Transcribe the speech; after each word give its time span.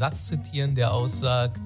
Satz 0.00 0.28
zitieren, 0.28 0.74
der 0.74 0.94
aussagt, 0.94 1.60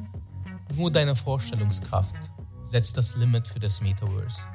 nur 0.74 0.90
deine 0.90 1.14
Vorstellungskraft 1.14 2.32
setzt 2.62 2.96
das 2.96 3.14
Limit 3.14 3.46
für 3.46 3.60
das 3.60 3.80
Metaverse. 3.80 4.48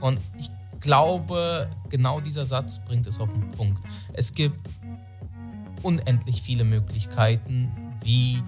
Und 0.00 0.20
ich 0.38 0.50
glaube, 0.80 1.70
genau 1.88 2.20
dieser 2.20 2.44
Satz 2.44 2.84
bringt 2.84 3.06
es 3.06 3.18
auf 3.20 3.32
den 3.32 3.48
Punkt. 3.52 3.82
Es 4.12 4.34
gibt 4.34 4.68
unendlich 5.82 6.42
viele 6.42 6.64
Möglichkeiten, 6.64 7.72
wie 8.02 8.42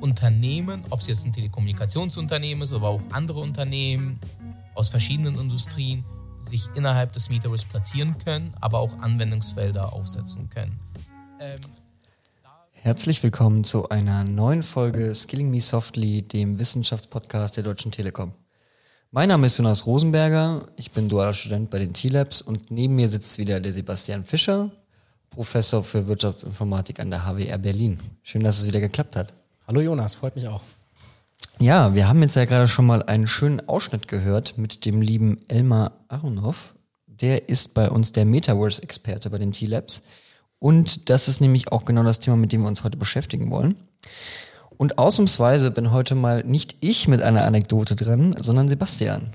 Unternehmen, 0.00 0.84
ob 0.88 1.00
es 1.00 1.08
jetzt 1.08 1.26
ein 1.26 1.34
Telekommunikationsunternehmen 1.34 2.64
ist, 2.64 2.72
aber 2.72 2.88
auch 2.88 3.02
andere 3.10 3.40
Unternehmen 3.40 4.18
aus 4.74 4.88
verschiedenen 4.88 5.38
Industrien, 5.38 6.02
sich 6.40 6.66
innerhalb 6.74 7.12
des 7.12 7.28
Metaverse 7.28 7.66
platzieren 7.66 8.16
können, 8.16 8.54
aber 8.58 8.78
auch 8.78 8.98
Anwendungsfelder 9.00 9.92
aufsetzen 9.92 10.48
können. 10.48 10.80
Ähm, 11.40 11.60
Herzlich 12.84 13.22
willkommen 13.22 13.62
zu 13.62 13.90
einer 13.90 14.24
neuen 14.24 14.64
Folge 14.64 15.14
Skilling 15.14 15.52
Me 15.52 15.60
Softly, 15.60 16.22
dem 16.22 16.58
Wissenschaftspodcast 16.58 17.56
der 17.56 17.62
Deutschen 17.62 17.92
Telekom. 17.92 18.32
Mein 19.12 19.28
Name 19.28 19.46
ist 19.46 19.56
Jonas 19.56 19.86
Rosenberger, 19.86 20.66
ich 20.74 20.90
bin 20.90 21.08
dualer 21.08 21.32
Student 21.32 21.70
bei 21.70 21.78
den 21.78 21.92
T-Labs 21.92 22.42
und 22.42 22.72
neben 22.72 22.96
mir 22.96 23.06
sitzt 23.06 23.38
wieder 23.38 23.60
der 23.60 23.72
Sebastian 23.72 24.24
Fischer, 24.24 24.72
Professor 25.30 25.84
für 25.84 26.08
Wirtschaftsinformatik 26.08 26.98
an 26.98 27.10
der 27.10 27.24
HWR 27.24 27.58
Berlin. 27.58 28.00
Schön, 28.24 28.42
dass 28.42 28.58
es 28.58 28.66
wieder 28.66 28.80
geklappt 28.80 29.14
hat. 29.14 29.32
Hallo 29.68 29.80
Jonas, 29.80 30.16
freut 30.16 30.34
mich 30.34 30.48
auch. 30.48 30.64
Ja, 31.60 31.94
wir 31.94 32.08
haben 32.08 32.20
jetzt 32.20 32.34
ja 32.34 32.46
gerade 32.46 32.66
schon 32.66 32.86
mal 32.86 33.04
einen 33.04 33.28
schönen 33.28 33.68
Ausschnitt 33.68 34.08
gehört 34.08 34.58
mit 34.58 34.86
dem 34.86 35.00
lieben 35.00 35.38
Elmar 35.46 35.92
Aronov. 36.08 36.74
Der 37.06 37.48
ist 37.48 37.74
bei 37.74 37.88
uns 37.88 38.10
der 38.10 38.24
Metaverse-Experte 38.24 39.30
bei 39.30 39.38
den 39.38 39.52
T-Labs. 39.52 40.02
Und 40.62 41.10
das 41.10 41.26
ist 41.26 41.40
nämlich 41.40 41.72
auch 41.72 41.84
genau 41.84 42.04
das 42.04 42.20
Thema, 42.20 42.36
mit 42.36 42.52
dem 42.52 42.60
wir 42.60 42.68
uns 42.68 42.84
heute 42.84 42.96
beschäftigen 42.96 43.50
wollen. 43.50 43.74
Und 44.78 44.96
ausnahmsweise 44.96 45.72
bin 45.72 45.90
heute 45.90 46.14
mal 46.14 46.44
nicht 46.44 46.76
ich 46.78 47.08
mit 47.08 47.20
einer 47.20 47.44
Anekdote 47.44 47.96
drin, 47.96 48.36
sondern 48.40 48.68
Sebastian. 48.68 49.32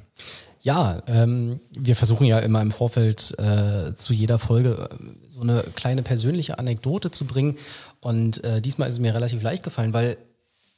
Ja, 0.62 1.04
ähm, 1.06 1.60
wir 1.78 1.98
versuchen 1.98 2.26
ja 2.28 2.40
immer 2.40 2.62
im 2.62 2.72
Vorfeld 2.72 3.38
äh, 3.40 3.94
zu 3.94 4.14
jeder 4.14 4.40
Folge 4.40 4.88
äh, 4.90 4.96
so 5.28 5.42
eine 5.42 5.66
kleine 5.76 6.02
persönliche 6.02 6.60
Anekdote 6.60 7.12
zu 7.12 7.26
bringen. 7.26 7.58
Und 8.00 8.42
äh, 8.46 8.62
diesmal 8.62 8.88
ist 8.88 8.96
es 8.96 9.02
mir 9.02 9.14
relativ 9.14 9.44
leicht 9.44 9.64
gefallen, 9.64 9.92
weil 9.92 10.16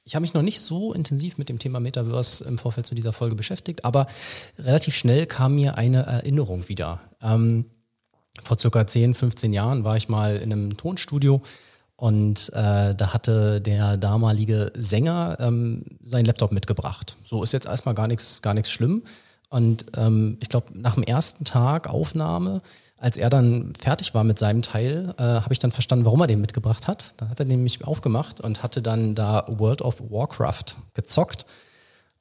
ich 0.04 0.16
habe 0.16 0.24
mich 0.24 0.34
noch 0.34 0.42
nicht 0.42 0.62
so 0.62 0.94
intensiv 0.94 1.38
mit 1.38 1.50
dem 1.50 1.60
Thema 1.60 1.80
Metaverse 1.80 2.44
im 2.46 2.58
Vorfeld 2.58 2.88
zu 2.88 2.96
dieser 2.96 3.14
Folge 3.14 3.36
beschäftigt, 3.36 3.86
aber 3.86 4.08
relativ 4.58 4.96
schnell 4.96 5.28
kam 5.28 5.54
mir 5.54 5.78
eine 5.78 6.08
Erinnerung 6.08 6.68
wieder. 6.70 7.02
Ähm, 7.22 7.66
vor 8.44 8.58
circa 8.58 8.86
10, 8.86 9.14
15 9.14 9.54
Jahren 9.54 9.84
war 9.84 9.98
ich 9.98 10.10
mal 10.10 10.38
in 10.38 10.52
einem 10.52 10.78
Tonstudio 10.78 11.42
und 12.00 12.50
äh, 12.54 12.96
da 12.96 13.14
hatte 13.14 13.60
der 13.60 13.98
damalige 13.98 14.72
Sänger 14.74 15.36
ähm, 15.42 15.84
seinen 16.02 16.24
Laptop 16.24 16.54
mitgebracht. 16.54 17.18
So 17.26 17.44
ist 17.44 17.52
jetzt 17.52 17.68
erstmal 17.68 17.94
gar 17.94 18.08
nichts, 18.08 18.42
gar 18.42 18.54
nichts 18.54 18.72
schlimm. 18.72 19.04
Und 19.50 19.86
ähm, 19.98 20.38
ich 20.42 20.48
glaube, 20.48 20.68
nach 20.80 20.94
dem 20.94 21.04
ersten 21.04 21.44
Tag 21.44 21.90
Aufnahme, 21.90 22.62
als 22.98 23.18
er 23.18 23.30
dann 23.30 23.74
fertig 23.78 24.14
war 24.14 24.24
mit 24.24 24.40
seinem 24.40 24.62
Teil, 24.62 25.14
äh, 25.18 25.24
habe 25.24 25.52
ich 25.52 25.60
dann 25.60 25.74
verstanden, 25.74 26.06
warum 26.06 26.22
er 26.22 26.28
den 26.28 26.40
mitgebracht 26.40 26.88
hat. 26.88 27.16
Dann 27.18 27.30
hat 27.30 27.40
er 27.40 27.46
nämlich 27.46 27.84
aufgemacht 27.84 28.40
und 28.40 28.64
hatte 28.64 28.82
dann 28.82 29.14
da 29.14 29.46
World 29.50 29.82
of 29.82 30.02
Warcraft 30.10 30.78
gezockt. 30.94 31.46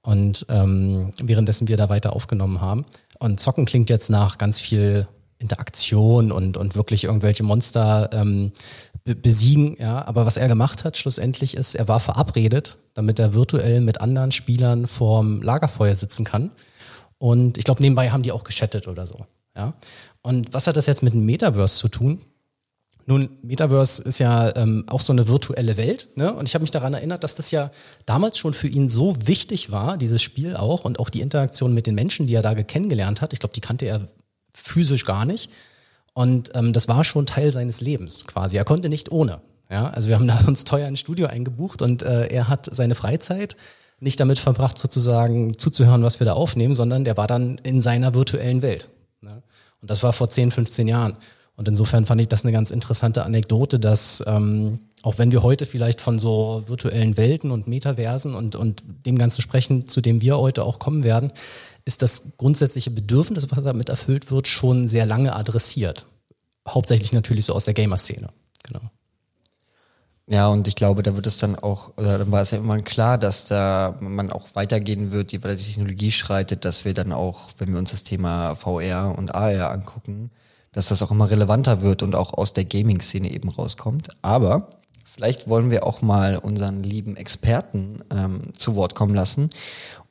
Und 0.03 0.45
ähm, 0.49 1.13
währenddessen 1.23 1.69
wir 1.69 1.77
da 1.77 1.89
weiter 1.89 2.15
aufgenommen 2.15 2.61
haben. 2.61 2.85
Und 3.21 3.39
zocken 3.39 3.65
klingt 3.65 3.91
jetzt 3.91 4.11
nach 4.11 4.39
ganz 4.39 4.59
viel 4.59 5.07
Interaktion 5.39 6.33
und, 6.33 6.57
und 6.57 6.75
wirklich 6.75 7.05
irgendwelche 7.05 7.43
Monster 7.43 8.11
ähm, 8.13 8.53
besiegen. 9.05 9.77
Ja, 9.79 10.07
aber 10.07 10.27
was 10.27 10.37
er 10.37 10.49
gemacht 10.49 10.85
hat 10.85 10.97
schlussendlich 10.97 11.55
ist, 11.55 11.75
er 11.75 11.89
war 11.89 12.01
verabredet, 12.01 12.77
damit 12.95 13.19
er 13.19 13.35
virtuell 13.35 13.81
mit 13.81 14.01
anderen 14.01 14.33
Spielern 14.33 14.87
vorm 14.87 15.43
Lagerfeuer 15.43 15.95
sitzen 15.95 16.25
kann. 16.25 16.51
Und 17.19 17.59
ich 17.59 17.65
glaube, 17.65 17.83
nebenbei 17.83 18.11
haben 18.11 18.23
die 18.23 18.33
auch 18.33 18.45
geschattet 18.45 18.87
oder 18.89 19.07
so. 19.07 19.27
Ja. 19.57 19.75
Und 20.23 20.53
was 20.53 20.67
hat 20.67 20.77
das 20.77 20.87
jetzt 20.87 21.03
mit 21.03 21.15
dem 21.15 21.25
Metaverse 21.25 21.79
zu 21.79 21.89
tun? 21.89 22.21
Nun, 23.07 23.31
Metaverse 23.43 24.03
ist 24.03 24.19
ja 24.19 24.55
ähm, 24.55 24.85
auch 24.87 25.01
so 25.01 25.15
eine 25.15 25.29
virtuelle 25.29 25.79
Welt, 25.79 26.11
ne? 26.15 26.31
Und 26.35 26.47
ich 26.47 26.55
habe 26.55 26.63
mich 26.63 26.71
daran 26.71 26.93
erinnert, 26.93 27.25
dass 27.25 27.35
das 27.35 27.51
ja 27.51 27.71
damals 28.05 28.37
schon 28.37 28.53
für 28.53 28.69
ihn 28.69 28.91
so 28.91 29.27
wichtig 29.27 29.73
war, 29.73 29.97
dieses 29.97 30.21
Spiel 30.21 30.57
auch 30.57 30.85
und 30.85 31.01
auch 31.01 31.09
die 31.09 31.23
Interaktion 31.23 31.73
mit 31.73 31.87
den 31.87 31.95
Menschen, 31.95 32.27
die 32.27 32.35
er 32.35 32.43
da 32.43 32.55
kennengelernt 32.55 33.23
hat. 33.23 33.33
Ich 33.33 33.39
glaube, 33.39 33.55
die 33.55 33.63
kannte 33.63 33.87
er 33.87 34.09
physisch 34.63 35.05
gar 35.05 35.25
nicht. 35.25 35.51
Und 36.15 36.51
ähm, 36.55 36.73
das 36.73 36.89
war 36.89 37.05
schon 37.05 37.27
Teil 37.27 37.53
seines 37.53 37.81
Lebens 37.81 38.27
quasi. 38.27 38.57
Er 38.57 38.65
konnte 38.65 38.89
nicht 38.89 39.13
ohne. 39.13 39.41
Ja, 39.71 39.91
also 39.91 40.09
wir 40.09 40.17
haben 40.17 40.27
da 40.27 40.39
uns 40.47 40.65
teuer 40.65 40.87
ein 40.87 40.97
Studio 40.97 41.27
eingebucht 41.27 41.83
und 41.83 42.03
äh, 42.03 42.27
er 42.27 42.49
hat 42.49 42.69
seine 42.71 42.95
Freizeit 42.95 43.57
nicht 44.01 44.21
damit 44.21 44.39
verbracht, 44.39 44.79
sozusagen 44.79 45.59
zuzuhören, 45.59 46.03
was 46.03 46.21
wir 46.21 46.25
da 46.25 46.33
aufnehmen, 46.33 46.75
sondern 46.75 47.05
der 47.05 47.17
war 47.17 47.27
dann 47.27 47.59
in 47.59 47.81
seiner 47.81 48.15
virtuellen 48.15 48.63
Welt. 48.63 48.89
Ne? 49.21 49.43
Und 49.81 49.91
das 49.91 50.03
war 50.03 50.13
vor 50.13 50.31
10, 50.31 50.51
15 50.53 50.89
Jahren. 50.89 51.17
Und 51.57 51.67
insofern 51.67 52.07
fand 52.07 52.21
ich 52.21 52.29
das 52.29 52.45
eine 52.45 52.53
ganz 52.53 52.71
interessante 52.71 53.25
Anekdote, 53.25 53.81
dass 53.81 54.23
ähm, 54.27 54.79
auch 55.03 55.19
wenn 55.19 55.33
wir 55.33 55.43
heute 55.43 55.67
vielleicht 55.67 56.01
von 56.01 56.19
so 56.19 56.65
virtuellen 56.67 57.17
Welten 57.17 57.51
und 57.51 57.69
Metaversen 57.69 58.35
und, 58.35 58.57
und 58.57 58.83
dem 59.07 59.19
Ganzen 59.19 59.43
sprechen, 59.43 59.87
zu 59.87 60.01
dem 60.01 60.21
wir 60.21 60.39
heute 60.39 60.65
auch 60.65 60.79
kommen 60.79 61.05
werden, 61.05 61.33
ist 61.85 62.03
das 62.03 62.33
grundsätzliche 62.37 62.91
Bedürfnis, 62.91 63.47
was 63.51 63.65
damit 63.65 63.89
erfüllt 63.89 64.31
wird, 64.31 64.47
schon 64.47 64.89
sehr 64.89 65.07
lange 65.07 65.35
adressiert. 65.35 66.07
Hauptsächlich 66.69 67.13
natürlich 67.13 67.47
so 67.47 67.55
aus 67.55 67.65
der 67.65 67.75
Gamer-Szene. 67.75 68.29
Genau. 68.65 68.91
Ja, 70.31 70.49
und 70.49 70.69
ich 70.69 70.75
glaube, 70.75 71.03
da 71.03 71.17
wird 71.17 71.27
es 71.27 71.39
dann 71.39 71.57
auch, 71.57 71.97
oder 71.97 72.19
dann 72.19 72.31
war 72.31 72.43
es 72.43 72.51
ja 72.51 72.59
immer 72.59 72.79
klar, 72.81 73.17
dass 73.17 73.47
da 73.47 73.97
man 74.01 74.31
auch 74.31 74.49
weitergehen 74.53 75.11
wird, 75.11 75.33
je 75.33 75.43
weiter 75.43 75.57
die 75.57 75.65
Technologie 75.65 76.13
schreitet, 76.13 76.67
dass 76.67 76.85
wir 76.85 76.93
dann 76.93 77.13
auch, 77.13 77.49
wenn 77.57 77.73
wir 77.73 77.79
uns 77.79 77.93
das 77.93 78.03
Thema 78.03 78.55
VR 78.55 79.15
und 79.17 79.35
AR 79.35 79.71
angucken, 79.71 80.31
dass 80.73 80.89
das 80.89 81.03
auch 81.03 81.11
immer 81.11 81.31
relevanter 81.31 81.81
wird 81.81 82.03
und 82.03 82.15
auch 82.15 82.35
aus 82.35 82.53
der 82.53 82.67
Gaming-Szene 82.67 83.31
eben 83.31 83.49
rauskommt. 83.49 84.09
Aber 84.21 84.78
vielleicht 85.19 85.49
wollen 85.49 85.73
wir 85.73 85.85
auch 85.85 86.01
mal 86.01 86.39
unseren 86.39 86.85
lieben 86.85 87.17
Experten 87.17 88.05
ähm, 88.17 88.53
zu 88.55 88.77
Wort 88.77 88.95
kommen 88.95 89.17
lassen 89.17 89.51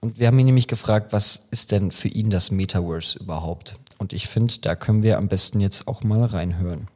und 0.01 0.19
wir 0.19 0.27
haben 0.27 0.37
ihn 0.37 0.47
nämlich 0.47 0.67
gefragt, 0.67 1.13
was 1.13 1.47
ist 1.49 1.71
denn 1.71 1.91
für 1.93 2.09
ihn 2.09 2.29
das 2.29 2.51
Metaverse 2.51 3.17
überhaupt? 3.17 3.77
Und 3.99 4.11
ich 4.11 4.27
finde, 4.27 4.53
da 4.59 4.75
können 4.75 5.03
wir 5.03 5.17
am 5.17 5.29
besten 5.29 5.61
jetzt 5.61 5.87
auch 5.87 6.03
mal 6.03 6.25
reinhören. 6.25 6.89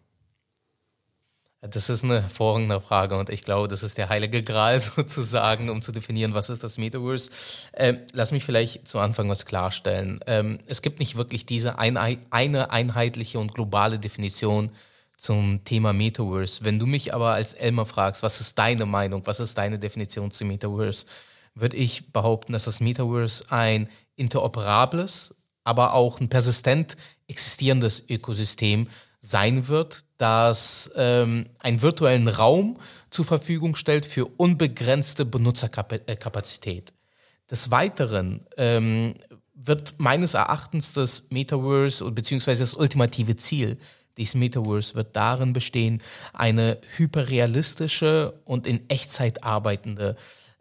Das 1.61 1.89
ist 1.89 2.03
eine 2.03 2.23
hervorragende 2.23 2.81
Frage 2.81 3.17
und 3.17 3.29
ich 3.29 3.45
glaube, 3.45 3.69
das 3.69 3.81
ist 3.81 3.97
der 3.97 4.09
heilige 4.09 4.43
Gral 4.43 4.77
sozusagen, 4.81 5.69
um 5.69 5.81
zu 5.81 5.93
definieren, 5.93 6.33
was 6.33 6.49
ist 6.49 6.65
das 6.65 6.77
Metaverse. 6.77 7.31
Ähm, 7.73 7.99
lass 8.11 8.33
mich 8.33 8.43
vielleicht 8.43 8.89
zu 8.89 8.99
Anfang 8.99 9.29
was 9.29 9.45
klarstellen. 9.45 10.19
Ähm, 10.27 10.59
es 10.65 10.81
gibt 10.81 10.99
nicht 10.99 11.15
wirklich 11.15 11.45
diese 11.45 11.79
ein, 11.79 11.95
eine 12.29 12.71
einheitliche 12.71 13.39
und 13.39 13.53
globale 13.53 13.99
Definition 13.99 14.71
zum 15.21 15.63
Thema 15.63 15.93
Metaverse. 15.93 16.65
Wenn 16.65 16.79
du 16.79 16.87
mich 16.87 17.13
aber 17.13 17.33
als 17.33 17.53
Elmer 17.53 17.85
fragst, 17.85 18.23
was 18.23 18.41
ist 18.41 18.57
deine 18.57 18.87
Meinung, 18.87 19.21
was 19.25 19.39
ist 19.39 19.55
deine 19.55 19.77
Definition 19.77 20.31
zum 20.31 20.47
Metaverse, 20.47 21.05
würde 21.53 21.77
ich 21.77 22.11
behaupten, 22.11 22.53
dass 22.53 22.65
das 22.65 22.79
Metaverse 22.79 23.43
ein 23.51 23.87
interoperables, 24.15 25.35
aber 25.63 25.93
auch 25.93 26.19
ein 26.19 26.29
persistent 26.29 26.97
existierendes 27.27 28.03
Ökosystem 28.09 28.87
sein 29.21 29.67
wird, 29.67 30.05
das 30.17 30.89
ähm, 30.95 31.45
einen 31.59 31.83
virtuellen 31.83 32.27
Raum 32.27 32.79
zur 33.11 33.25
Verfügung 33.25 33.75
stellt 33.75 34.07
für 34.07 34.25
unbegrenzte 34.25 35.23
Benutzerkapazität. 35.25 36.93
Des 37.51 37.69
Weiteren 37.69 38.47
ähm, 38.57 39.13
wird 39.53 39.99
meines 39.99 40.33
Erachtens 40.33 40.93
das 40.93 41.25
Metaverse 41.29 42.09
beziehungsweise 42.09 42.63
das 42.63 42.73
ultimative 42.73 43.35
Ziel 43.35 43.77
des 44.17 44.35
Metaverse 44.35 44.95
wird 44.95 45.15
darin 45.15 45.53
bestehen, 45.53 46.01
eine 46.33 46.79
hyperrealistische 46.97 48.33
und 48.45 48.67
in 48.67 48.89
Echtzeit 48.89 49.43
arbeitende 49.43 50.15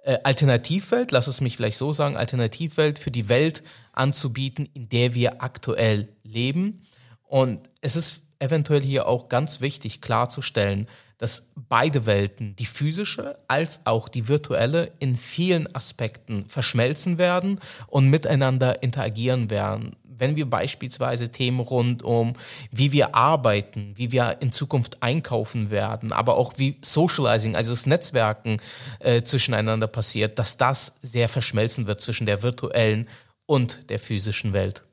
äh, 0.04 0.18
Alternativwelt, 0.22 1.12
lass 1.12 1.26
es 1.26 1.40
mich 1.40 1.56
vielleicht 1.56 1.76
so 1.76 1.92
sagen, 1.92 2.16
Alternativwelt 2.16 2.98
für 2.98 3.10
die 3.10 3.28
Welt 3.28 3.62
anzubieten, 3.92 4.68
in 4.74 4.88
der 4.88 5.14
wir 5.14 5.42
aktuell 5.42 6.08
leben. 6.22 6.86
Und 7.24 7.60
es 7.80 7.96
ist 7.96 8.22
eventuell 8.40 8.80
hier 8.80 9.06
auch 9.06 9.28
ganz 9.28 9.60
wichtig 9.60 10.00
klarzustellen, 10.00 10.88
dass 11.18 11.48
beide 11.54 12.06
Welten, 12.06 12.56
die 12.56 12.66
physische 12.66 13.38
als 13.46 13.80
auch 13.84 14.08
die 14.08 14.26
virtuelle, 14.26 14.90
in 14.98 15.16
vielen 15.16 15.72
Aspekten 15.74 16.48
verschmelzen 16.48 17.18
werden 17.18 17.60
und 17.86 18.08
miteinander 18.08 18.82
interagieren 18.82 19.50
werden 19.50 19.94
wenn 20.20 20.36
wir 20.36 20.48
beispielsweise 20.48 21.30
Themen 21.30 21.60
rund 21.60 22.02
um, 22.04 22.34
wie 22.70 22.92
wir 22.92 23.14
arbeiten, 23.14 23.94
wie 23.96 24.12
wir 24.12 24.36
in 24.40 24.52
Zukunft 24.52 25.02
einkaufen 25.02 25.70
werden, 25.70 26.12
aber 26.12 26.36
auch 26.36 26.54
wie 26.58 26.76
Socializing, 26.82 27.56
also 27.56 27.72
das 27.72 27.86
Netzwerken 27.86 28.58
äh, 29.00 29.22
zwischeneinander 29.22 29.88
passiert, 29.88 30.38
dass 30.38 30.56
das 30.56 30.94
sehr 31.00 31.28
verschmelzen 31.28 31.86
wird 31.86 32.02
zwischen 32.02 32.26
der 32.26 32.42
virtuellen 32.42 33.08
und 33.46 33.90
der 33.90 33.98
physischen 33.98 34.52
Welt. 34.52 34.84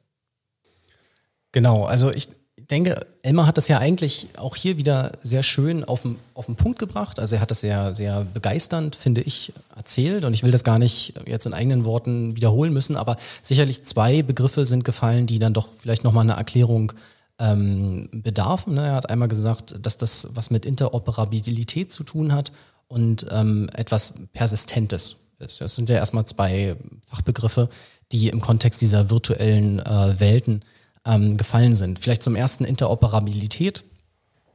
Genau, 1.51 1.83
also 1.83 2.11
ich 2.11 2.29
denke, 2.69 3.05
Elmar 3.21 3.47
hat 3.47 3.57
das 3.57 3.67
ja 3.67 3.79
eigentlich 3.79 4.27
auch 4.37 4.55
hier 4.55 4.77
wieder 4.77 5.13
sehr 5.21 5.43
schön 5.43 5.83
auf 5.83 6.01
den, 6.01 6.17
auf 6.33 6.47
den 6.47 6.55
Punkt 6.55 6.79
gebracht. 6.79 7.19
Also 7.19 7.35
er 7.35 7.41
hat 7.41 7.51
das 7.51 7.61
sehr, 7.61 7.95
sehr 7.95 8.25
begeisternd, 8.25 8.95
finde 8.95 9.21
ich, 9.21 9.53
erzählt. 9.75 10.25
Und 10.25 10.33
ich 10.33 10.43
will 10.43 10.51
das 10.51 10.63
gar 10.63 10.79
nicht 10.79 11.13
jetzt 11.25 11.45
in 11.45 11.53
eigenen 11.53 11.85
Worten 11.85 12.35
wiederholen 12.35 12.73
müssen, 12.73 12.97
aber 12.97 13.17
sicherlich 13.41 13.83
zwei 13.83 14.21
Begriffe 14.21 14.65
sind 14.65 14.83
gefallen, 14.83 15.27
die 15.27 15.39
dann 15.39 15.53
doch 15.53 15.69
vielleicht 15.77 16.03
nochmal 16.03 16.23
eine 16.23 16.33
Erklärung 16.33 16.93
ähm, 17.39 18.09
bedarfen. 18.11 18.73
Ne? 18.73 18.87
Er 18.87 18.95
hat 18.95 19.09
einmal 19.09 19.27
gesagt, 19.27 19.75
dass 19.81 19.97
das 19.97 20.29
was 20.33 20.49
mit 20.49 20.65
Interoperabilität 20.65 21.91
zu 21.91 22.03
tun 22.03 22.33
hat 22.33 22.51
und 22.87 23.27
ähm, 23.31 23.69
etwas 23.73 24.15
Persistentes. 24.33 25.17
Das 25.39 25.75
sind 25.75 25.89
ja 25.89 25.97
erstmal 25.97 26.25
zwei 26.25 26.75
Fachbegriffe, 27.05 27.69
die 28.11 28.29
im 28.29 28.41
Kontext 28.41 28.81
dieser 28.81 29.09
virtuellen 29.11 29.79
äh, 29.79 30.19
Welten 30.19 30.63
ähm, 31.07 31.37
gefallen 31.37 31.73
sind. 31.73 31.99
Vielleicht 31.99 32.23
zum 32.23 32.35
ersten 32.35 32.65
Interoperabilität. 32.65 33.83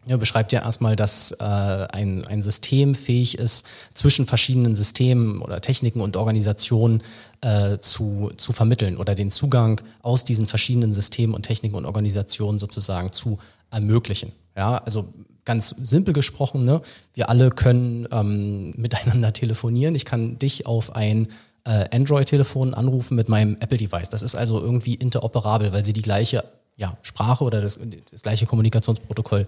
Ja, 0.04 0.16
beschreibt 0.16 0.52
ja 0.52 0.62
erstmal, 0.62 0.96
dass 0.96 1.30
äh, 1.30 1.44
ein, 1.44 2.24
ein 2.26 2.42
System 2.42 2.96
fähig 2.96 3.38
ist, 3.38 3.64
zwischen 3.94 4.26
verschiedenen 4.26 4.74
Systemen 4.74 5.40
oder 5.40 5.60
Techniken 5.60 6.00
und 6.00 6.16
Organisationen 6.16 7.04
äh, 7.40 7.78
zu, 7.78 8.32
zu 8.36 8.52
vermitteln 8.52 8.96
oder 8.96 9.14
den 9.14 9.30
Zugang 9.30 9.80
aus 10.02 10.24
diesen 10.24 10.48
verschiedenen 10.48 10.92
Systemen 10.92 11.36
und 11.36 11.42
Techniken 11.42 11.76
und 11.76 11.86
Organisationen 11.86 12.58
sozusagen 12.58 13.12
zu 13.12 13.38
ermöglichen. 13.70 14.32
Ja, 14.56 14.78
also 14.78 15.08
ganz 15.44 15.68
simpel 15.68 16.12
gesprochen, 16.12 16.64
ne, 16.64 16.82
wir 17.14 17.28
alle 17.28 17.50
können 17.50 18.08
ähm, 18.10 18.74
miteinander 18.76 19.32
telefonieren. 19.32 19.94
Ich 19.94 20.04
kann 20.04 20.36
dich 20.38 20.66
auf 20.66 20.96
ein 20.96 21.28
äh, 21.64 21.86
Android-Telefon 21.94 22.74
anrufen 22.74 23.14
mit 23.14 23.28
meinem 23.28 23.56
Apple-Device. 23.60 24.08
Das 24.08 24.22
ist 24.22 24.34
also 24.34 24.60
irgendwie 24.60 24.94
interoperabel, 24.94 25.72
weil 25.72 25.84
sie 25.84 25.92
die 25.92 26.02
gleiche 26.02 26.44
ja, 26.76 26.96
Sprache 27.02 27.44
oder 27.44 27.60
das, 27.60 27.78
das 28.10 28.22
gleiche 28.22 28.46
Kommunikationsprotokoll 28.46 29.46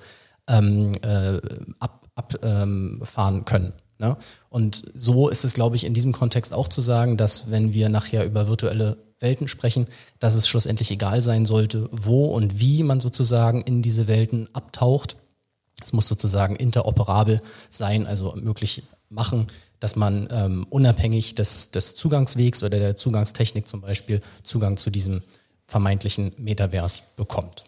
ähm, 0.49 0.95
äh, 1.03 1.41
abfahren 1.81 2.01
ab, 2.15 2.35
ähm, 2.43 3.45
können. 3.45 3.73
Ne? 3.99 4.17
Und 4.51 4.85
so 4.95 5.29
ist 5.29 5.45
es, 5.45 5.55
glaube 5.55 5.77
ich, 5.77 5.85
in 5.85 5.95
diesem 5.95 6.13
Kontext 6.13 6.53
auch 6.53 6.69
zu 6.69 6.81
sagen, 6.81 7.17
dass 7.17 7.51
wenn 7.51 7.73
wir 7.73 7.89
nachher 7.89 8.25
über 8.25 8.49
virtuelle 8.49 8.99
Welten 9.21 9.49
sprechen, 9.49 9.87
dass 10.21 10.35
es 10.35 10.47
schlussendlich 10.47 10.91
egal 10.91 11.23
sein 11.23 11.47
sollte, 11.47 11.89
wo 11.91 12.27
und 12.27 12.61
wie 12.61 12.83
man 12.83 13.01
sozusagen 13.01 13.63
in 13.63 13.83
diese 13.83 14.07
Welten 14.07 14.49
abtaucht. 14.53 15.17
Es 15.83 15.93
muss 15.93 16.07
sozusagen 16.09 16.57
interoperabel 16.57 17.41
sein, 17.71 18.07
also 18.07 18.35
möglich 18.37 18.85
machen, 19.09 19.47
dass 19.85 19.97
man 19.97 20.29
ähm, 20.31 20.67
unabhängig 20.71 21.35
des, 21.35 21.71
des 21.71 21.95
Zugangswegs 21.95 22.63
oder 22.63 22.79
der 22.79 22.97
Zugangstechnik 22.97 23.69
zum 23.69 23.83
Beispiel 23.83 24.23
Zugang 24.43 24.79
zu 24.79 24.89
diesem 24.89 25.21
vermeintlichen 25.67 26.33
Metavers 26.39 27.13
bekommt. 27.17 27.65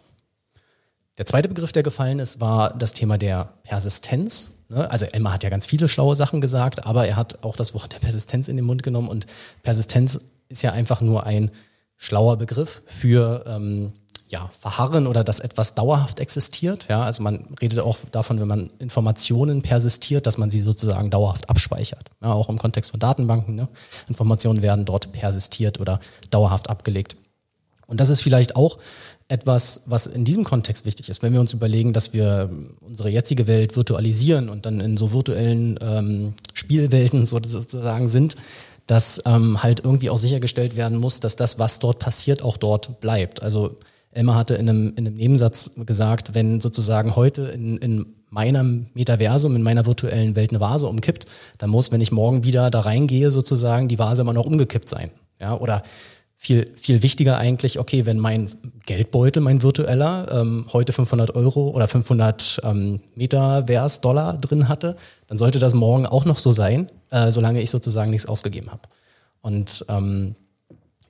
Der 1.19 1.27
zweite 1.27 1.47
Begriff, 1.47 1.73
der 1.73 1.83
gefallen 1.83 2.17
ist, 2.17 2.41
war 2.41 2.75
das 2.75 2.93
Thema 2.93 3.19
der 3.19 3.53
Persistenz. 3.61 4.49
Ne? 4.67 4.89
Also 4.89 5.05
Emma 5.05 5.31
hat 5.31 5.43
ja 5.43 5.51
ganz 5.51 5.67
viele 5.67 5.87
schlaue 5.87 6.15
Sachen 6.15 6.41
gesagt, 6.41 6.87
aber 6.87 7.05
er 7.05 7.17
hat 7.17 7.43
auch 7.43 7.55
das 7.55 7.75
Wort 7.75 7.93
der 7.93 7.99
Persistenz 7.99 8.47
in 8.47 8.55
den 8.55 8.65
Mund 8.65 8.81
genommen 8.81 9.09
und 9.09 9.27
Persistenz 9.61 10.19
ist 10.49 10.63
ja 10.63 10.71
einfach 10.71 11.01
nur 11.01 11.27
ein 11.27 11.51
schlauer 11.97 12.37
Begriff 12.37 12.81
für 12.87 13.45
ähm, 13.45 13.93
ja, 14.29 14.49
verharren 14.59 15.07
oder 15.07 15.23
dass 15.23 15.39
etwas 15.39 15.73
dauerhaft 15.73 16.19
existiert. 16.19 16.87
Ja, 16.89 17.03
also 17.03 17.23
man 17.23 17.45
redet 17.61 17.79
auch 17.79 17.97
davon, 18.11 18.39
wenn 18.39 18.47
man 18.47 18.69
Informationen 18.79 19.61
persistiert, 19.61 20.27
dass 20.27 20.37
man 20.37 20.49
sie 20.49 20.59
sozusagen 20.59 21.09
dauerhaft 21.09 21.49
abspeichert. 21.49 22.11
Ja, 22.21 22.33
auch 22.33 22.49
im 22.49 22.57
Kontext 22.57 22.91
von 22.91 22.99
Datenbanken. 22.99 23.55
Ne? 23.55 23.69
Informationen 24.09 24.61
werden 24.61 24.83
dort 24.83 25.11
persistiert 25.13 25.79
oder 25.79 25.99
dauerhaft 26.29 26.69
abgelegt. 26.69 27.15
Und 27.87 28.01
das 28.01 28.09
ist 28.09 28.21
vielleicht 28.21 28.57
auch 28.57 28.79
etwas, 29.29 29.83
was 29.85 30.07
in 30.07 30.25
diesem 30.25 30.43
Kontext 30.43 30.85
wichtig 30.85 31.07
ist, 31.07 31.23
wenn 31.23 31.31
wir 31.33 31.39
uns 31.39 31.53
überlegen, 31.53 31.93
dass 31.93 32.13
wir 32.13 32.49
unsere 32.81 33.09
jetzige 33.09 33.47
Welt 33.47 33.75
virtualisieren 33.77 34.49
und 34.49 34.65
dann 34.65 34.81
in 34.81 34.97
so 34.97 35.13
virtuellen 35.13 35.79
ähm, 35.81 36.33
Spielwelten 36.53 37.25
sozusagen 37.25 38.09
sind, 38.09 38.35
dass 38.87 39.21
ähm, 39.25 39.63
halt 39.63 39.83
irgendwie 39.83 40.09
auch 40.09 40.17
sichergestellt 40.17 40.75
werden 40.75 40.97
muss, 40.97 41.19
dass 41.19 41.35
das, 41.35 41.59
was 41.59 41.79
dort 41.79 41.99
passiert, 41.99 42.41
auch 42.41 42.57
dort 42.57 43.01
bleibt. 43.01 43.41
Also 43.41 43.77
Elmar 44.17 44.35
hatte 44.35 44.55
in 44.55 44.69
einem, 44.69 44.89
in 44.95 45.07
einem 45.07 45.15
Nebensatz 45.15 45.71
gesagt, 45.85 46.33
wenn 46.33 46.59
sozusagen 46.59 47.15
heute 47.15 47.43
in, 47.43 47.77
in 47.77 48.05
meinem 48.29 48.87
Metaversum, 48.93 49.55
in 49.55 49.63
meiner 49.63 49.85
virtuellen 49.85 50.35
Welt 50.35 50.49
eine 50.49 50.59
Vase 50.59 50.87
umkippt, 50.87 51.27
dann 51.57 51.69
muss, 51.69 51.91
wenn 51.91 52.01
ich 52.01 52.11
morgen 52.11 52.43
wieder 52.43 52.69
da 52.69 52.81
reingehe, 52.81 53.31
sozusagen 53.31 53.87
die 53.87 53.99
Vase 53.99 54.21
immer 54.21 54.33
noch 54.33 54.45
umgekippt 54.45 54.89
sein. 54.89 55.11
Ja, 55.39 55.55
oder 55.57 55.83
viel, 56.35 56.71
viel 56.75 57.03
wichtiger 57.03 57.37
eigentlich, 57.37 57.79
okay, 57.79 58.05
wenn 58.05 58.19
mein 58.19 58.49
Geldbeutel, 58.85 59.41
mein 59.41 59.63
virtueller, 59.63 60.27
ähm, 60.31 60.65
heute 60.71 60.93
500 60.93 61.35
Euro 61.35 61.69
oder 61.69 61.87
500 61.87 62.61
ähm, 62.63 62.99
Metavers 63.15 64.01
Dollar 64.01 64.37
drin 64.37 64.67
hatte, 64.67 64.95
dann 65.27 65.37
sollte 65.37 65.59
das 65.59 65.73
morgen 65.73 66.05
auch 66.05 66.25
noch 66.25 66.37
so 66.37 66.51
sein, 66.51 66.89
äh, 67.09 67.31
solange 67.31 67.61
ich 67.61 67.69
sozusagen 67.69 68.11
nichts 68.11 68.27
ausgegeben 68.27 68.71
habe. 68.71 68.81
Und 69.41 69.85
ähm, 69.89 70.35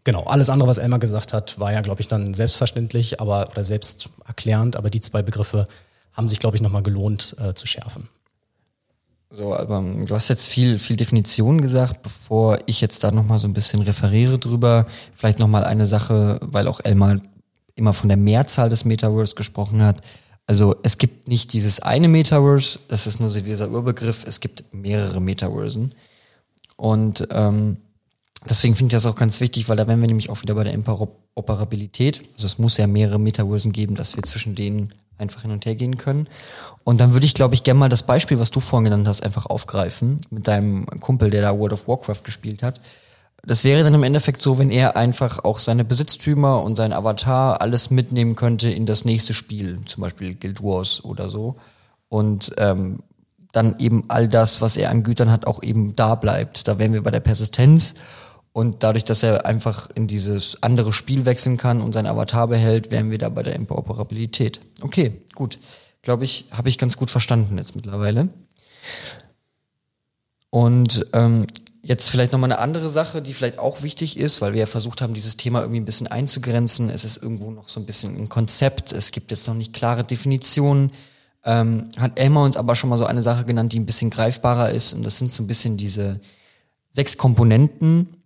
Genau, 0.07 0.23
alles 0.23 0.49
andere, 0.49 0.69
was 0.69 0.77
Elmar 0.77 0.99
gesagt 0.99 1.33
hat, 1.33 1.59
war 1.59 1.73
ja, 1.73 1.81
glaube 1.81 1.99
ich, 1.99 2.07
dann 2.07 2.33
selbstverständlich, 2.33 3.19
aber 3.19 3.49
oder 3.51 3.65
selbst 3.65 4.09
erklärend, 4.25 4.77
aber 4.77 4.89
die 4.89 5.01
zwei 5.01 5.21
Begriffe 5.21 5.67
haben 6.13 6.29
sich, 6.29 6.39
glaube 6.39 6.55
ich, 6.55 6.61
nochmal 6.61 6.81
gelohnt 6.81 7.35
äh, 7.41 7.53
zu 7.53 7.67
schärfen. 7.67 8.07
So, 9.29 9.53
aber 9.53 9.81
du 9.81 10.15
hast 10.15 10.29
jetzt 10.29 10.47
viel, 10.47 10.79
viel 10.79 10.95
Definition 10.95 11.59
gesagt, 11.59 12.03
bevor 12.03 12.57
ich 12.67 12.79
jetzt 12.79 13.03
da 13.03 13.11
nochmal 13.11 13.37
so 13.37 13.49
ein 13.49 13.53
bisschen 13.53 13.81
referiere 13.81 14.39
drüber. 14.39 14.87
Vielleicht 15.13 15.39
nochmal 15.39 15.65
eine 15.65 15.85
Sache, 15.85 16.39
weil 16.41 16.69
auch 16.69 16.79
Elmar 16.85 17.17
immer 17.75 17.91
von 17.91 18.07
der 18.07 18.17
Mehrzahl 18.17 18.69
des 18.69 18.85
Metaverse 18.85 19.35
gesprochen 19.35 19.81
hat. 19.81 19.99
Also 20.45 20.77
es 20.83 20.97
gibt 20.97 21.27
nicht 21.27 21.51
dieses 21.51 21.81
eine 21.81 22.07
Metaverse, 22.07 22.79
das 22.87 23.07
ist 23.07 23.19
nur 23.19 23.29
so 23.29 23.41
dieser 23.41 23.65
Überbegriff, 23.65 24.23
es 24.25 24.39
gibt 24.39 24.63
mehrere 24.71 25.19
Metaversen. 25.19 25.93
Und 26.77 27.27
ähm, 27.31 27.75
Deswegen 28.49 28.75
finde 28.75 28.95
ich 28.95 29.01
das 29.01 29.11
auch 29.11 29.15
ganz 29.15 29.39
wichtig, 29.39 29.67
weil 29.67 29.77
da 29.77 29.87
wären 29.87 29.99
wir 29.99 30.07
nämlich 30.07 30.29
auch 30.29 30.41
wieder 30.41 30.55
bei 30.55 30.63
der 30.63 30.73
Interoperabilität. 30.73 32.23
Also 32.35 32.45
es 32.45 32.59
muss 32.59 32.77
ja 32.77 32.87
mehrere 32.87 33.19
Metaversen 33.19 33.73
geben, 33.73 33.95
dass 33.95 34.15
wir 34.15 34.23
zwischen 34.23 34.55
denen 34.55 34.93
einfach 35.17 35.41
hin 35.41 35.51
und 35.51 35.65
her 35.65 35.75
gehen 35.75 35.97
können. 35.97 36.27
Und 36.83 36.99
dann 36.99 37.13
würde 37.13 37.25
ich, 37.25 37.33
glaube 37.33 37.55
ich, 37.55 37.63
gerne 37.63 37.79
mal 37.79 37.89
das 37.89 38.03
Beispiel, 38.03 38.39
was 38.39 38.51
du 38.51 38.59
vorhin 38.59 38.85
genannt 38.85 39.07
hast, 39.07 39.23
einfach 39.23 39.47
aufgreifen 39.47 40.21
mit 40.29 40.47
deinem 40.47 40.85
Kumpel, 40.99 41.29
der 41.29 41.41
da 41.41 41.57
World 41.57 41.73
of 41.73 41.87
Warcraft 41.87 42.23
gespielt 42.23 42.63
hat. 42.63 42.79
Das 43.43 43.63
wäre 43.63 43.83
dann 43.83 43.93
im 43.93 44.03
Endeffekt 44.03 44.41
so, 44.41 44.57
wenn 44.57 44.71
er 44.71 44.97
einfach 44.97 45.43
auch 45.43 45.59
seine 45.59 45.85
Besitztümer 45.85 46.63
und 46.63 46.75
sein 46.75 46.93
Avatar 46.93 47.61
alles 47.61 47.91
mitnehmen 47.91 48.35
könnte 48.35 48.69
in 48.69 48.85
das 48.85 49.05
nächste 49.05 49.33
Spiel, 49.33 49.79
zum 49.85 50.01
Beispiel 50.01 50.35
Guild 50.35 50.61
Wars 50.61 51.03
oder 51.03 51.29
so. 51.29 51.55
Und 52.09 52.53
ähm, 52.57 52.99
dann 53.51 53.79
eben 53.79 54.05
all 54.07 54.27
das, 54.27 54.61
was 54.61 54.77
er 54.77 54.89
an 54.89 55.03
Gütern 55.03 55.31
hat, 55.31 55.47
auch 55.47 55.63
eben 55.63 55.95
da 55.95 56.15
bleibt. 56.15 56.67
Da 56.67 56.77
wären 56.77 56.93
wir 56.93 57.03
bei 57.03 57.11
der 57.11 57.21
Persistenz. 57.21 57.95
Und 58.57 58.81
dadurch, 58.81 59.05
dass 59.05 59.21
er 59.21 59.45
einfach 59.45 59.91
in 59.93 60.07
dieses 60.07 60.63
andere 60.63 60.91
Spiel 60.91 61.25
wechseln 61.25 61.57
kann 61.57 61.79
und 61.79 61.93
sein 61.93 62.07
Avatar 62.07 62.47
behält, 62.47 62.89
wären 62.89 63.11
wir 63.11 63.19
da 63.19 63.29
bei 63.29 63.43
der 63.43 63.53
Interoperabilität. 63.53 64.61
Okay, 64.81 65.21
gut. 65.35 65.59
Glaube 66.01 66.23
ich, 66.23 66.45
habe 66.49 66.67
ich 66.67 66.79
ganz 66.79 66.97
gut 66.97 67.11
verstanden 67.11 67.59
jetzt 67.59 67.75
mittlerweile. 67.75 68.29
Und 70.49 71.05
ähm, 71.13 71.45
jetzt 71.83 72.09
vielleicht 72.09 72.31
nochmal 72.31 72.51
eine 72.51 72.59
andere 72.59 72.89
Sache, 72.89 73.21
die 73.21 73.35
vielleicht 73.35 73.59
auch 73.59 73.83
wichtig 73.83 74.17
ist, 74.17 74.41
weil 74.41 74.53
wir 74.53 74.61
ja 74.61 74.65
versucht 74.65 75.03
haben, 75.03 75.13
dieses 75.13 75.37
Thema 75.37 75.59
irgendwie 75.61 75.81
ein 75.81 75.85
bisschen 75.85 76.07
einzugrenzen. 76.07 76.89
Es 76.89 77.03
ist 77.03 77.21
irgendwo 77.21 77.51
noch 77.51 77.69
so 77.69 77.79
ein 77.79 77.85
bisschen 77.85 78.17
ein 78.17 78.27
Konzept. 78.27 78.91
Es 78.91 79.11
gibt 79.11 79.29
jetzt 79.29 79.47
noch 79.47 79.53
nicht 79.53 79.71
klare 79.71 80.03
Definitionen. 80.03 80.93
Ähm, 81.45 81.89
hat 81.99 82.17
Elmar 82.17 82.43
uns 82.43 82.57
aber 82.57 82.75
schon 82.75 82.89
mal 82.89 82.97
so 82.97 83.05
eine 83.05 83.21
Sache 83.21 83.45
genannt, 83.45 83.71
die 83.73 83.79
ein 83.79 83.85
bisschen 83.85 84.09
greifbarer 84.09 84.71
ist. 84.71 84.93
Und 84.93 85.03
das 85.03 85.19
sind 85.19 85.31
so 85.31 85.43
ein 85.43 85.47
bisschen 85.47 85.77
diese 85.77 86.19
sechs 86.89 87.17
Komponenten, 87.17 88.16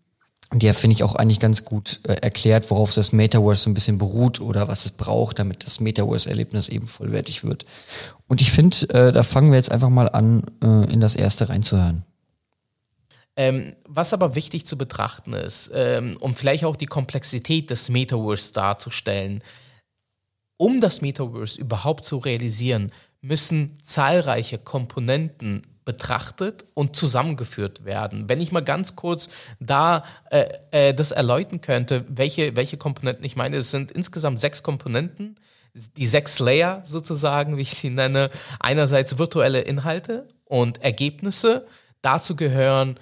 ja, 0.60 0.74
finde 0.74 0.96
ich, 0.96 1.04
auch 1.04 1.16
eigentlich 1.16 1.40
ganz 1.40 1.64
gut 1.64 2.02
äh, 2.04 2.14
erklärt, 2.14 2.70
worauf 2.72 2.94
das 2.94 3.14
Metaverse 3.14 3.64
so 3.64 3.70
ein 3.70 3.74
bisschen 3.74 3.98
beruht 3.98 4.42
oder 4.42 4.68
was 4.68 4.86
es 4.86 4.92
braucht, 4.92 5.40
damit 5.40 5.66
das 5.66 5.80
Metaverse-Erlebnis 5.80 6.68
eben 6.68 6.88
vollwertig 6.88 7.44
wird. 7.44 7.66
Und 8.28 8.42
ich 8.42 8.52
finde, 8.52 8.90
äh, 8.90 9.12
da 9.14 9.24
fangen 9.24 9.52
wir 9.52 9.58
jetzt 9.58 9.72
einfach 9.72 9.90
mal 9.90 10.10
an, 10.10 10.44
äh, 10.62 10.92
in 10.92 11.00
das 11.00 11.16
erste 11.16 11.48
reinzuhören. 11.48 12.04
Ähm, 13.38 13.76
was 13.88 14.14
aber 14.14 14.36
wichtig 14.36 14.66
zu 14.66 14.78
betrachten 14.78 15.34
ist, 15.34 15.72
ähm, 15.74 16.18
um 16.20 16.34
vielleicht 16.34 16.66
auch 16.66 16.76
die 16.76 16.86
Komplexität 16.86 17.70
des 17.70 17.88
Metaverse 17.88 18.52
darzustellen, 18.52 19.42
um 20.58 20.82
das 20.82 21.02
Metaverse 21.02 21.60
überhaupt 21.60 22.04
zu 22.04 22.18
realisieren, 22.18 22.92
müssen 23.22 23.78
zahlreiche 23.82 24.58
Komponenten 24.58 25.66
betrachtet 25.86 26.66
und 26.74 26.96
zusammengeführt 26.96 27.86
werden. 27.86 28.30
Wenn 28.30 28.42
ich 28.42 28.52
mal 28.52 28.62
ganz 28.62 28.96
kurz 28.96 29.30
da 29.60 30.04
äh, 30.30 30.46
äh, 30.72 30.94
das 30.94 31.12
erläutern 31.12 31.62
könnte, 31.62 32.06
welche, 32.08 32.56
welche 32.56 32.78
Komponenten 32.78 33.26
ich 33.26 33.36
meine, 33.36 33.58
es 33.58 33.72
sind 33.72 33.92
insgesamt 33.92 34.40
sechs 34.40 34.64
Komponenten, 34.64 35.36
die 35.74 36.06
sechs 36.06 36.40
Layer 36.40 36.82
sozusagen, 36.86 37.58
wie 37.58 37.62
ich 37.62 37.76
sie 37.76 37.90
nenne. 37.90 38.30
Einerseits 38.60 39.18
virtuelle 39.18 39.62
Inhalte 39.62 40.28
und 40.46 40.84
Ergebnisse. 40.84 41.66
Dazu 42.02 42.36
gehören 42.36 42.96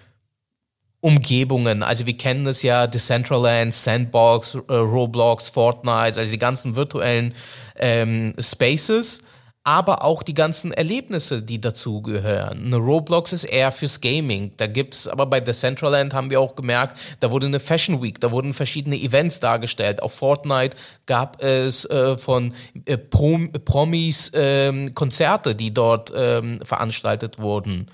Umgebungen. 1.02 1.82
Also 1.82 2.06
wir 2.06 2.18
kennen 2.18 2.46
es 2.48 2.62
ja, 2.62 2.86
Decentraland, 2.86 3.74
Sandbox, 3.74 4.56
äh, 4.56 4.74
Roblox, 4.74 5.50
Fortnite, 5.50 6.20
also 6.20 6.32
die 6.32 6.38
ganzen 6.38 6.76
virtuellen 6.76 7.34
ähm, 7.76 8.36
Spaces 8.40 9.22
aber 9.70 10.04
auch 10.04 10.24
die 10.24 10.34
ganzen 10.34 10.74
Erlebnisse, 10.74 11.44
die 11.44 11.62
dazugehören. 11.62 12.66
Eine 12.66 12.78
Roblox 12.78 13.34
ist 13.34 13.44
eher 13.44 13.72
fürs 13.72 14.02
Gaming. 14.02 14.52
Da 14.58 14.66
gibt 14.66 14.96
es, 14.96 15.08
aber 15.08 15.28
bei 15.28 15.42
Decentraland 15.42 16.16
haben 16.16 16.32
wir 16.32 16.42
auch 16.42 16.56
gemerkt, 16.56 16.98
da 17.20 17.30
wurde 17.30 17.46
eine 17.46 17.60
Fashion 17.60 18.02
Week, 18.02 18.20
da 18.20 18.32
wurden 18.32 18.56
verschiedene 18.56 18.96
Events 18.96 19.40
dargestellt. 19.40 20.02
Auf 20.02 20.14
Fortnite 20.14 20.76
gab 21.06 21.44
es 21.44 21.86
äh, 21.86 22.18
von 22.18 22.56
äh, 22.86 22.98
Prom 22.98 23.52
Promis 23.64 24.30
äh, 24.30 24.90
Konzerte, 24.96 25.54
die 25.54 25.72
dort 25.72 26.12
ähm, 26.16 26.62
veranstaltet 26.64 27.38
wurden. 27.38 27.92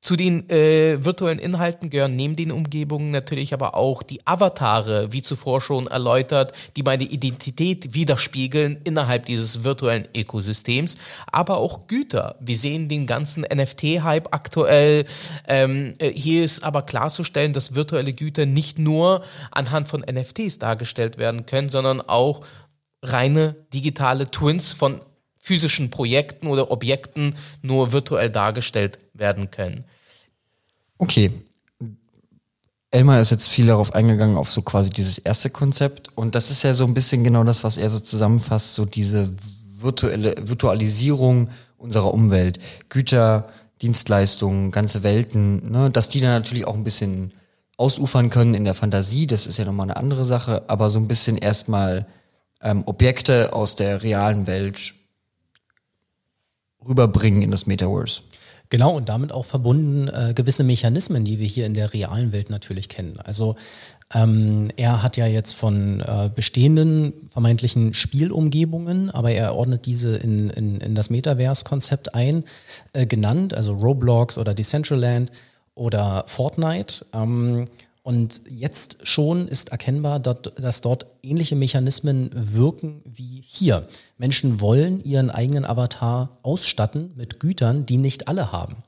Zu 0.00 0.16
den 0.16 0.48
äh, 0.48 1.04
virtuellen 1.04 1.38
Inhalten 1.38 1.90
gehören 1.90 2.16
neben 2.16 2.34
den 2.34 2.52
Umgebungen 2.52 3.10
natürlich 3.10 3.52
aber 3.52 3.74
auch 3.74 4.02
die 4.02 4.26
Avatare, 4.26 5.12
wie 5.12 5.20
zuvor 5.20 5.60
schon 5.60 5.88
erläutert, 5.88 6.52
die 6.74 6.82
meine 6.82 7.04
Identität 7.04 7.92
widerspiegeln 7.92 8.80
innerhalb 8.84 9.26
dieses 9.26 9.62
virtuellen 9.62 10.08
Ökosystems, 10.16 10.96
aber 11.30 11.58
auch 11.58 11.86
Güter. 11.86 12.36
Wir 12.40 12.56
sehen 12.56 12.88
den 12.88 13.06
ganzen 13.06 13.42
NFT-Hype 13.42 14.28
aktuell. 14.34 15.04
Ähm, 15.46 15.94
äh, 15.98 16.10
hier 16.10 16.44
ist 16.44 16.64
aber 16.64 16.80
klarzustellen, 16.80 17.52
dass 17.52 17.74
virtuelle 17.74 18.14
Güter 18.14 18.46
nicht 18.46 18.78
nur 18.78 19.22
anhand 19.50 19.88
von 19.88 20.00
NFTs 20.00 20.58
dargestellt 20.58 21.18
werden 21.18 21.44
können, 21.44 21.68
sondern 21.68 22.00
auch 22.00 22.40
reine 23.02 23.54
digitale 23.74 24.30
Twins 24.30 24.72
von 24.72 25.02
physischen 25.50 25.90
Projekten 25.90 26.46
oder 26.46 26.70
Objekten 26.70 27.34
nur 27.60 27.90
virtuell 27.90 28.30
dargestellt 28.30 29.00
werden 29.14 29.50
können. 29.50 29.84
Okay. 30.96 31.32
Elmar 32.92 33.20
ist 33.20 33.30
jetzt 33.30 33.48
viel 33.48 33.66
darauf 33.66 33.92
eingegangen, 33.92 34.36
auf 34.36 34.48
so 34.48 34.62
quasi 34.62 34.90
dieses 34.90 35.18
erste 35.18 35.50
Konzept. 35.50 36.12
Und 36.14 36.36
das 36.36 36.52
ist 36.52 36.62
ja 36.62 36.72
so 36.72 36.84
ein 36.84 36.94
bisschen 36.94 37.24
genau 37.24 37.42
das, 37.42 37.64
was 37.64 37.78
er 37.78 37.88
so 37.88 37.98
zusammenfasst, 37.98 38.76
so 38.76 38.84
diese 38.84 39.32
virtuelle 39.80 40.36
Virtualisierung 40.40 41.50
unserer 41.78 42.14
Umwelt. 42.14 42.60
Güter, 42.88 43.48
Dienstleistungen, 43.82 44.70
ganze 44.70 45.02
Welten, 45.02 45.68
ne, 45.68 45.90
dass 45.90 46.08
die 46.08 46.20
dann 46.20 46.30
natürlich 46.30 46.64
auch 46.64 46.76
ein 46.76 46.84
bisschen 46.84 47.32
ausufern 47.76 48.30
können 48.30 48.54
in 48.54 48.64
der 48.64 48.74
Fantasie, 48.74 49.26
das 49.26 49.48
ist 49.48 49.56
ja 49.56 49.64
nochmal 49.64 49.86
eine 49.86 49.96
andere 49.96 50.24
Sache, 50.24 50.62
aber 50.68 50.90
so 50.90 51.00
ein 51.00 51.08
bisschen 51.08 51.36
erstmal 51.36 52.06
ähm, 52.60 52.84
Objekte 52.86 53.52
aus 53.52 53.74
der 53.74 54.02
realen 54.04 54.46
Welt 54.46 54.94
rüberbringen 56.86 57.42
in 57.42 57.50
das 57.50 57.66
Metaverse. 57.66 58.22
Genau, 58.70 58.96
und 58.96 59.08
damit 59.08 59.32
auch 59.32 59.46
verbunden 59.46 60.08
äh, 60.08 60.32
gewisse 60.32 60.62
Mechanismen, 60.62 61.24
die 61.24 61.40
wir 61.40 61.46
hier 61.46 61.66
in 61.66 61.74
der 61.74 61.92
realen 61.92 62.32
Welt 62.32 62.50
natürlich 62.50 62.88
kennen. 62.88 63.18
Also 63.18 63.56
ähm, 64.14 64.68
er 64.76 65.02
hat 65.02 65.16
ja 65.16 65.26
jetzt 65.26 65.54
von 65.54 66.00
äh, 66.00 66.30
bestehenden 66.34 67.12
vermeintlichen 67.28 67.94
Spielumgebungen, 67.94 69.10
aber 69.10 69.32
er 69.32 69.56
ordnet 69.56 69.86
diese 69.86 70.16
in, 70.16 70.50
in, 70.50 70.80
in 70.80 70.94
das 70.94 71.10
Metaverse-Konzept 71.10 72.14
ein, 72.14 72.44
äh, 72.92 73.06
genannt, 73.06 73.54
also 73.54 73.72
Roblox 73.72 74.38
oder 74.38 74.54
Decentraland 74.54 75.32
oder 75.74 76.24
Fortnite. 76.28 77.06
Ähm, 77.12 77.64
und 78.10 78.40
jetzt 78.50 79.06
schon 79.06 79.46
ist 79.46 79.68
erkennbar, 79.68 80.18
dass 80.18 80.80
dort 80.80 81.06
ähnliche 81.22 81.54
Mechanismen 81.54 82.28
wirken 82.34 83.02
wie 83.04 83.40
hier. 83.46 83.86
Menschen 84.18 84.60
wollen 84.60 85.00
ihren 85.04 85.30
eigenen 85.30 85.64
Avatar 85.64 86.36
ausstatten 86.42 87.12
mit 87.14 87.38
Gütern, 87.38 87.86
die 87.86 87.98
nicht 87.98 88.26
alle 88.26 88.50
haben. 88.50 88.78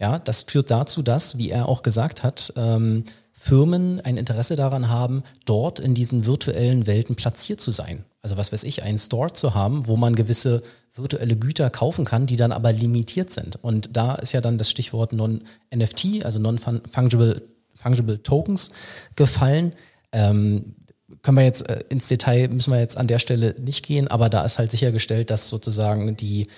Ja, 0.00 0.18
das 0.18 0.42
führt 0.42 0.72
dazu, 0.72 1.02
dass, 1.02 1.38
wie 1.38 1.50
er 1.50 1.68
auch 1.68 1.82
gesagt 1.82 2.24
hat, 2.24 2.54
ähm, 2.56 3.04
Firmen 3.30 4.00
ein 4.00 4.16
Interesse 4.16 4.56
daran 4.56 4.88
haben, 4.88 5.22
dort 5.44 5.78
in 5.78 5.94
diesen 5.94 6.26
virtuellen 6.26 6.88
Welten 6.88 7.14
platziert 7.14 7.60
zu 7.60 7.70
sein. 7.70 8.04
Also 8.20 8.36
was 8.36 8.52
weiß 8.52 8.64
ich, 8.64 8.82
einen 8.82 8.98
Store 8.98 9.32
zu 9.32 9.54
haben, 9.54 9.86
wo 9.86 9.96
man 9.96 10.16
gewisse 10.16 10.64
virtuelle 10.96 11.36
Güter 11.36 11.70
kaufen 11.70 12.04
kann, 12.04 12.26
die 12.26 12.36
dann 12.36 12.50
aber 12.50 12.72
limitiert 12.72 13.32
sind. 13.32 13.62
Und 13.62 13.96
da 13.96 14.16
ist 14.16 14.32
ja 14.32 14.40
dann 14.40 14.58
das 14.58 14.70
Stichwort 14.70 15.12
Non-NFT, 15.12 16.24
also 16.24 16.40
Non-Fungible 16.40 17.42
Fungible 17.82 18.22
Tokens 18.22 18.70
gefallen. 19.16 19.72
Ähm, 20.12 20.76
können 21.22 21.36
wir 21.36 21.44
jetzt 21.44 21.68
äh, 21.68 21.80
ins 21.88 22.08
Detail, 22.08 22.48
müssen 22.48 22.72
wir 22.72 22.80
jetzt 22.80 22.96
an 22.96 23.06
der 23.06 23.18
Stelle 23.18 23.54
nicht 23.58 23.84
gehen, 23.84 24.08
aber 24.08 24.28
da 24.28 24.44
ist 24.44 24.58
halt 24.58 24.70
sichergestellt, 24.70 25.30
dass 25.30 25.48
sozusagen 25.48 26.16
die, 26.16 26.48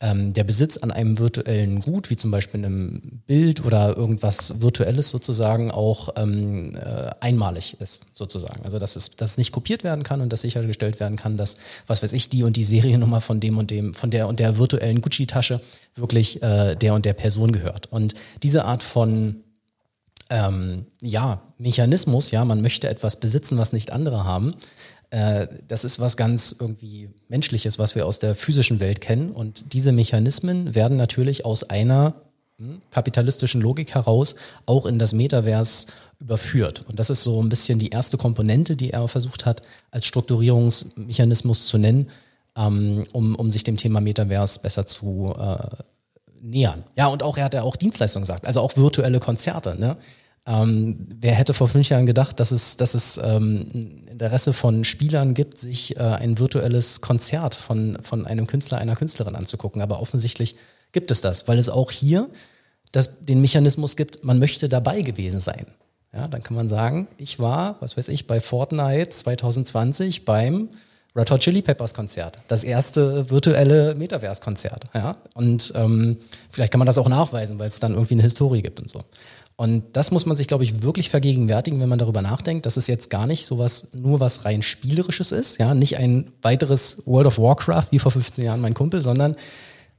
ähm, 0.00 0.32
der 0.32 0.44
Besitz 0.44 0.76
an 0.78 0.90
einem 0.90 1.18
virtuellen 1.18 1.80
Gut, 1.80 2.10
wie 2.10 2.16
zum 2.16 2.30
Beispiel 2.30 2.64
einem 2.64 3.22
Bild 3.26 3.64
oder 3.64 3.96
irgendwas 3.96 4.60
Virtuelles 4.60 5.10
sozusagen, 5.10 5.70
auch 5.70 6.10
ähm, 6.16 6.74
äh, 6.76 7.10
einmalig 7.20 7.76
ist, 7.80 8.02
sozusagen. 8.14 8.64
Also 8.64 8.78
dass 8.78 8.96
es, 8.96 9.10
dass 9.16 9.32
es 9.32 9.38
nicht 9.38 9.52
kopiert 9.52 9.84
werden 9.84 10.02
kann 10.04 10.20
und 10.20 10.32
dass 10.32 10.40
sichergestellt 10.40 11.00
werden 11.00 11.16
kann, 11.16 11.36
dass, 11.36 11.56
was 11.86 12.02
weiß 12.02 12.12
ich, 12.12 12.28
die 12.28 12.42
und 12.42 12.56
die 12.56 12.64
Seriennummer 12.64 13.20
von 13.20 13.40
dem 13.40 13.58
und 13.58 13.70
dem, 13.70 13.94
von 13.94 14.10
der 14.10 14.28
und 14.28 14.40
der 14.40 14.58
virtuellen 14.58 15.00
Gucci-Tasche 15.00 15.60
wirklich 15.94 16.42
äh, 16.42 16.74
der 16.76 16.94
und 16.94 17.04
der 17.04 17.14
Person 17.14 17.52
gehört. 17.52 17.86
Und 17.92 18.14
diese 18.42 18.64
Art 18.64 18.82
von 18.82 19.42
ähm, 20.30 20.86
ja, 21.00 21.40
Mechanismus, 21.58 22.30
ja, 22.30 22.44
man 22.44 22.60
möchte 22.60 22.88
etwas 22.88 23.18
besitzen, 23.18 23.58
was 23.58 23.72
nicht 23.72 23.92
andere 23.92 24.24
haben. 24.24 24.54
Äh, 25.10 25.46
das 25.66 25.84
ist 25.84 26.00
was 26.00 26.16
ganz 26.16 26.54
irgendwie 26.58 27.10
Menschliches, 27.28 27.78
was 27.78 27.94
wir 27.94 28.06
aus 28.06 28.18
der 28.18 28.34
physischen 28.34 28.80
Welt 28.80 29.00
kennen. 29.00 29.30
Und 29.30 29.72
diese 29.72 29.92
Mechanismen 29.92 30.74
werden 30.74 30.96
natürlich 30.98 31.44
aus 31.44 31.64
einer 31.64 32.14
hm, 32.58 32.82
kapitalistischen 32.90 33.62
Logik 33.62 33.94
heraus 33.94 34.34
auch 34.66 34.84
in 34.84 34.98
das 34.98 35.14
Metavers 35.14 35.86
überführt. 36.20 36.84
Und 36.88 36.98
das 36.98 37.08
ist 37.08 37.22
so 37.22 37.42
ein 37.42 37.48
bisschen 37.48 37.78
die 37.78 37.90
erste 37.90 38.18
Komponente, 38.18 38.76
die 38.76 38.90
er 38.90 39.08
versucht 39.08 39.46
hat, 39.46 39.62
als 39.90 40.04
Strukturierungsmechanismus 40.04 41.68
zu 41.68 41.78
nennen, 41.78 42.10
ähm, 42.54 43.06
um, 43.12 43.34
um 43.34 43.50
sich 43.50 43.64
dem 43.64 43.78
Thema 43.78 44.02
Metavers 44.02 44.58
besser 44.60 44.84
zu 44.84 45.34
äh, 45.38 45.58
nähern. 46.42 46.84
Ja, 46.96 47.06
und 47.06 47.22
auch, 47.22 47.36
er 47.36 47.44
hat 47.44 47.54
ja 47.54 47.62
auch 47.62 47.76
Dienstleistungen 47.76 48.22
gesagt, 48.22 48.46
also 48.46 48.60
auch 48.60 48.76
virtuelle 48.76 49.20
Konzerte. 49.20 49.76
Ne? 49.78 49.96
Ähm, 50.46 51.08
wer 51.20 51.34
hätte 51.34 51.54
vor 51.54 51.68
fünf 51.68 51.88
Jahren 51.88 52.06
gedacht, 52.06 52.40
dass 52.40 52.52
es, 52.52 52.76
dass 52.76 52.94
es 52.94 53.20
ähm, 53.22 53.66
Interesse 54.10 54.52
von 54.52 54.84
Spielern 54.84 55.34
gibt, 55.34 55.58
sich 55.58 55.96
äh, 55.96 56.00
ein 56.00 56.38
virtuelles 56.38 57.00
Konzert 57.00 57.54
von, 57.54 57.98
von 58.02 58.26
einem 58.26 58.46
Künstler, 58.46 58.78
einer 58.78 58.96
Künstlerin 58.96 59.36
anzugucken. 59.36 59.82
Aber 59.82 60.00
offensichtlich 60.00 60.56
gibt 60.92 61.10
es 61.10 61.20
das, 61.20 61.48
weil 61.48 61.58
es 61.58 61.68
auch 61.68 61.90
hier 61.90 62.30
das, 62.92 63.18
den 63.20 63.40
Mechanismus 63.40 63.96
gibt, 63.96 64.24
man 64.24 64.38
möchte 64.38 64.68
dabei 64.68 65.02
gewesen 65.02 65.40
sein. 65.40 65.66
Ja, 66.12 66.26
dann 66.26 66.42
kann 66.42 66.56
man 66.56 66.68
sagen, 66.68 67.08
ich 67.18 67.38
war, 67.38 67.76
was 67.80 67.98
weiß 67.98 68.08
ich, 68.08 68.26
bei 68.26 68.40
Fortnite 68.40 69.10
2020 69.10 70.24
beim 70.24 70.70
Red 71.18 71.32
Hot 71.32 71.40
Chili 71.40 71.62
Peppers 71.62 71.94
Konzert, 71.94 72.38
das 72.46 72.62
erste 72.62 73.28
virtuelle 73.28 73.96
Metaverse-Konzert. 73.96 74.84
Ja? 74.94 75.16
Und 75.34 75.72
ähm, 75.74 76.18
vielleicht 76.48 76.70
kann 76.70 76.78
man 76.78 76.86
das 76.86 76.96
auch 76.96 77.08
nachweisen, 77.08 77.58
weil 77.58 77.66
es 77.66 77.80
dann 77.80 77.94
irgendwie 77.94 78.14
eine 78.14 78.22
Historie 78.22 78.62
gibt 78.62 78.78
und 78.78 78.88
so. 78.88 79.02
Und 79.56 79.96
das 79.96 80.12
muss 80.12 80.24
man 80.24 80.36
sich, 80.36 80.46
glaube 80.46 80.62
ich, 80.62 80.82
wirklich 80.82 81.10
vergegenwärtigen, 81.10 81.80
wenn 81.80 81.88
man 81.88 81.98
darüber 81.98 82.22
nachdenkt, 82.22 82.64
dass 82.64 82.76
es 82.76 82.86
jetzt 82.86 83.10
gar 83.10 83.26
nicht 83.26 83.44
sowas, 83.44 83.88
nur 83.92 84.20
was 84.20 84.44
rein 84.44 84.62
spielerisches 84.62 85.32
ist, 85.32 85.58
ja, 85.58 85.74
nicht 85.74 85.96
ein 85.96 86.30
weiteres 86.42 87.02
World 87.06 87.26
of 87.26 87.38
Warcraft 87.38 87.88
wie 87.90 87.98
vor 87.98 88.12
15 88.12 88.44
Jahren 88.44 88.60
mein 88.60 88.74
Kumpel, 88.74 89.02
sondern 89.02 89.34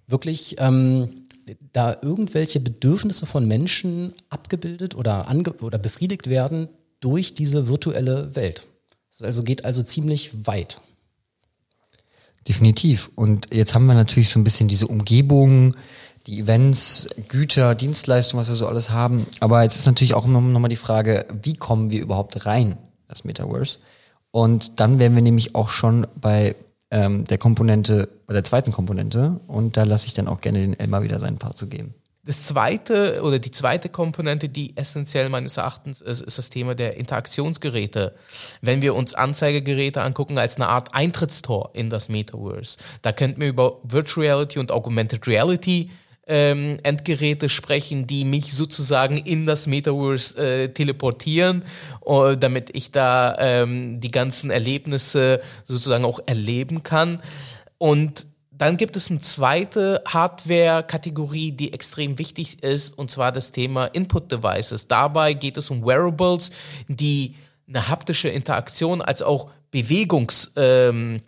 wirklich 0.08 0.56
ähm, 0.60 1.26
da 1.74 1.98
irgendwelche 2.02 2.62
Bedürfnisse 2.62 3.26
von 3.26 3.46
Menschen 3.46 4.14
abgebildet 4.30 4.96
oder, 4.96 5.28
ange 5.28 5.52
oder 5.60 5.78
befriedigt 5.78 6.30
werden 6.30 6.70
durch 7.02 7.34
diese 7.34 7.68
virtuelle 7.68 8.34
Welt. 8.38 8.68
Das 9.12 9.24
also 9.24 9.44
geht 9.44 9.66
also 9.66 9.84
ziemlich 9.84 10.48
weit. 10.48 10.80
Definitiv. 12.50 13.12
Und 13.14 13.54
jetzt 13.54 13.76
haben 13.76 13.86
wir 13.86 13.94
natürlich 13.94 14.32
so 14.32 14.40
ein 14.40 14.44
bisschen 14.44 14.68
diese 14.68 14.88
Umgebung, 14.88 15.76
die 16.26 16.40
Events, 16.40 17.08
Güter, 17.28 17.76
Dienstleistungen, 17.76 18.42
was 18.42 18.50
wir 18.50 18.56
so 18.56 18.68
alles 18.68 18.90
haben. 18.90 19.28
Aber 19.40 19.62
jetzt 19.62 19.76
ist 19.76 19.86
natürlich 19.86 20.16
auch 20.16 20.26
nochmal 20.26 20.60
noch 20.60 20.68
die 20.68 20.76
Frage, 20.76 21.28
wie 21.44 21.54
kommen 21.54 21.92
wir 21.92 22.02
überhaupt 22.02 22.48
rein, 22.48 22.76
das 23.08 23.24
Metaverse? 23.24 23.78
Und 24.32 24.80
dann 24.80 24.98
wären 24.98 25.14
wir 25.14 25.22
nämlich 25.22 25.54
auch 25.54 25.70
schon 25.70 26.08
bei 26.20 26.56
ähm, 26.90 27.24
der 27.26 27.38
Komponente, 27.38 28.10
bei 28.26 28.34
der 28.34 28.44
zweiten 28.44 28.72
Komponente. 28.72 29.40
Und 29.46 29.78
da 29.78 29.84
lasse 29.84 30.08
ich 30.08 30.16
dann 30.16 30.28
auch 30.28 30.42
gerne 30.42 30.60
den 30.60 30.80
Elmar 30.80 31.04
wieder 31.04 31.20
seinen 31.20 31.38
Part 31.38 31.56
zu 31.56 31.68
geben. 31.68 31.94
Das 32.30 32.44
zweite 32.44 33.24
oder 33.24 33.40
die 33.40 33.50
zweite 33.50 33.90
Komponente, 33.90 34.50
die 34.50 34.78
essentiell 34.78 35.30
meines 35.30 35.58
Erachtens 35.58 36.00
ist, 36.00 36.22
ist 36.22 36.38
das 36.38 36.52
Thema 36.52 36.76
der 36.76 36.96
Interaktionsgeräte. 36.96 38.14
Wenn 38.62 38.84
wir 38.84 38.94
uns 38.94 39.16
Anzeigegeräte 39.16 40.04
angucken 40.04 40.38
als 40.38 40.58
eine 40.58 40.68
Art 40.68 40.94
Eintrittstor 40.94 41.72
in 41.74 41.90
das 41.90 42.08
Metaverse, 42.08 42.78
da 43.02 43.14
könnten 43.14 43.42
wir 43.42 43.48
über 43.48 43.80
Virtual 43.82 44.28
Reality 44.28 44.60
und 44.60 44.72
Augmented 44.72 45.28
Reality 45.28 45.90
ähm, 46.28 46.78
Endgeräte 46.84 47.50
sprechen, 47.50 48.06
die 48.06 48.26
mich 48.26 48.54
sozusagen 48.54 49.18
in 49.18 49.48
das 49.48 49.66
Metaverse 49.66 50.38
äh, 50.38 50.70
teleportieren, 50.70 51.64
uh, 52.06 52.36
damit 52.36 52.70
ich 52.76 52.92
da 52.92 53.38
ähm, 53.40 54.02
die 54.02 54.12
ganzen 54.12 54.52
Erlebnisse 54.52 55.42
sozusagen 55.66 56.06
auch 56.06 56.20
erleben 56.28 56.84
kann. 56.84 57.24
Und 57.80 58.28
dann 58.60 58.76
gibt 58.76 58.98
es 58.98 59.10
eine 59.10 59.22
zweite 59.22 60.04
Hardware-Kategorie, 60.06 61.54
die 61.54 61.72
extrem 61.72 62.20
wichtig 62.20 62.62
ist, 62.62 62.96
und 62.98 63.10
zwar 63.10 63.32
das 63.32 63.52
Thema 63.52 63.86
Input 63.86 64.32
Devices. 64.32 64.88
Dabei 64.88 65.34
geht 65.34 65.56
es 65.58 65.72
um 65.72 65.86
Wearables, 65.86 66.52
die 66.90 67.36
eine 67.68 67.88
haptische 67.88 68.28
Interaktion 68.28 69.02
als 69.02 69.22
auch 69.22 69.50
Bewegungs, 69.72 70.52
ähm, 70.58 71.18
äh, 71.18 71.20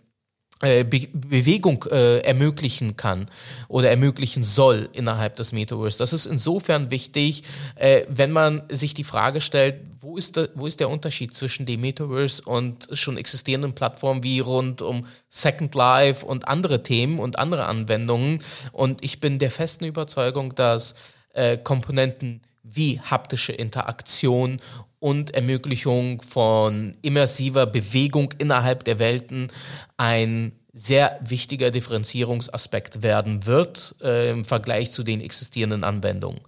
Be 0.62 1.08
Bewegung 1.12 1.84
äh, 1.90 2.18
ermöglichen 2.20 2.96
kann 2.96 3.26
oder 3.66 3.90
ermöglichen 3.90 4.44
soll 4.44 4.88
innerhalb 4.92 5.34
des 5.34 5.50
Metaverse. 5.50 5.98
Das 5.98 6.12
ist 6.12 6.26
insofern 6.26 6.92
wichtig, 6.92 7.42
äh, 7.74 8.02
wenn 8.08 8.30
man 8.30 8.62
sich 8.68 8.94
die 8.94 9.02
Frage 9.02 9.40
stellt, 9.40 9.80
wo 9.98 10.16
ist, 10.16 10.36
der, 10.36 10.50
wo 10.54 10.68
ist 10.68 10.78
der 10.78 10.88
Unterschied 10.88 11.34
zwischen 11.34 11.66
dem 11.66 11.80
Metaverse 11.80 12.42
und 12.44 12.88
schon 12.92 13.16
existierenden 13.16 13.74
Plattformen 13.74 14.22
wie 14.22 14.38
rund 14.38 14.82
um 14.82 15.06
Second 15.30 15.74
Life 15.74 16.24
und 16.24 16.46
andere 16.46 16.84
Themen 16.84 17.18
und 17.18 17.40
andere 17.40 17.66
Anwendungen. 17.66 18.40
Und 18.70 19.04
ich 19.04 19.18
bin 19.18 19.40
der 19.40 19.50
festen 19.50 19.84
Überzeugung, 19.84 20.54
dass 20.54 20.94
äh, 21.32 21.56
Komponenten 21.56 22.40
wie 22.62 23.00
haptische 23.00 23.52
Interaktion 23.52 24.60
und 24.98 25.34
Ermöglichung 25.34 26.22
von 26.22 26.96
immersiver 27.02 27.66
Bewegung 27.66 28.32
innerhalb 28.38 28.84
der 28.84 28.98
Welten 28.98 29.50
ein 29.96 30.52
sehr 30.72 31.18
wichtiger 31.22 31.70
Differenzierungsaspekt 31.70 33.02
werden 33.02 33.46
wird 33.46 33.94
äh, 34.00 34.30
im 34.30 34.44
Vergleich 34.44 34.92
zu 34.92 35.02
den 35.02 35.20
existierenden 35.20 35.84
Anwendungen. 35.84 36.40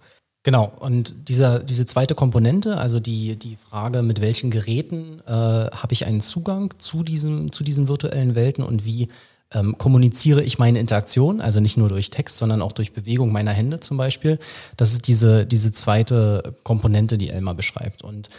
Genau, 0.43 0.71
und 0.79 1.27
dieser, 1.27 1.59
diese 1.59 1.87
zweite 1.87 2.13
Komponente, 2.13 2.77
also 2.77 2.99
die, 2.99 3.35
die 3.35 3.55
Frage, 3.55 4.03
mit 4.03 4.21
welchen 4.21 4.51
Geräten 4.51 5.19
äh, 5.25 5.31
habe 5.31 5.93
ich 5.93 6.05
einen 6.05 6.21
Zugang 6.21 6.73
zu, 6.77 7.03
diesem, 7.03 7.51
zu 7.51 7.63
diesen 7.63 7.87
virtuellen 7.87 8.35
Welten 8.35 8.63
und 8.63 8.85
wie 8.85 9.09
ähm, 9.55 9.77
kommuniziere 9.77 10.43
ich 10.43 10.59
meine 10.59 10.79
Interaktion, 10.79 11.41
also 11.41 11.59
nicht 11.59 11.77
nur 11.77 11.89
durch 11.89 12.09
Text, 12.09 12.37
sondern 12.37 12.61
auch 12.61 12.73
durch 12.73 12.93
Bewegung 12.93 13.31
meiner 13.31 13.51
Hände 13.51 13.79
zum 13.79 13.97
Beispiel. 13.97 14.37
Das 14.77 14.91
ist 14.91 15.07
diese, 15.07 15.45
diese 15.45 15.71
zweite 15.71 16.53
Komponente, 16.63 17.17
die 17.17 17.29
Elmar 17.29 17.55
beschreibt. 17.55 18.03
Und 18.03 18.29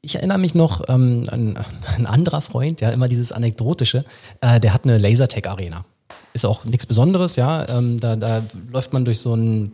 ich 0.00 0.14
erinnere 0.14 0.38
mich 0.38 0.54
noch 0.54 0.88
ähm, 0.88 1.24
an 1.30 1.58
ein 1.96 2.06
anderer 2.06 2.40
Freund, 2.40 2.80
ja, 2.80 2.90
immer 2.90 3.08
dieses 3.08 3.32
Anekdotische, 3.32 4.04
äh, 4.40 4.60
der 4.60 4.72
hat 4.72 4.84
eine 4.84 4.98
Lasertag-Arena. 4.98 5.84
Ist 6.32 6.46
auch 6.46 6.64
nichts 6.64 6.86
Besonderes, 6.86 7.36
ja. 7.36 7.68
Ähm, 7.68 7.98
da, 8.00 8.16
da 8.16 8.42
läuft 8.72 8.92
man 8.92 9.04
durch 9.04 9.18
so 9.18 9.34
ein 9.34 9.72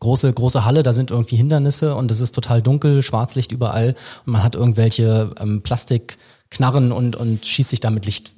große, 0.00 0.32
große 0.32 0.64
Halle, 0.64 0.82
da 0.82 0.92
sind 0.92 1.12
irgendwie 1.12 1.36
Hindernisse 1.36 1.94
und 1.94 2.10
es 2.10 2.20
ist 2.20 2.34
total 2.34 2.60
dunkel, 2.60 3.02
Schwarzlicht 3.02 3.52
überall 3.52 3.94
und 4.26 4.32
man 4.32 4.42
hat 4.42 4.56
irgendwelche 4.56 5.30
ähm, 5.38 5.62
Plastikknarren 5.62 6.90
und, 6.90 7.14
und 7.14 7.46
schießt 7.46 7.70
sich 7.70 7.78
damit 7.78 8.04
Licht 8.04 8.32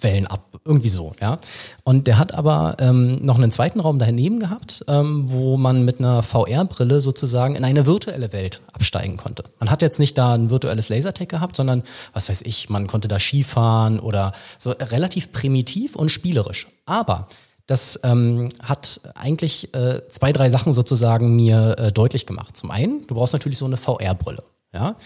Wellen 0.00 0.26
ab, 0.26 0.60
irgendwie 0.64 0.88
so, 0.88 1.12
ja. 1.20 1.38
Und 1.84 2.06
der 2.06 2.18
hat 2.18 2.34
aber 2.34 2.76
ähm, 2.80 3.16
noch 3.24 3.36
einen 3.36 3.50
zweiten 3.50 3.80
Raum 3.80 3.98
daneben 3.98 4.40
gehabt, 4.40 4.84
ähm, 4.88 5.24
wo 5.26 5.56
man 5.56 5.84
mit 5.84 5.98
einer 5.98 6.22
VR-Brille 6.22 7.00
sozusagen 7.00 7.54
in 7.54 7.64
eine 7.64 7.86
virtuelle 7.86 8.32
Welt 8.32 8.60
absteigen 8.72 9.16
konnte. 9.16 9.44
Man 9.58 9.70
hat 9.70 9.82
jetzt 9.82 9.98
nicht 9.98 10.18
da 10.18 10.34
ein 10.34 10.50
virtuelles 10.50 10.88
Lasertag 10.88 11.28
gehabt, 11.28 11.56
sondern, 11.56 11.82
was 12.12 12.28
weiß 12.28 12.42
ich, 12.42 12.68
man 12.68 12.86
konnte 12.86 13.08
da 13.08 13.18
Skifahren 13.18 14.00
oder 14.00 14.32
so 14.58 14.70
relativ 14.70 15.32
primitiv 15.32 15.96
und 15.96 16.10
spielerisch. 16.10 16.68
Aber 16.84 17.28
das 17.66 17.98
ähm, 18.04 18.48
hat 18.62 19.00
eigentlich 19.14 19.74
äh, 19.74 20.00
zwei, 20.08 20.32
drei 20.32 20.50
Sachen 20.50 20.72
sozusagen 20.72 21.34
mir 21.34 21.76
äh, 21.78 21.92
deutlich 21.92 22.26
gemacht. 22.26 22.56
Zum 22.56 22.70
einen, 22.70 23.06
du 23.06 23.14
brauchst 23.14 23.32
natürlich 23.32 23.58
so 23.58 23.66
eine 23.66 23.76
VR-Brille, 23.76 24.44
ja. 24.72 24.96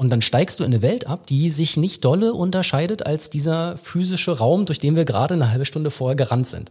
Und 0.00 0.10
dann 0.10 0.22
steigst 0.22 0.60
du 0.60 0.64
in 0.64 0.72
eine 0.72 0.80
Welt 0.80 1.08
ab, 1.08 1.26
die 1.26 1.50
sich 1.50 1.76
nicht 1.76 2.04
dolle 2.04 2.32
unterscheidet 2.32 3.04
als 3.04 3.30
dieser 3.30 3.76
physische 3.78 4.38
Raum, 4.38 4.64
durch 4.64 4.78
den 4.78 4.94
wir 4.94 5.04
gerade 5.04 5.34
eine 5.34 5.50
halbe 5.50 5.64
Stunde 5.64 5.90
vorher 5.90 6.14
gerannt 6.14 6.46
sind. 6.46 6.70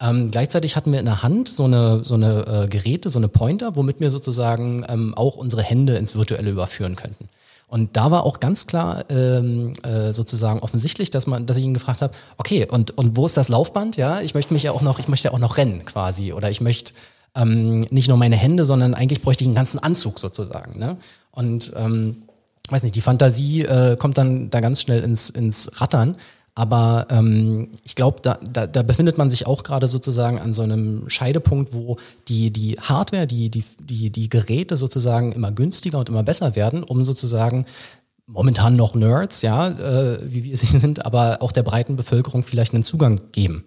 Ähm, 0.00 0.30
gleichzeitig 0.30 0.76
hatten 0.76 0.92
wir 0.92 1.00
in 1.00 1.04
der 1.04 1.24
Hand 1.24 1.48
so 1.48 1.64
eine, 1.64 2.04
so 2.04 2.14
eine 2.14 2.46
äh, 2.46 2.68
Geräte, 2.68 3.10
so 3.10 3.18
eine 3.18 3.26
Pointer, 3.26 3.74
womit 3.74 3.98
wir 3.98 4.08
sozusagen 4.08 4.84
ähm, 4.88 5.14
auch 5.14 5.34
unsere 5.34 5.64
Hände 5.64 5.96
ins 5.96 6.14
Virtuelle 6.14 6.48
überführen 6.48 6.94
könnten. 6.94 7.28
Und 7.66 7.96
da 7.96 8.12
war 8.12 8.22
auch 8.22 8.38
ganz 8.38 8.68
klar 8.68 9.04
ähm, 9.10 9.72
äh, 9.82 10.12
sozusagen 10.12 10.60
offensichtlich, 10.60 11.10
dass 11.10 11.26
man, 11.26 11.46
dass 11.46 11.56
ich 11.56 11.64
ihn 11.64 11.74
gefragt 11.74 12.02
habe, 12.02 12.14
okay, 12.36 12.68
und, 12.70 12.96
und 12.96 13.16
wo 13.16 13.26
ist 13.26 13.36
das 13.36 13.48
Laufband? 13.48 13.96
Ja, 13.96 14.20
ich 14.20 14.34
möchte 14.34 14.54
mich 14.54 14.62
ja 14.62 14.70
auch 14.70 14.82
noch, 14.82 15.00
ich 15.00 15.08
möchte 15.08 15.26
ja 15.26 15.34
auch 15.34 15.40
noch 15.40 15.56
rennen 15.56 15.84
quasi. 15.84 16.32
Oder 16.32 16.50
ich 16.50 16.60
möchte 16.60 16.92
ähm, 17.34 17.80
nicht 17.90 18.08
nur 18.08 18.16
meine 18.16 18.36
Hände, 18.36 18.64
sondern 18.64 18.94
eigentlich 18.94 19.22
bräuchte 19.22 19.42
ich 19.42 19.48
einen 19.48 19.56
ganzen 19.56 19.80
Anzug 19.80 20.20
sozusagen. 20.20 20.78
Ne? 20.78 20.96
Und 21.32 21.72
ähm, 21.76 22.22
weiß 22.68 22.82
nicht, 22.82 22.94
die 22.94 23.00
Fantasie 23.00 23.62
äh, 23.62 23.96
kommt 23.96 24.18
dann 24.18 24.50
da 24.50 24.60
ganz 24.60 24.80
schnell 24.80 25.02
ins, 25.02 25.30
ins 25.30 25.80
Rattern. 25.80 26.16
Aber 26.54 27.06
ähm, 27.10 27.70
ich 27.84 27.94
glaube, 27.94 28.18
da, 28.22 28.38
da, 28.52 28.66
da 28.66 28.82
befindet 28.82 29.16
man 29.18 29.30
sich 29.30 29.46
auch 29.46 29.62
gerade 29.62 29.86
sozusagen 29.86 30.38
an 30.38 30.52
so 30.52 30.62
einem 30.62 31.08
Scheidepunkt, 31.08 31.72
wo 31.72 31.96
die, 32.28 32.52
die 32.52 32.78
Hardware, 32.78 33.26
die, 33.26 33.50
die, 33.50 33.64
die, 33.78 34.10
die 34.10 34.28
Geräte 34.28 34.76
sozusagen 34.76 35.32
immer 35.32 35.52
günstiger 35.52 35.98
und 35.98 36.08
immer 36.08 36.22
besser 36.22 36.56
werden, 36.56 36.82
um 36.82 37.04
sozusagen 37.04 37.66
momentan 38.26 38.76
noch 38.76 38.94
Nerds, 38.94 39.42
ja, 39.42 39.68
äh, 39.68 40.18
wie 40.22 40.44
wir 40.44 40.56
sie 40.56 40.66
sind, 40.66 41.04
aber 41.06 41.38
auch 41.40 41.52
der 41.52 41.62
breiten 41.62 41.96
Bevölkerung 41.96 42.42
vielleicht 42.42 42.74
einen 42.74 42.82
Zugang 42.82 43.20
geben. 43.32 43.64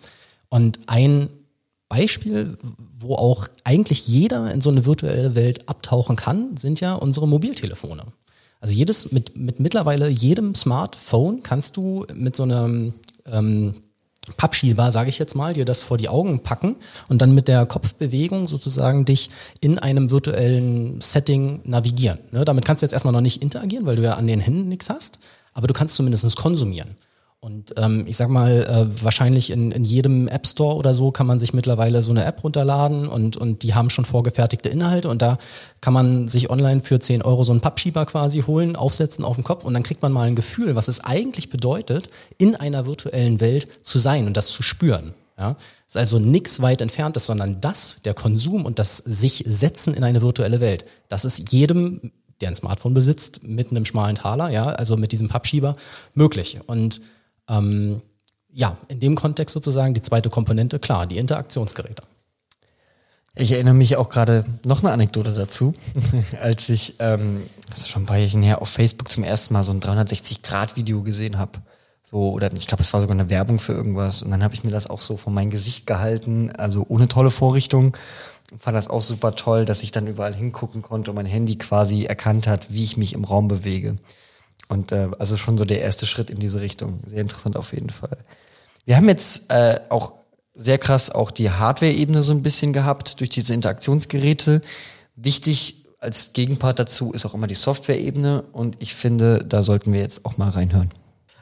Und 0.49 0.79
ein 0.87 1.29
Beispiel, 1.89 2.57
wo 2.99 3.15
auch 3.15 3.47
eigentlich 3.63 4.07
jeder 4.07 4.51
in 4.51 4.61
so 4.61 4.69
eine 4.69 4.85
virtuelle 4.85 5.35
Welt 5.35 5.67
abtauchen 5.69 6.15
kann, 6.15 6.57
sind 6.57 6.79
ja 6.79 6.93
unsere 6.93 7.27
Mobiltelefone. 7.27 8.03
Also 8.63 8.75
jedes, 8.75 9.11
mit, 9.11 9.35
mit 9.35 9.59
mittlerweile 9.59 10.07
jedem 10.07 10.55
Smartphone 10.55 11.43
kannst 11.43 11.75
du 11.75 12.05
mit 12.15 12.33
so 12.33 12.43
einem 12.43 12.93
ähm, 13.25 13.73
Pappschieber, 14.37 14.89
sage 14.89 15.09
ich 15.09 15.19
jetzt 15.19 15.35
mal, 15.35 15.53
dir 15.53 15.65
das 15.65 15.81
vor 15.81 15.97
die 15.97 16.07
Augen 16.07 16.43
packen 16.43 16.77
und 17.09 17.21
dann 17.21 17.35
mit 17.35 17.49
der 17.49 17.65
Kopfbewegung 17.65 18.47
sozusagen 18.47 19.03
dich 19.03 19.29
in 19.59 19.79
einem 19.79 20.11
virtuellen 20.11 21.01
Setting 21.01 21.59
navigieren. 21.65 22.19
Ne? 22.31 22.45
Damit 22.45 22.63
kannst 22.63 22.81
du 22.81 22.85
jetzt 22.85 22.93
erstmal 22.93 23.11
noch 23.11 23.19
nicht 23.19 23.43
interagieren, 23.43 23.85
weil 23.85 23.97
du 23.97 24.03
ja 24.03 24.13
an 24.13 24.27
den 24.27 24.39
Händen 24.39 24.69
nichts 24.69 24.89
hast, 24.89 25.19
aber 25.51 25.67
du 25.67 25.73
kannst 25.73 25.95
zumindest 25.95 26.33
konsumieren. 26.37 26.95
Und 27.43 27.73
ähm, 27.75 28.05
ich 28.07 28.15
sag 28.15 28.29
mal, 28.29 28.63
äh, 28.63 29.03
wahrscheinlich 29.03 29.49
in, 29.49 29.73
in 29.73 29.83
jedem 29.83 30.29
App 30.29 30.47
Store 30.47 30.77
oder 30.77 30.93
so 30.93 31.11
kann 31.11 31.27
man 31.27 31.41
sich 31.41 31.53
mittlerweile 31.53 32.01
so 32.01 32.11
eine 32.11 32.23
App 32.23 32.41
runterladen 32.41 33.05
und, 33.05 33.35
und 33.35 33.63
die 33.63 33.75
haben 33.75 33.89
schon 33.89 34.05
vorgefertigte 34.05 34.69
Inhalte 34.69 35.09
und 35.09 35.21
da 35.21 35.37
kann 35.81 35.93
man 35.93 36.29
sich 36.29 36.49
online 36.49 36.79
für 36.79 36.99
10 36.99 37.21
Euro 37.21 37.43
so 37.43 37.51
einen 37.51 37.59
Pappschieber 37.59 38.05
quasi 38.05 38.43
holen, 38.43 38.77
aufsetzen 38.77 39.25
auf 39.25 39.35
den 39.35 39.43
Kopf 39.43 39.65
und 39.65 39.73
dann 39.73 39.83
kriegt 39.83 40.01
man 40.01 40.13
mal 40.13 40.25
ein 40.25 40.37
Gefühl, 40.37 40.77
was 40.77 40.87
es 40.87 41.01
eigentlich 41.01 41.49
bedeutet, 41.49 42.09
in 42.37 42.55
einer 42.55 42.85
virtuellen 42.85 43.41
Welt 43.41 43.67
zu 43.81 43.99
sein 43.99 44.25
und 44.25 44.37
das 44.37 44.47
zu 44.47 44.63
spüren. 44.63 45.13
Ja? 45.37 45.57
ist 45.85 45.97
also 45.97 46.19
nichts 46.19 46.61
weit 46.61 46.79
entferntes, 46.79 47.25
sondern 47.25 47.59
das, 47.59 47.97
der 48.05 48.13
Konsum 48.13 48.63
und 48.63 48.79
das 48.79 48.99
sich 48.99 49.43
setzen 49.45 49.93
in 49.93 50.05
eine 50.05 50.21
virtuelle 50.21 50.61
Welt, 50.61 50.85
das 51.09 51.25
ist 51.25 51.51
jedem 51.51 52.13
der 52.41 52.49
ein 52.49 52.55
Smartphone 52.55 52.93
besitzt, 52.93 53.43
mit 53.43 53.71
einem 53.71 53.85
schmalen 53.85 54.15
Taler, 54.15 54.49
ja, 54.49 54.65
also 54.65 54.97
mit 54.97 55.11
diesem 55.11 55.29
Pappschieber, 55.29 55.75
möglich. 56.13 56.59
Und 56.67 56.99
ähm, 57.49 58.01
ja, 58.51 58.77
in 58.87 58.99
dem 58.99 59.15
Kontext 59.15 59.53
sozusagen 59.53 59.93
die 59.93 60.01
zweite 60.01 60.29
Komponente, 60.29 60.79
klar, 60.79 61.07
die 61.07 61.17
Interaktionsgeräte. 61.17 62.03
Ich 63.35 63.51
erinnere 63.51 63.73
mich 63.73 63.97
auch 63.97 64.09
gerade 64.09 64.45
noch 64.63 64.83
eine 64.83 64.91
Anekdote 64.91 65.33
dazu, 65.33 65.73
als 66.39 66.69
ich, 66.69 66.95
ähm, 66.99 67.43
das 67.69 67.79
ist 67.79 67.89
schon 67.89 68.03
ein 68.03 68.05
paar 68.05 68.17
Jahre 68.17 68.45
her, 68.45 68.61
auf 68.61 68.69
Facebook 68.69 69.09
zum 69.09 69.23
ersten 69.23 69.55
Mal 69.55 69.63
so 69.63 69.71
ein 69.71 69.81
360-Grad-Video 69.81 71.01
gesehen 71.01 71.39
habe. 71.39 71.59
So, 72.03 72.31
oder 72.31 72.53
ich 72.53 72.67
glaube, 72.67 72.83
es 72.83 72.93
war 72.93 73.01
sogar 73.01 73.15
eine 73.15 73.29
Werbung 73.29 73.59
für 73.59 73.73
irgendwas. 73.73 74.21
Und 74.21 74.29
dann 74.29 74.43
habe 74.43 74.53
ich 74.53 74.63
mir 74.63 74.69
das 74.69 74.87
auch 74.87 75.01
so 75.01 75.17
vor 75.17 75.33
mein 75.33 75.49
Gesicht 75.49 75.87
gehalten, 75.87 76.51
also 76.51 76.85
ohne 76.87 77.07
tolle 77.07 77.31
Vorrichtung. 77.31 77.97
Und 78.51 78.61
fand 78.61 78.77
das 78.77 78.87
auch 78.87 79.01
super 79.01 79.35
toll, 79.35 79.65
dass 79.65 79.81
ich 79.81 79.91
dann 79.91 80.05
überall 80.05 80.35
hingucken 80.35 80.83
konnte 80.83 81.09
und 81.09 81.15
mein 81.15 81.25
Handy 81.25 81.57
quasi 81.57 82.03
erkannt 82.03 82.45
hat, 82.45 82.71
wie 82.71 82.83
ich 82.83 82.97
mich 82.97 83.13
im 83.13 83.23
Raum 83.23 83.47
bewege. 83.47 83.95
Und 84.69 84.91
äh, 84.91 85.09
also 85.19 85.37
schon 85.37 85.57
so 85.57 85.65
der 85.65 85.81
erste 85.81 86.05
Schritt 86.05 86.29
in 86.29 86.39
diese 86.39 86.61
Richtung. 86.61 86.99
Sehr 87.05 87.21
interessant 87.21 87.57
auf 87.57 87.73
jeden 87.73 87.89
Fall. 87.89 88.17
Wir 88.85 88.97
haben 88.97 89.07
jetzt 89.07 89.51
äh, 89.51 89.79
auch 89.89 90.13
sehr 90.55 90.77
krass 90.77 91.09
auch 91.09 91.31
die 91.31 91.49
Hardware-Ebene 91.49 92.23
so 92.23 92.31
ein 92.31 92.43
bisschen 92.43 92.73
gehabt 92.73 93.19
durch 93.19 93.29
diese 93.29 93.53
Interaktionsgeräte. 93.53 94.61
Wichtig 95.15 95.85
als 95.99 96.33
Gegenpart 96.33 96.79
dazu 96.79 97.13
ist 97.13 97.25
auch 97.25 97.33
immer 97.33 97.47
die 97.47 97.55
Software-Ebene 97.55 98.43
und 98.51 98.75
ich 98.79 98.93
finde, 98.93 99.43
da 99.45 99.63
sollten 99.63 99.93
wir 99.93 100.01
jetzt 100.01 100.25
auch 100.25 100.37
mal 100.37 100.49
reinhören. 100.49 100.93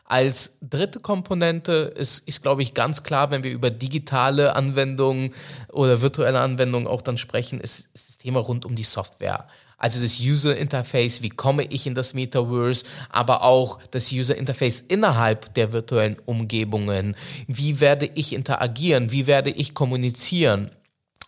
Als 0.06 0.58
dritte 0.62 1.00
Komponente 1.00 1.72
ist, 1.96 2.28
ist, 2.28 2.42
glaube 2.44 2.62
ich, 2.62 2.74
ganz 2.74 3.04
klar, 3.04 3.32
wenn 3.32 3.44
wir 3.44 3.52
über 3.52 3.72
digitale 3.72 4.56
Anwendungen 4.56 5.34
oder 5.72 6.02
virtuelle 6.02 6.42
Anwendungen 6.42 6.86
auch 6.86 7.02
dann 7.02 7.18
sprechen, 7.18 7.62
ist, 7.62 7.88
ist 7.94 8.10
das 8.10 8.18
Thema 8.18 8.42
rund 8.42 8.66
um 8.66 8.76
die 8.76 8.84
Software. 8.84 9.48
Also 9.82 10.00
das 10.00 10.20
User 10.20 10.56
Interface, 10.56 11.24
wie 11.24 11.30
komme 11.30 11.64
ich 11.64 11.88
in 11.88 11.96
das 11.96 12.14
Metaverse, 12.14 12.86
aber 13.10 13.42
auch 13.42 13.80
das 13.90 14.12
User 14.12 14.38
Interface 14.38 14.80
innerhalb 14.80 15.56
der 15.56 15.74
virtuellen 15.74 16.18
Umgebungen. 16.24 17.16
Wie 17.48 17.80
werde 17.80 18.08
ich 18.14 18.34
interagieren? 18.34 19.12
Wie 19.12 19.26
werde 19.26 19.50
ich 19.50 19.74
kommunizieren? 19.74 20.70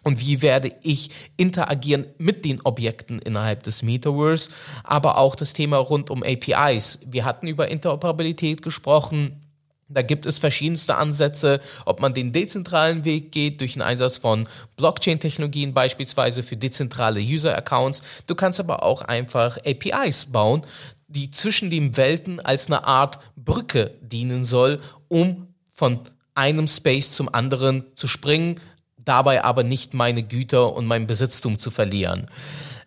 Und 0.03 0.19
wie 0.19 0.43
werde 0.43 0.71
ich 0.83 1.09
interagieren 1.35 2.05
mit 2.19 2.45
den 2.45 2.61
Objekten 2.61 3.17
innerhalb 3.17 3.63
des 3.63 3.81
Metaverse? 3.81 4.51
Aber 4.83 5.17
auch 5.17 5.35
das 5.35 5.53
Thema 5.53 5.77
rund 5.77 6.11
um 6.11 6.21
APIs. 6.21 6.99
Wir 7.07 7.25
hatten 7.25 7.47
über 7.47 7.69
Interoperabilität 7.69 8.61
gesprochen. 8.61 9.42
Da 9.89 10.01
gibt 10.01 10.25
es 10.25 10.39
verschiedenste 10.39 10.95
Ansätze, 10.95 11.59
ob 11.85 11.99
man 11.99 12.13
den 12.13 12.31
dezentralen 12.31 13.05
Weg 13.05 13.31
geht, 13.31 13.61
durch 13.61 13.73
den 13.73 13.81
Einsatz 13.81 14.17
von 14.17 14.47
Blockchain-Technologien 14.77 15.73
beispielsweise 15.73 16.43
für 16.43 16.57
dezentrale 16.57 17.19
User-Accounts. 17.19 18.01
Du 18.27 18.35
kannst 18.35 18.59
aber 18.59 18.83
auch 18.83 19.01
einfach 19.01 19.57
APIs 19.65 20.27
bauen, 20.27 20.63
die 21.07 21.29
zwischen 21.31 21.69
den 21.69 21.95
Welten 21.95 22.39
als 22.39 22.67
eine 22.67 22.85
Art 22.85 23.19
Brücke 23.35 23.91
dienen 24.01 24.45
soll, 24.45 24.79
um 25.09 25.47
von 25.73 25.99
einem 26.33 26.67
Space 26.67 27.11
zum 27.11 27.33
anderen 27.33 27.85
zu 27.95 28.07
springen, 28.07 28.59
dabei 29.05 29.43
aber 29.43 29.63
nicht 29.63 29.93
meine 29.93 30.23
Güter 30.23 30.73
und 30.73 30.85
mein 30.85 31.07
Besitztum 31.07 31.59
zu 31.59 31.71
verlieren. 31.71 32.27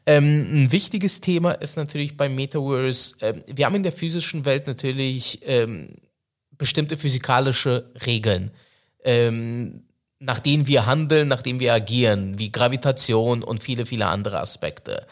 Ähm, 0.06 0.64
ein 0.64 0.72
wichtiges 0.72 1.20
Thema 1.20 1.52
ist 1.52 1.76
natürlich 1.76 2.16
beim 2.16 2.35
Metaverse, 2.35 3.16
äh, 3.20 3.35
wir 3.52 3.66
haben 3.66 3.74
in 3.74 3.82
der 3.82 3.92
physischen 3.92 4.44
Welt 4.44 4.66
natürlich 4.66 5.40
ähm, 5.42 5.96
bestimmte 6.59 6.97
physikalische 6.97 7.90
Regeln, 8.07 8.51
ähm, 9.05 9.85
nach 10.19 10.40
denen 10.40 10.66
wir 10.66 10.87
handeln, 10.87 11.29
nach 11.29 11.42
denen 11.42 11.61
wir 11.61 11.75
agieren, 11.75 12.38
wie 12.38 12.51
Gravitation 12.51 13.42
und 13.42 13.62
viele, 13.62 13.87
viele 13.87 14.07
andere 14.07 14.40
Aspekte. 14.40 15.07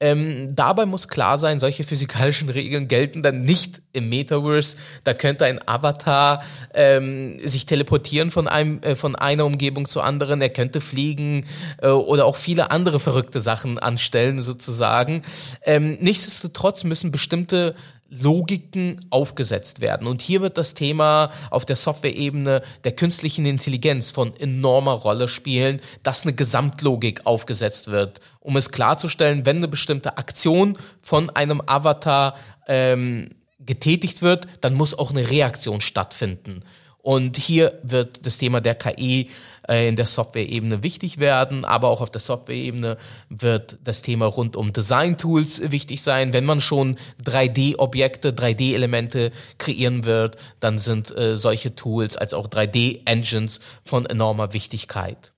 Ähm, 0.00 0.54
dabei 0.54 0.86
muss 0.86 1.08
klar 1.08 1.38
sein, 1.38 1.58
solche 1.58 1.82
physikalischen 1.82 2.48
Regeln 2.50 2.86
gelten 2.86 3.22
dann 3.24 3.42
nicht 3.42 3.82
im 3.92 4.08
Metaverse. 4.08 4.76
Da 5.02 5.12
könnte 5.12 5.44
ein 5.44 5.60
Avatar 5.66 6.44
ähm, 6.72 7.40
sich 7.44 7.66
teleportieren 7.66 8.30
von 8.30 8.46
einem 8.46 8.80
äh, 8.82 8.94
von 8.94 9.16
einer 9.16 9.44
Umgebung 9.44 9.88
zur 9.88 10.04
anderen. 10.04 10.40
Er 10.40 10.50
könnte 10.50 10.80
fliegen 10.80 11.46
äh, 11.82 11.88
oder 11.88 12.26
auch 12.26 12.36
viele 12.36 12.70
andere 12.70 13.00
verrückte 13.00 13.40
Sachen 13.40 13.80
anstellen 13.80 14.40
sozusagen. 14.40 15.22
Ähm, 15.64 15.98
nichtsdestotrotz 16.00 16.84
müssen 16.84 17.10
bestimmte 17.10 17.74
Logiken 18.10 19.04
aufgesetzt 19.10 19.80
werden. 19.80 20.06
Und 20.06 20.22
hier 20.22 20.40
wird 20.40 20.56
das 20.56 20.74
Thema 20.74 21.30
auf 21.50 21.66
der 21.66 21.76
Software-Ebene 21.76 22.62
der 22.84 22.92
künstlichen 22.92 23.44
Intelligenz 23.44 24.10
von 24.10 24.34
enormer 24.36 24.92
Rolle 24.92 25.28
spielen, 25.28 25.80
dass 26.02 26.22
eine 26.22 26.32
Gesamtlogik 26.32 27.26
aufgesetzt 27.26 27.88
wird, 27.88 28.20
um 28.40 28.56
es 28.56 28.70
klarzustellen, 28.70 29.44
wenn 29.44 29.58
eine 29.58 29.68
bestimmte 29.68 30.16
Aktion 30.16 30.78
von 31.02 31.28
einem 31.30 31.62
Avatar 31.66 32.36
ähm, 32.66 33.30
getätigt 33.60 34.22
wird, 34.22 34.46
dann 34.62 34.74
muss 34.74 34.98
auch 34.98 35.10
eine 35.10 35.28
Reaktion 35.28 35.82
stattfinden. 35.82 36.60
Und 36.98 37.36
hier 37.36 37.78
wird 37.82 38.26
das 38.26 38.38
Thema 38.38 38.60
der 38.60 38.74
KI 38.74 39.30
in 39.68 39.96
der 39.96 40.06
Software-Ebene 40.06 40.82
wichtig 40.82 41.18
werden, 41.18 41.64
aber 41.64 41.88
auch 41.88 42.00
auf 42.00 42.10
der 42.10 42.20
Software-Ebene 42.20 42.96
wird 43.28 43.78
das 43.84 44.02
Thema 44.02 44.26
rund 44.26 44.56
um 44.56 44.72
Design-Tools 44.72 45.70
wichtig 45.70 46.02
sein. 46.02 46.32
Wenn 46.32 46.44
man 46.44 46.60
schon 46.60 46.96
3D-Objekte, 47.24 48.30
3D-Elemente 48.32 49.30
kreieren 49.58 50.06
wird, 50.06 50.36
dann 50.60 50.78
sind 50.78 51.16
äh, 51.16 51.36
solche 51.36 51.74
Tools 51.74 52.16
als 52.16 52.32
auch 52.34 52.48
3D-Engines 52.48 53.60
von 53.84 54.06
enormer 54.06 54.52
Wichtigkeit. 54.52 55.32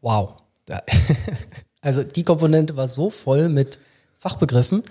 Wow. 0.00 0.34
Also 1.82 2.02
die 2.02 2.24
Komponente 2.24 2.76
war 2.76 2.88
so 2.88 3.10
voll 3.10 3.48
mit 3.48 3.78
Fachbegriffen. 4.16 4.82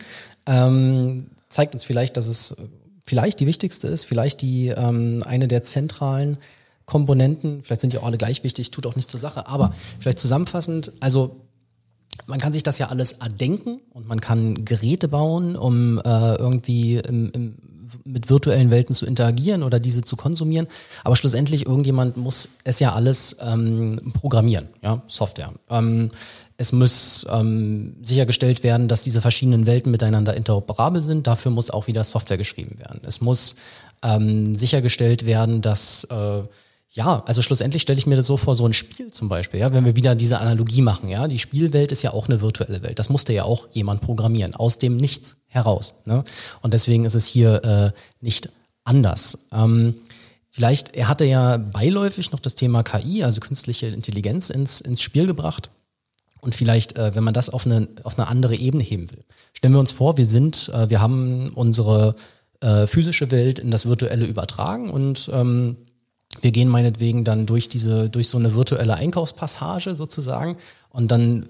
Ähm, 0.45 1.25
zeigt 1.49 1.73
uns 1.73 1.83
vielleicht, 1.83 2.15
dass 2.15 2.27
es 2.27 2.55
vielleicht 3.03 3.41
die 3.41 3.47
wichtigste 3.47 3.87
ist, 3.87 4.05
vielleicht 4.05 4.41
die 4.41 4.69
ähm, 4.69 5.21
eine 5.25 5.49
der 5.49 5.63
zentralen 5.63 6.37
Komponenten, 6.85 7.63
vielleicht 7.63 7.81
sind 7.81 7.93
die 7.93 7.97
auch 7.97 8.05
alle 8.05 8.17
gleich 8.17 8.43
wichtig, 8.43 8.71
tut 8.71 8.85
auch 8.85 8.95
nichts 8.95 9.11
zur 9.11 9.19
Sache, 9.19 9.47
aber 9.47 9.73
vielleicht 9.99 10.19
zusammenfassend, 10.19 10.91
also 10.99 11.37
man 12.27 12.39
kann 12.39 12.53
sich 12.53 12.63
das 12.63 12.77
ja 12.77 12.87
alles 12.87 13.13
erdenken 13.13 13.81
und 13.91 14.07
man 14.07 14.19
kann 14.21 14.65
Geräte 14.65 15.07
bauen, 15.07 15.55
um 15.55 15.99
äh, 15.99 16.35
irgendwie 16.35 16.97
im, 16.97 17.29
im, 17.31 17.55
mit 18.03 18.29
virtuellen 18.29 18.71
Welten 18.71 18.95
zu 18.95 19.05
interagieren 19.05 19.63
oder 19.63 19.79
diese 19.79 20.01
zu 20.01 20.15
konsumieren. 20.15 20.67
Aber 21.03 21.15
schlussendlich 21.15 21.65
irgendjemand 21.65 22.17
muss 22.17 22.49
es 22.63 22.79
ja 22.79 22.93
alles 22.93 23.37
ähm, 23.41 24.11
programmieren, 24.13 24.69
ja, 24.81 25.03
Software. 25.07 25.53
Ähm, 25.69 26.11
es 26.57 26.71
muss 26.71 27.27
ähm, 27.29 27.97
sichergestellt 28.01 28.63
werden, 28.63 28.87
dass 28.87 29.03
diese 29.03 29.21
verschiedenen 29.21 29.65
Welten 29.65 29.91
miteinander 29.91 30.35
interoperabel 30.35 31.03
sind. 31.03 31.27
Dafür 31.27 31.51
muss 31.51 31.69
auch 31.69 31.87
wieder 31.87 32.03
Software 32.03 32.37
geschrieben 32.37 32.79
werden. 32.79 33.01
Es 33.03 33.19
muss 33.21 33.55
ähm, 34.01 34.55
sichergestellt 34.55 35.25
werden, 35.25 35.61
dass 35.61 36.05
äh, 36.05 36.43
ja, 36.95 37.23
also 37.25 37.41
schlussendlich 37.41 37.81
stelle 37.81 37.99
ich 37.99 38.07
mir 38.07 38.15
das 38.15 38.25
so 38.25 38.37
vor, 38.37 38.55
so 38.55 38.65
ein 38.65 38.71
Spiel 38.71 39.11
zum 39.11 39.27
Beispiel, 39.27 39.59
ja, 39.59 39.73
wenn 39.73 39.83
wir 39.83 39.97
wieder 39.97 40.15
diese 40.15 40.39
Analogie 40.39 40.81
machen, 40.81 41.09
ja, 41.09 41.27
die 41.27 41.39
Spielwelt 41.39 41.91
ist 41.91 42.03
ja 42.03 42.13
auch 42.13 42.29
eine 42.29 42.39
virtuelle 42.39 42.83
Welt. 42.83 42.99
Das 42.99 43.09
musste 43.09 43.33
ja 43.33 43.43
auch 43.43 43.67
jemand 43.71 43.99
programmieren, 43.99 44.55
aus 44.55 44.77
dem 44.77 44.95
Nichts 44.95 45.35
heraus. 45.47 45.95
Ne? 46.05 46.23
Und 46.61 46.73
deswegen 46.73 47.03
ist 47.03 47.15
es 47.15 47.27
hier 47.27 47.63
äh, 47.65 47.91
nicht 48.21 48.49
anders. 48.85 49.47
Ähm, 49.51 49.95
vielleicht, 50.49 50.95
er 50.95 51.09
hatte 51.09 51.25
ja 51.25 51.57
beiläufig 51.57 52.31
noch 52.31 52.39
das 52.39 52.55
Thema 52.55 52.81
KI, 52.81 53.25
also 53.25 53.41
künstliche 53.41 53.87
Intelligenz, 53.87 54.49
ins, 54.49 54.79
ins 54.79 55.01
Spiel 55.01 55.25
gebracht. 55.25 55.71
Und 56.39 56.55
vielleicht, 56.55 56.97
äh, 56.97 57.13
wenn 57.13 57.25
man 57.25 57.33
das 57.33 57.49
auf 57.49 57.65
eine, 57.65 57.89
auf 58.03 58.17
eine 58.17 58.29
andere 58.29 58.55
Ebene 58.55 58.83
heben 58.83 59.11
will. 59.11 59.19
Stellen 59.51 59.73
wir 59.73 59.81
uns 59.81 59.91
vor, 59.91 60.15
wir 60.15 60.25
sind, 60.25 60.71
äh, 60.73 60.89
wir 60.89 61.01
haben 61.01 61.49
unsere 61.49 62.15
äh, 62.61 62.87
physische 62.87 63.31
Welt 63.31 63.59
in 63.59 63.69
das 63.69 63.85
Virtuelle 63.85 64.25
übertragen 64.25 64.89
und 64.89 65.29
ähm, 65.33 65.75
wir 66.45 66.51
gehen 66.51 66.69
meinetwegen 66.69 67.23
dann 67.23 67.47
durch 67.47 67.69
diese, 67.69 68.07
durch 68.07 68.29
so 68.29 68.37
eine 68.37 68.53
virtuelle 68.53 68.93
Einkaufspassage 68.93 69.95
sozusagen. 69.95 70.57
Und 70.91 71.09
dann 71.09 71.47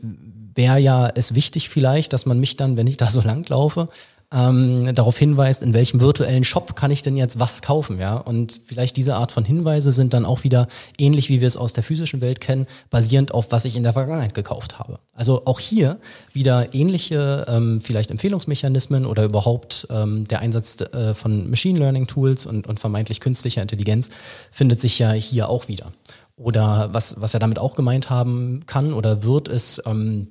wäre 0.55 0.79
ja 0.79 1.09
es 1.13 1.35
wichtig 1.35 1.67
vielleicht, 1.67 2.13
dass 2.13 2.25
man 2.25 2.39
mich 2.39 2.55
dann, 2.55 2.77
wenn 2.77 2.87
ich 2.87 2.95
da 2.95 3.07
so 3.07 3.19
lang 3.25 3.45
laufe, 3.49 3.89
ähm, 4.33 4.93
darauf 4.93 5.17
hinweist, 5.17 5.61
in 5.61 5.73
welchem 5.73 6.01
virtuellen 6.01 6.43
Shop 6.43 6.75
kann 6.75 6.91
ich 6.91 7.01
denn 7.03 7.15
jetzt 7.15 7.39
was 7.39 7.61
kaufen, 7.61 7.99
ja? 7.99 8.15
Und 8.15 8.61
vielleicht 8.65 8.97
diese 8.97 9.15
Art 9.15 9.31
von 9.31 9.45
Hinweise 9.45 9.91
sind 9.91 10.13
dann 10.13 10.25
auch 10.25 10.43
wieder 10.43 10.67
ähnlich, 10.97 11.29
wie 11.29 11.41
wir 11.41 11.47
es 11.47 11.57
aus 11.57 11.73
der 11.73 11.83
physischen 11.83 12.21
Welt 12.21 12.41
kennen, 12.41 12.67
basierend 12.89 13.33
auf 13.33 13.51
was 13.51 13.65
ich 13.65 13.75
in 13.75 13.83
der 13.83 13.93
Vergangenheit 13.93 14.33
gekauft 14.33 14.79
habe. 14.79 14.99
Also 15.13 15.43
auch 15.45 15.59
hier 15.59 15.99
wieder 16.33 16.73
ähnliche 16.73 17.45
ähm, 17.47 17.81
vielleicht 17.81 18.11
Empfehlungsmechanismen 18.11 19.05
oder 19.05 19.23
überhaupt 19.23 19.87
ähm, 19.89 20.27
der 20.27 20.39
Einsatz 20.39 20.81
äh, 20.81 21.13
von 21.13 21.49
Machine 21.49 21.79
Learning 21.79 22.07
Tools 22.07 22.45
und, 22.45 22.67
und 22.67 22.79
vermeintlich 22.79 23.19
künstlicher 23.19 23.61
Intelligenz 23.61 24.09
findet 24.51 24.81
sich 24.81 24.99
ja 24.99 25.11
hier 25.11 25.49
auch 25.49 25.67
wieder. 25.67 25.91
Oder 26.37 26.89
was, 26.91 27.21
was 27.21 27.33
er 27.33 27.39
damit 27.39 27.59
auch 27.59 27.75
gemeint 27.75 28.09
haben 28.09 28.61
kann 28.65 28.91
oder 28.91 29.23
wird, 29.23 29.47
ist, 29.47 29.83
ähm, 29.85 30.27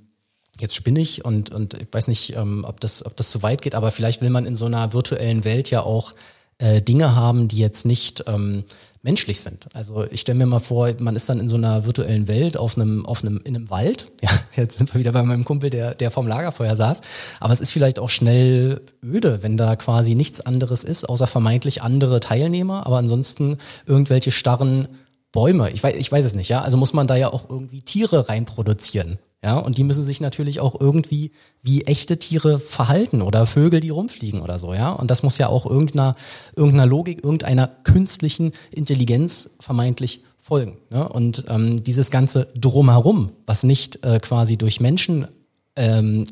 jetzt 0.60 0.74
spinne 0.74 1.00
ich 1.00 1.24
und, 1.24 1.52
und 1.52 1.74
ich 1.74 1.88
weiß 1.90 2.08
nicht, 2.08 2.36
ähm, 2.36 2.64
ob, 2.66 2.80
das, 2.80 3.04
ob 3.04 3.16
das 3.16 3.30
zu 3.30 3.42
weit 3.42 3.62
geht, 3.62 3.74
aber 3.74 3.90
vielleicht 3.90 4.22
will 4.22 4.30
man 4.30 4.46
in 4.46 4.56
so 4.56 4.66
einer 4.66 4.92
virtuellen 4.92 5.44
Welt 5.44 5.70
ja 5.70 5.82
auch 5.82 6.14
äh, 6.58 6.80
Dinge 6.80 7.14
haben, 7.14 7.48
die 7.48 7.58
jetzt 7.58 7.84
nicht 7.84 8.24
ähm, 8.28 8.64
menschlich 9.02 9.40
sind. 9.40 9.66
Also 9.74 10.04
ich 10.10 10.22
stelle 10.22 10.38
mir 10.38 10.46
mal 10.46 10.60
vor, 10.60 10.90
man 10.98 11.14
ist 11.14 11.28
dann 11.28 11.38
in 11.38 11.48
so 11.48 11.56
einer 11.56 11.84
virtuellen 11.84 12.26
Welt 12.26 12.56
auf 12.56 12.76
einem, 12.76 13.04
auf 13.04 13.22
einem, 13.22 13.40
in 13.44 13.54
einem 13.54 13.70
Wald. 13.70 14.10
Ja, 14.22 14.30
jetzt 14.56 14.78
sind 14.78 14.94
wir 14.94 14.98
wieder 14.98 15.12
bei 15.12 15.22
meinem 15.22 15.44
Kumpel, 15.44 15.68
der, 15.68 15.94
der 15.94 16.10
vorm 16.10 16.26
Lagerfeuer 16.26 16.74
saß. 16.74 17.02
Aber 17.40 17.52
es 17.52 17.60
ist 17.60 17.72
vielleicht 17.72 17.98
auch 17.98 18.08
schnell 18.08 18.80
öde, 19.04 19.42
wenn 19.42 19.58
da 19.58 19.76
quasi 19.76 20.14
nichts 20.14 20.40
anderes 20.40 20.82
ist, 20.84 21.06
außer 21.06 21.26
vermeintlich 21.26 21.82
andere 21.82 22.20
Teilnehmer, 22.20 22.86
aber 22.86 22.96
ansonsten 22.96 23.58
irgendwelche 23.84 24.30
starren 24.30 24.88
Bäume. 25.32 25.70
Ich 25.72 25.82
weiß, 25.82 25.96
ich 25.96 26.10
weiß 26.10 26.24
es 26.24 26.34
nicht, 26.34 26.48
ja. 26.48 26.62
Also 26.62 26.78
muss 26.78 26.94
man 26.94 27.06
da 27.06 27.16
ja 27.16 27.30
auch 27.30 27.50
irgendwie 27.50 27.82
Tiere 27.82 28.30
reinproduzieren. 28.30 29.18
Ja, 29.44 29.58
und 29.58 29.76
die 29.76 29.84
müssen 29.84 30.02
sich 30.02 30.22
natürlich 30.22 30.60
auch 30.60 30.80
irgendwie 30.80 31.30
wie 31.60 31.82
echte 31.82 32.18
Tiere 32.18 32.58
verhalten 32.58 33.20
oder 33.20 33.46
Vögel, 33.46 33.80
die 33.80 33.90
rumfliegen 33.90 34.40
oder 34.40 34.58
so, 34.58 34.72
ja. 34.72 34.90
Und 34.90 35.10
das 35.10 35.22
muss 35.22 35.36
ja 35.36 35.48
auch 35.48 35.66
irgendeiner, 35.66 36.16
irgendeiner 36.56 36.86
Logik, 36.86 37.22
irgendeiner 37.22 37.66
künstlichen 37.66 38.52
Intelligenz 38.70 39.50
vermeintlich 39.60 40.22
folgen. 40.40 40.78
Ne? 40.88 41.06
Und 41.06 41.44
ähm, 41.48 41.84
dieses 41.84 42.10
ganze 42.10 42.48
Drumherum, 42.58 43.32
was 43.44 43.64
nicht 43.64 44.02
äh, 44.06 44.18
quasi 44.18 44.56
durch 44.56 44.80
Menschen 44.80 45.28
ähm, 45.76 46.24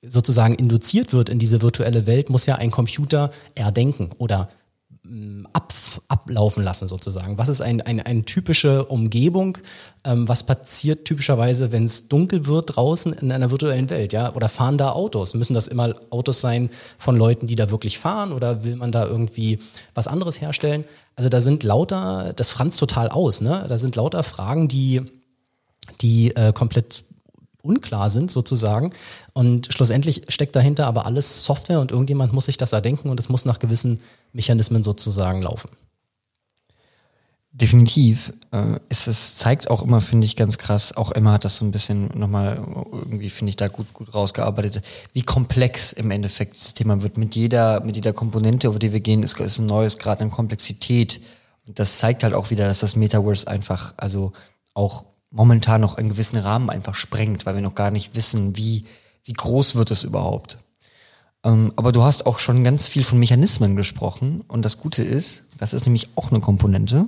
sozusagen 0.00 0.54
induziert 0.54 1.12
wird 1.12 1.28
in 1.28 1.40
diese 1.40 1.60
virtuelle 1.60 2.06
Welt, 2.06 2.30
muss 2.30 2.46
ja 2.46 2.54
ein 2.54 2.70
Computer 2.70 3.32
erdenken 3.56 4.10
oder 4.18 4.48
ab, 5.52 5.72
ablaufen 6.08 6.62
lassen 6.62 6.88
sozusagen? 6.88 7.38
Was 7.38 7.48
ist 7.48 7.60
ein, 7.60 7.80
ein, 7.80 8.00
eine 8.00 8.24
typische 8.24 8.84
Umgebung? 8.86 9.58
Ähm, 10.04 10.28
was 10.28 10.44
passiert 10.44 11.04
typischerweise, 11.04 11.72
wenn 11.72 11.84
es 11.84 12.08
dunkel 12.08 12.46
wird 12.46 12.76
draußen 12.76 13.12
in 13.14 13.32
einer 13.32 13.50
virtuellen 13.50 13.90
Welt? 13.90 14.12
Ja? 14.12 14.34
Oder 14.34 14.48
fahren 14.48 14.78
da 14.78 14.92
Autos? 14.92 15.34
Müssen 15.34 15.54
das 15.54 15.68
immer 15.68 15.94
Autos 16.10 16.40
sein 16.40 16.70
von 16.98 17.16
Leuten, 17.16 17.46
die 17.46 17.56
da 17.56 17.70
wirklich 17.70 17.98
fahren? 17.98 18.32
Oder 18.32 18.64
will 18.64 18.76
man 18.76 18.92
da 18.92 19.06
irgendwie 19.06 19.58
was 19.94 20.08
anderes 20.08 20.40
herstellen? 20.40 20.84
Also 21.16 21.28
da 21.28 21.40
sind 21.40 21.62
lauter, 21.62 22.32
das 22.36 22.50
franzt 22.50 22.78
total 22.78 23.08
aus, 23.08 23.40
ne? 23.40 23.64
Da 23.68 23.78
sind 23.78 23.96
lauter 23.96 24.22
Fragen, 24.22 24.68
die, 24.68 25.00
die 26.02 26.36
äh, 26.36 26.52
komplett 26.52 27.05
unklar 27.66 28.08
sind 28.10 28.30
sozusagen. 28.30 28.90
Und 29.32 29.68
schlussendlich 29.72 30.22
steckt 30.28 30.56
dahinter 30.56 30.86
aber 30.86 31.06
alles 31.06 31.44
Software 31.44 31.80
und 31.80 31.90
irgendjemand 31.90 32.32
muss 32.32 32.46
sich 32.46 32.56
das 32.56 32.72
erdenken 32.72 33.10
und 33.10 33.20
es 33.20 33.28
muss 33.28 33.44
nach 33.44 33.58
gewissen 33.58 34.00
Mechanismen 34.32 34.82
sozusagen 34.82 35.42
laufen. 35.42 35.70
Definitiv. 37.56 38.34
Äh, 38.50 38.80
es, 38.90 39.36
zeigt 39.36 39.70
auch 39.70 39.82
immer, 39.82 40.02
finde 40.02 40.26
ich, 40.26 40.36
ganz 40.36 40.58
krass, 40.58 40.94
auch 40.94 41.10
Emma 41.12 41.32
hat 41.32 41.46
das 41.46 41.56
so 41.56 41.64
ein 41.64 41.72
bisschen 41.72 42.10
nochmal 42.14 42.56
irgendwie, 42.92 43.30
finde 43.30 43.48
ich, 43.48 43.56
da 43.56 43.68
gut, 43.68 43.94
gut 43.94 44.14
rausgearbeitet, 44.14 44.82
wie 45.14 45.22
komplex 45.22 45.94
im 45.94 46.10
Endeffekt 46.10 46.56
das 46.56 46.74
Thema 46.74 47.02
wird. 47.02 47.16
Mit 47.16 47.34
jeder, 47.34 47.80
mit 47.80 47.96
jeder 47.96 48.12
Komponente, 48.12 48.66
über 48.66 48.78
die 48.78 48.92
wir 48.92 49.00
gehen, 49.00 49.22
ist, 49.22 49.40
ist 49.40 49.58
ein 49.58 49.64
neues 49.64 49.96
Grad 49.96 50.20
an 50.20 50.30
Komplexität. 50.30 51.22
Und 51.66 51.78
das 51.78 51.98
zeigt 51.98 52.24
halt 52.24 52.34
auch 52.34 52.50
wieder, 52.50 52.68
dass 52.68 52.80
das 52.80 52.94
Metaverse 52.94 53.48
einfach, 53.48 53.94
also 53.96 54.32
auch 54.74 55.06
momentan 55.30 55.80
noch 55.80 55.96
einen 55.96 56.08
gewissen 56.08 56.38
Rahmen 56.38 56.70
einfach 56.70 56.94
sprengt, 56.94 57.46
weil 57.46 57.54
wir 57.54 57.62
noch 57.62 57.74
gar 57.74 57.90
nicht 57.90 58.14
wissen, 58.14 58.56
wie, 58.56 58.84
wie 59.24 59.32
groß 59.32 59.74
wird 59.76 59.90
es 59.90 60.04
überhaupt. 60.04 60.58
Ähm, 61.44 61.72
aber 61.76 61.92
du 61.92 62.02
hast 62.02 62.26
auch 62.26 62.38
schon 62.38 62.64
ganz 62.64 62.88
viel 62.88 63.04
von 63.04 63.18
Mechanismen 63.18 63.76
gesprochen. 63.76 64.42
Und 64.48 64.64
das 64.64 64.78
Gute 64.78 65.02
ist, 65.02 65.44
das 65.58 65.72
ist 65.72 65.86
nämlich 65.86 66.08
auch 66.16 66.30
eine 66.30 66.40
Komponente. 66.40 67.06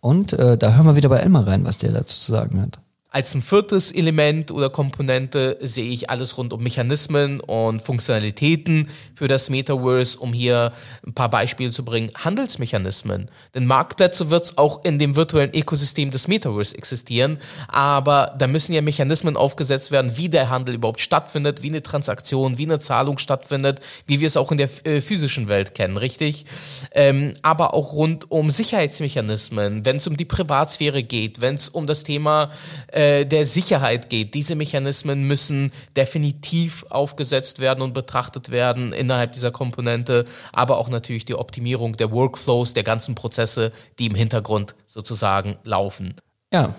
Und 0.00 0.32
äh, 0.34 0.58
da 0.58 0.74
hören 0.74 0.86
wir 0.86 0.96
wieder 0.96 1.08
bei 1.08 1.18
Elmar 1.18 1.46
rein, 1.46 1.64
was 1.64 1.78
der 1.78 1.92
dazu 1.92 2.18
zu 2.18 2.32
sagen 2.32 2.60
hat. 2.60 2.78
Als 3.14 3.32
ein 3.32 3.42
viertes 3.42 3.92
Element 3.92 4.50
oder 4.50 4.70
Komponente 4.70 5.56
sehe 5.60 5.88
ich 5.88 6.10
alles 6.10 6.36
rund 6.36 6.52
um 6.52 6.60
Mechanismen 6.60 7.38
und 7.38 7.80
Funktionalitäten 7.80 8.88
für 9.14 9.28
das 9.28 9.50
Metaverse, 9.50 10.18
um 10.18 10.32
hier 10.32 10.72
ein 11.06 11.14
paar 11.14 11.30
Beispiele 11.30 11.70
zu 11.70 11.84
bringen. 11.84 12.10
Handelsmechanismen. 12.16 13.30
Denn 13.54 13.66
Marktplätze 13.66 14.30
wird 14.30 14.46
es 14.46 14.58
auch 14.58 14.84
in 14.84 14.98
dem 14.98 15.14
virtuellen 15.14 15.54
Ökosystem 15.54 16.10
des 16.10 16.26
Metaverse 16.26 16.76
existieren, 16.76 17.38
aber 17.68 18.34
da 18.36 18.48
müssen 18.48 18.72
ja 18.72 18.82
Mechanismen 18.82 19.36
aufgesetzt 19.36 19.92
werden, 19.92 20.16
wie 20.16 20.28
der 20.28 20.50
Handel 20.50 20.74
überhaupt 20.74 21.00
stattfindet, 21.00 21.62
wie 21.62 21.68
eine 21.68 21.84
Transaktion, 21.84 22.58
wie 22.58 22.66
eine 22.66 22.80
Zahlung 22.80 23.18
stattfindet, 23.18 23.78
wie 24.08 24.18
wir 24.18 24.26
es 24.26 24.36
auch 24.36 24.50
in 24.50 24.56
der 24.56 24.68
äh, 24.88 25.00
physischen 25.00 25.46
Welt 25.46 25.76
kennen, 25.76 25.98
richtig? 25.98 26.46
Ähm, 26.90 27.34
aber 27.42 27.74
auch 27.74 27.92
rund 27.92 28.28
um 28.32 28.50
Sicherheitsmechanismen, 28.50 29.84
wenn 29.84 29.98
es 29.98 30.08
um 30.08 30.16
die 30.16 30.24
Privatsphäre 30.24 31.04
geht, 31.04 31.40
wenn 31.40 31.54
es 31.54 31.68
um 31.68 31.86
das 31.86 32.02
Thema 32.02 32.50
äh, 32.88 33.03
äh, 33.04 33.26
der 33.26 33.44
Sicherheit 33.44 34.08
geht. 34.08 34.34
Diese 34.34 34.54
Mechanismen 34.54 35.24
müssen 35.24 35.72
definitiv 35.94 36.86
aufgesetzt 36.88 37.58
werden 37.58 37.82
und 37.82 37.92
betrachtet 37.92 38.50
werden 38.50 38.92
innerhalb 38.92 39.32
dieser 39.32 39.50
Komponente, 39.50 40.24
aber 40.52 40.78
auch 40.78 40.88
natürlich 40.88 41.26
die 41.26 41.34
Optimierung 41.34 41.96
der 41.96 42.10
Workflows, 42.10 42.72
der 42.72 42.82
ganzen 42.82 43.14
Prozesse, 43.14 43.72
die 43.98 44.06
im 44.06 44.14
Hintergrund 44.14 44.74
sozusagen 44.86 45.56
laufen. 45.64 46.14
Ja, 46.52 46.74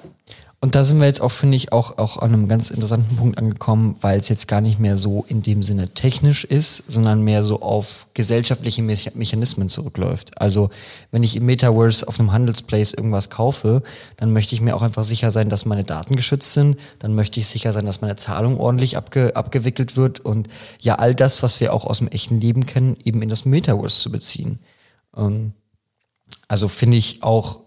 und 0.65 0.73
da 0.73 0.83
sind 0.83 0.99
wir 0.99 1.05
jetzt 1.05 1.21
auch, 1.21 1.31
finde 1.31 1.57
ich, 1.57 1.71
auch, 1.71 1.99
auch 1.99 2.17
an 2.17 2.33
einem 2.33 2.47
ganz 2.47 2.71
interessanten 2.71 3.17
Punkt 3.17 3.37
angekommen, 3.37 3.97
weil 4.01 4.17
es 4.17 4.29
jetzt 4.29 4.47
gar 4.47 4.61
nicht 4.61 4.79
mehr 4.79 4.97
so 4.97 5.23
in 5.27 5.43
dem 5.43 5.61
Sinne 5.61 5.89
technisch 5.89 6.43
ist, 6.43 6.83
sondern 6.87 7.21
mehr 7.21 7.43
so 7.43 7.61
auf 7.61 8.07
gesellschaftliche 8.15 8.81
Me 8.81 8.95
Mechanismen 9.13 9.69
zurückläuft. 9.69 10.41
Also 10.41 10.71
wenn 11.11 11.21
ich 11.21 11.35
im 11.35 11.45
Metaverse 11.45 12.07
auf 12.07 12.19
einem 12.19 12.31
Handelsplace 12.31 12.95
irgendwas 12.95 13.29
kaufe, 13.29 13.83
dann 14.17 14.33
möchte 14.33 14.55
ich 14.55 14.61
mir 14.61 14.75
auch 14.75 14.81
einfach 14.81 15.03
sicher 15.03 15.29
sein, 15.29 15.49
dass 15.49 15.67
meine 15.67 15.83
Daten 15.83 16.15
geschützt 16.15 16.53
sind. 16.53 16.79
Dann 16.97 17.13
möchte 17.13 17.39
ich 17.39 17.45
sicher 17.45 17.71
sein, 17.71 17.85
dass 17.85 18.01
meine 18.01 18.15
Zahlung 18.15 18.59
ordentlich 18.59 18.97
abge 18.97 19.35
abgewickelt 19.35 19.95
wird 19.95 20.21
und 20.21 20.47
ja, 20.81 20.95
all 20.95 21.13
das, 21.13 21.43
was 21.43 21.59
wir 21.59 21.75
auch 21.75 21.85
aus 21.85 21.99
dem 21.99 22.07
echten 22.07 22.41
Leben 22.41 22.65
kennen, 22.65 22.97
eben 23.03 23.21
in 23.21 23.29
das 23.29 23.45
Metaverse 23.45 23.99
zu 23.99 24.11
beziehen. 24.11 24.57
Ähm, 25.15 25.53
also 26.47 26.67
finde 26.67 26.97
ich 26.97 27.21
auch 27.21 27.64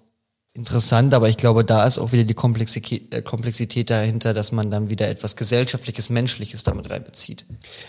interessant, 0.58 1.14
aber 1.14 1.28
ich 1.28 1.36
glaube, 1.36 1.64
da 1.64 1.86
ist 1.86 1.98
auch 1.98 2.12
wieder 2.12 2.24
die 2.24 2.34
Komplexität, 2.34 3.14
äh, 3.14 3.22
Komplexität 3.22 3.90
dahinter, 3.90 4.34
dass 4.34 4.52
man 4.52 4.70
dann 4.70 4.90
wieder 4.90 5.08
etwas 5.08 5.36
gesellschaftliches, 5.36 6.10
menschliches 6.10 6.64
damit 6.64 6.90
reinbezieht. 6.90 7.46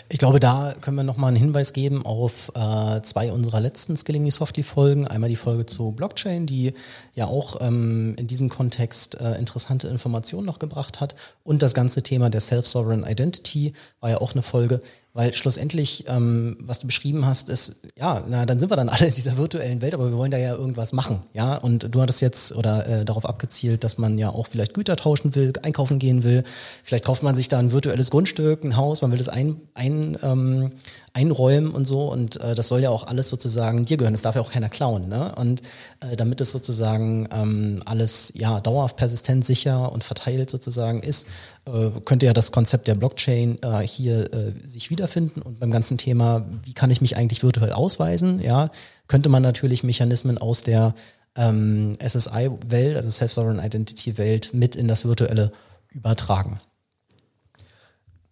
Ich 0.08 0.20
glaube, 0.20 0.40
da 0.40 0.76
können 0.80 0.96
wir 0.96 1.04
nochmal 1.04 1.30
einen 1.30 1.38
Hinweis 1.38 1.74
geben 1.74 2.06
auf 2.06 2.52
äh, 2.56 3.02
zwei 3.02 3.32
unserer 3.32 3.60
letzten 3.60 3.98
Skilling 3.98 4.24
Me 4.24 4.32
Softly 4.32 4.64
Folgen. 4.64 5.08
Einmal 5.08 5.30
die 5.30 5.36
Folge 5.36 5.66
zu 5.66 5.92
Blockchain, 5.92 6.46
die 6.46 6.74
ja 7.20 7.28
auch 7.28 7.58
ähm, 7.60 8.16
in 8.18 8.28
diesem 8.28 8.48
Kontext 8.48 9.20
äh, 9.20 9.38
interessante 9.38 9.90
Informationen 9.90 10.46
noch 10.46 10.58
gebracht 10.58 11.02
hat 11.02 11.16
und 11.44 11.62
das 11.62 11.74
ganze 11.74 12.02
Thema 12.02 12.30
der 12.30 12.40
Self-Sovereign 12.40 13.04
Identity 13.04 13.74
war 14.00 14.10
ja 14.10 14.22
auch 14.22 14.32
eine 14.32 14.42
Folge, 14.42 14.82
weil 15.14 15.34
schlussendlich, 15.34 16.06
ähm, 16.08 16.56
was 16.62 16.80
du 16.80 16.88
beschrieben 16.88 17.26
hast, 17.26 17.50
ist, 17.50 17.76
ja, 17.98 18.24
na, 18.26 18.46
dann 18.46 18.58
sind 18.58 18.72
wir 18.72 18.78
dann 18.78 18.88
alle 18.90 19.08
in 19.08 19.14
dieser 19.14 19.36
virtuellen 19.36 19.82
Welt, 19.82 19.94
aber 19.94 20.10
wir 20.12 20.18
wollen 20.18 20.32
da 20.32 20.38
ja 20.38 20.56
irgendwas 20.56 20.94
machen, 20.94 21.22
ja. 21.34 21.58
Und 21.58 21.94
du 21.94 22.02
hattest 22.02 22.22
jetzt 22.22 22.56
oder 22.56 22.88
äh, 22.88 23.04
darauf 23.04 23.26
abgezielt, 23.26 23.84
dass 23.84 23.98
man 23.98 24.18
ja 24.18 24.30
auch 24.30 24.48
vielleicht 24.48 24.74
Güter 24.74 24.96
tauschen 24.96 25.36
will, 25.36 25.52
einkaufen 25.62 26.00
gehen 26.00 26.24
will. 26.24 26.44
Vielleicht 26.86 27.04
kauft 27.04 27.22
man 27.22 27.36
sich 27.36 27.50
da 27.50 27.60
ein 27.60 27.74
virtuelles 27.74 28.12
Grundstück, 28.12 28.64
ein 28.64 28.78
Haus, 28.78 29.02
man 29.02 29.12
will 29.12 29.18
das 29.18 29.28
ein, 29.28 29.58
ein, 29.74 30.18
ähm, 30.24 30.72
einräumen 31.14 31.72
und 31.72 31.86
so. 31.86 32.12
Und 32.12 32.40
äh, 32.42 32.56
das 32.56 32.68
soll 32.68 32.82
ja 32.82 32.90
auch 32.90 33.08
alles 33.08 33.30
sozusagen 33.30 33.86
dir 33.86 33.98
gehören. 33.98 34.14
Das 34.14 34.22
darf 34.22 34.36
ja 34.36 34.42
auch 34.42 34.52
keiner 34.52 34.70
klauen. 34.70 35.08
Ne? 35.10 35.34
Und 35.36 35.62
äh, 36.00 36.16
damit 36.16 36.42
es 36.42 36.52
sozusagen 36.52 37.28
ähm, 37.32 37.82
alles 37.86 38.34
ja 38.36 38.60
dauerhaft 38.60 38.98
persistent, 38.98 39.46
sicher 39.46 39.92
und 39.92 40.04
verteilt 40.04 40.50
sozusagen 40.50 41.02
ist, 41.02 41.28
äh, 41.66 41.92
könnte 42.06 42.26
ja 42.26 42.34
das 42.34 42.52
Konzept 42.52 42.88
der 42.88 42.96
Blockchain 42.96 43.58
äh, 43.62 43.80
hier 43.80 44.34
äh, 44.34 44.54
sich 44.64 44.90
wiederfinden. 44.90 45.42
Und 45.42 45.60
beim 45.60 45.72
ganzen 45.72 45.98
Thema, 45.98 46.46
wie 46.64 46.74
kann 46.74 46.92
ich 46.92 47.02
mich 47.02 47.18
eigentlich 47.18 47.44
virtuell 47.44 47.74
ausweisen, 47.74 48.42
ja, 48.42 48.70
könnte 49.08 49.30
man 49.30 49.44
natürlich 49.44 49.84
Mechanismen 49.84 50.38
aus 50.38 50.64
der 50.64 50.94
ähm, 51.36 51.98
SSI-Welt, 52.06 52.96
also 52.96 53.10
Self-Sovereign 53.10 53.60
Identity-Welt, 53.60 54.54
mit 54.54 54.76
in 54.76 54.88
das 54.88 55.06
Virtuelle 55.06 55.52
übertragen. 55.92 56.60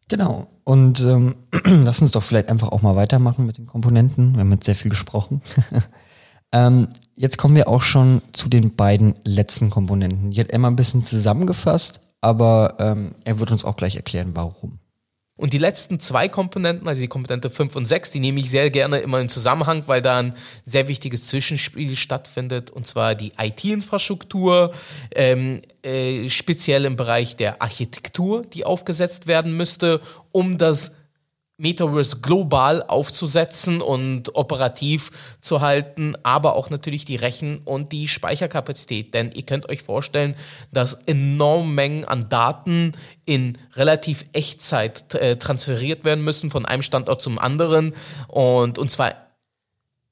Genau. 0.07 0.47
Und 0.63 1.01
ähm, 1.01 1.35
lass 1.65 2.01
uns 2.01 2.11
doch 2.11 2.23
vielleicht 2.23 2.49
einfach 2.49 2.69
auch 2.69 2.81
mal 2.81 2.95
weitermachen 2.95 3.45
mit 3.45 3.57
den 3.57 3.65
Komponenten. 3.65 4.33
Wir 4.33 4.41
haben 4.41 4.51
jetzt 4.51 4.65
sehr 4.65 4.75
viel 4.75 4.89
gesprochen. 4.89 5.41
ähm, 6.51 6.87
jetzt 7.15 7.37
kommen 7.37 7.55
wir 7.55 7.67
auch 7.67 7.81
schon 7.81 8.21
zu 8.33 8.49
den 8.49 8.75
beiden 8.75 9.15
letzten 9.23 9.69
Komponenten. 9.69 10.31
Die 10.31 10.39
hat 10.39 10.51
Emma 10.51 10.67
ein 10.67 10.75
bisschen 10.75 11.03
zusammengefasst, 11.03 12.01
aber 12.21 12.75
ähm, 12.79 13.15
er 13.25 13.39
wird 13.39 13.51
uns 13.51 13.65
auch 13.65 13.75
gleich 13.75 13.95
erklären, 13.95 14.31
warum. 14.33 14.79
Und 15.37 15.53
die 15.53 15.59
letzten 15.59 15.99
zwei 15.99 16.27
Komponenten, 16.27 16.87
also 16.87 16.99
die 16.99 17.07
Komponente 17.07 17.51
5 17.51 17.75
und 17.75 17.85
6, 17.85 18.11
die 18.11 18.19
nehme 18.19 18.39
ich 18.39 18.49
sehr 18.49 18.71
gerne 18.71 18.97
immer 18.97 19.21
in 19.21 19.29
Zusammenhang, 19.29 19.83
weil 19.85 20.01
da 20.01 20.17
ein 20.17 20.33
sehr 20.65 20.87
wichtiges 20.87 21.27
Zwischenspiel 21.27 21.95
stattfindet, 21.95 22.71
und 22.71 22.87
zwar 22.87 23.13
die 23.13 23.33
IT-Infrastruktur, 23.37 24.73
ähm, 25.13 25.61
äh, 25.83 26.27
speziell 26.29 26.85
im 26.85 26.95
Bereich 26.95 27.35
der 27.35 27.61
Architektur, 27.61 28.41
die 28.45 28.65
aufgesetzt 28.65 29.27
werden 29.27 29.55
müsste, 29.55 30.01
um 30.31 30.57
das 30.57 30.93
Metaverse 31.57 32.17
global 32.21 32.83
aufzusetzen 32.83 33.81
und 33.81 34.35
operativ 34.35 35.09
zu 35.41 35.61
halten, 35.61 36.15
aber 36.21 36.55
auch 36.55 36.69
natürlich 36.69 37.03
die 37.05 37.15
Rechen- 37.15 37.59
und 37.65 37.91
die 37.91 38.07
Speicherkapazität. 38.07 39.13
Denn 39.13 39.31
ihr 39.31 39.43
könnt 39.43 39.67
euch 39.69 39.81
vorstellen, 39.81 40.35
dass 40.71 40.93
enorme 41.05 41.71
Mengen 41.71 42.05
an 42.05 42.29
Daten 42.29 42.91
in 43.25 43.57
relativ 43.75 44.25
Echtzeit 44.33 45.15
äh, 45.15 45.37
transferiert 45.37 46.05
werden 46.05 46.23
müssen 46.23 46.51
von 46.51 46.65
einem 46.65 46.83
Standort 46.83 47.21
zum 47.21 47.39
anderen 47.39 47.93
und, 48.27 48.77
und 48.77 48.91
zwar 48.91 49.26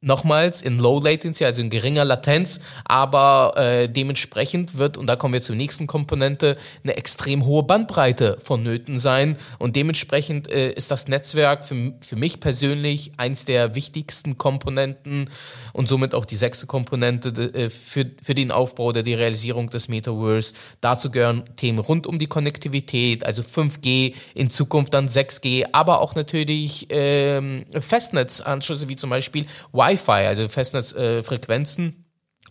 nochmals 0.05 0.61
in 0.61 0.77
Low 0.77 0.99
Latency, 0.99 1.45
also 1.45 1.61
in 1.61 1.69
geringer 1.69 2.05
Latenz, 2.05 2.59
aber 2.85 3.53
äh, 3.57 3.89
dementsprechend 3.89 4.77
wird, 4.77 4.97
und 4.97 5.07
da 5.07 5.15
kommen 5.15 5.33
wir 5.33 5.41
zur 5.41 5.55
nächsten 5.55 5.87
Komponente, 5.87 6.57
eine 6.83 6.95
extrem 6.95 7.45
hohe 7.45 7.63
Bandbreite 7.63 8.37
vonnöten 8.43 8.99
sein 8.99 9.37
und 9.57 9.75
dementsprechend 9.75 10.49
äh, 10.51 10.71
ist 10.71 10.91
das 10.91 11.07
Netzwerk 11.07 11.65
für, 11.65 11.93
für 12.01 12.15
mich 12.17 12.39
persönlich 12.39 13.13
eins 13.17 13.45
der 13.45 13.73
wichtigsten 13.73 14.37
Komponenten 14.37 15.29
und 15.73 15.89
somit 15.89 16.13
auch 16.13 16.25
die 16.25 16.35
sechste 16.35 16.67
Komponente 16.67 17.29
äh, 17.29 17.69
für, 17.71 18.05
für 18.21 18.35
den 18.35 18.51
Aufbau 18.51 18.85
oder 18.85 19.01
die 19.01 19.15
Realisierung 19.15 19.71
des 19.71 19.87
Metaverse. 19.87 20.53
Dazu 20.81 21.09
gehören 21.09 21.43
Themen 21.55 21.79
rund 21.79 22.05
um 22.05 22.19
die 22.19 22.27
Konnektivität, 22.27 23.25
also 23.25 23.41
5G, 23.41 24.13
in 24.35 24.51
Zukunft 24.51 24.93
dann 24.93 25.07
6G, 25.07 25.65
aber 25.71 25.99
auch 26.01 26.13
natürlich 26.13 26.87
ähm, 26.89 27.65
Festnetzanschlüsse 27.79 28.87
wie 28.87 28.95
zum 28.95 29.09
Beispiel 29.09 29.47
Wi-Fi 29.73 29.84
Wi-Fi, 29.85 30.27
also 30.27 30.47
Festnetzfrequenzen. 30.47 31.87
Äh, 31.87 32.05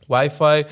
Wi-Fi. 0.08 0.66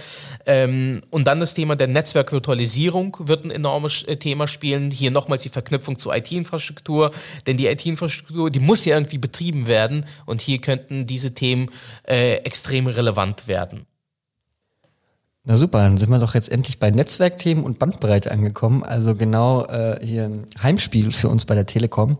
Ähm, 0.46 1.03
und 1.11 1.27
dann 1.27 1.40
das 1.40 1.55
Thema 1.55 1.77
der 1.77 1.88
Netzwerkvirtualisierung 1.88 3.16
wird 3.20 3.44
ein 3.44 3.51
enormes 3.51 4.03
äh, 4.05 4.16
Thema 4.16 4.46
spielen. 4.46 4.90
Hier 4.90 5.11
nochmals 5.11 5.42
die 5.42 5.48
Verknüpfung 5.48 5.98
zur 5.98 6.14
IT-Infrastruktur, 6.14 7.12
denn 7.46 7.57
die 7.57 7.66
IT-Infrastruktur, 7.66 8.51
die 8.51 8.61
muss 8.61 8.85
ja 8.85 8.96
irgendwie 8.96 9.18
betrieben 9.18 9.66
werden 9.66 10.07
und 10.27 10.40
hier 10.40 10.61
könnten 10.61 11.07
diese 11.07 11.35
Themen 11.35 11.70
äh, 12.07 12.37
extrem 12.38 12.87
relevant 12.87 13.48
werden. 13.48 13.87
Na 15.44 15.57
super, 15.57 15.79
dann 15.79 15.98
sind 15.98 16.11
wir 16.11 16.20
doch 16.20 16.35
jetzt 16.35 16.51
endlich 16.53 16.79
bei 16.79 16.90
Netzwerkthemen 16.92 17.64
und 17.64 17.81
Bandbreite 17.81 18.31
angekommen. 18.31 18.85
Also 18.85 19.16
genau 19.16 19.64
äh, 19.64 19.98
hier 20.05 20.25
ein 20.25 20.46
Heimspiel 20.62 21.11
für 21.11 21.29
uns 21.29 21.46
bei 21.46 21.57
der 21.57 21.66
Telekom. 21.66 22.16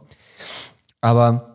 Aber 1.01 1.52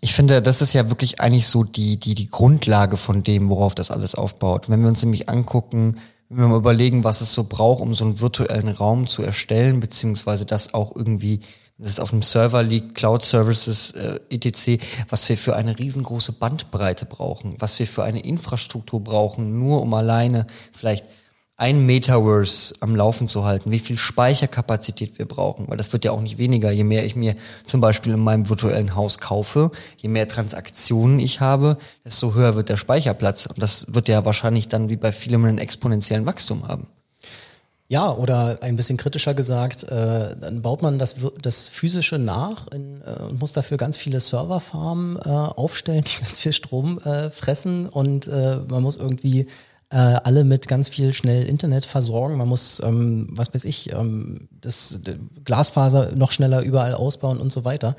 ich 0.00 0.14
finde, 0.14 0.42
das 0.42 0.60
ist 0.60 0.72
ja 0.72 0.90
wirklich 0.90 1.20
eigentlich 1.20 1.46
so 1.46 1.64
die, 1.64 1.96
die, 1.98 2.14
die 2.14 2.30
Grundlage 2.30 2.96
von 2.96 3.22
dem, 3.22 3.48
worauf 3.48 3.74
das 3.74 3.90
alles 3.90 4.14
aufbaut. 4.14 4.68
Wenn 4.68 4.82
wir 4.82 4.88
uns 4.88 5.02
nämlich 5.02 5.28
angucken, 5.28 5.96
wenn 6.28 6.38
wir 6.44 6.48
mal 6.48 6.58
überlegen, 6.58 7.04
was 7.04 7.20
es 7.20 7.32
so 7.32 7.44
braucht, 7.44 7.82
um 7.82 7.94
so 7.94 8.04
einen 8.04 8.20
virtuellen 8.20 8.68
Raum 8.68 9.06
zu 9.06 9.22
erstellen, 9.22 9.80
beziehungsweise 9.80 10.46
das 10.46 10.74
auch 10.74 10.96
irgendwie, 10.96 11.40
das 11.78 12.00
auf 12.00 12.12
einem 12.12 12.22
Server 12.22 12.62
liegt, 12.62 12.94
Cloud 12.94 13.24
Services, 13.24 13.92
äh, 13.92 14.18
etc., 14.30 14.82
was 15.08 15.28
wir 15.28 15.36
für 15.36 15.56
eine 15.56 15.78
riesengroße 15.78 16.32
Bandbreite 16.32 17.06
brauchen, 17.06 17.56
was 17.58 17.78
wir 17.78 17.86
für 17.86 18.04
eine 18.04 18.20
Infrastruktur 18.20 19.02
brauchen, 19.02 19.58
nur 19.58 19.82
um 19.82 19.92
alleine 19.94 20.46
vielleicht 20.72 21.04
ein 21.56 21.84
Metaverse 21.86 22.74
am 22.80 22.96
Laufen 22.96 23.28
zu 23.28 23.44
halten, 23.44 23.70
wie 23.70 23.78
viel 23.78 23.96
Speicherkapazität 23.96 25.18
wir 25.18 25.26
brauchen, 25.26 25.68
weil 25.68 25.76
das 25.76 25.92
wird 25.92 26.04
ja 26.04 26.10
auch 26.10 26.20
nicht 26.20 26.38
weniger, 26.38 26.70
je 26.70 26.84
mehr 26.84 27.04
ich 27.04 27.14
mir 27.14 27.36
zum 27.64 27.80
Beispiel 27.80 28.14
in 28.14 28.20
meinem 28.20 28.48
virtuellen 28.48 28.96
Haus 28.96 29.18
kaufe, 29.18 29.70
je 29.96 30.08
mehr 30.08 30.26
Transaktionen 30.26 31.18
ich 31.20 31.40
habe, 31.40 31.76
desto 32.04 32.34
höher 32.34 32.54
wird 32.54 32.68
der 32.68 32.76
Speicherplatz. 32.76 33.46
Und 33.46 33.60
das 33.62 33.94
wird 33.94 34.08
ja 34.08 34.24
wahrscheinlich 34.24 34.68
dann 34.68 34.88
wie 34.88 34.96
bei 34.96 35.12
vielem 35.12 35.44
einen 35.44 35.58
exponentiellen 35.58 36.26
Wachstum 36.26 36.66
haben. 36.68 36.88
Ja, 37.92 38.10
oder 38.10 38.58
ein 38.62 38.76
bisschen 38.76 38.96
kritischer 38.96 39.34
gesagt, 39.34 39.82
äh, 39.84 40.34
dann 40.40 40.62
baut 40.62 40.80
man 40.80 40.98
das, 40.98 41.16
das 41.42 41.68
physische 41.68 42.18
nach 42.18 42.66
in, 42.68 43.02
äh, 43.02 43.22
und 43.24 43.38
muss 43.38 43.52
dafür 43.52 43.76
ganz 43.76 43.98
viele 43.98 44.18
Serverfarmen 44.18 45.16
äh, 45.16 45.28
aufstellen, 45.28 46.02
die 46.06 46.24
ganz 46.24 46.38
viel 46.38 46.54
Strom 46.54 46.98
äh, 47.00 47.28
fressen 47.28 47.86
und 47.86 48.28
äh, 48.28 48.56
man 48.66 48.82
muss 48.82 48.96
irgendwie 48.96 49.46
äh, 49.92 49.96
alle 49.96 50.44
mit 50.44 50.68
ganz 50.68 50.88
viel 50.88 51.12
schnell 51.12 51.44
Internet 51.44 51.84
versorgen. 51.84 52.38
Man 52.38 52.48
muss, 52.48 52.80
ähm, 52.82 53.28
was 53.30 53.52
weiß 53.52 53.66
ich, 53.66 53.92
ähm, 53.92 54.48
das 54.62 55.00
Glasfaser 55.44 56.12
noch 56.16 56.32
schneller 56.32 56.62
überall 56.62 56.94
ausbauen 56.94 57.38
und 57.38 57.52
so 57.52 57.66
weiter. 57.66 57.94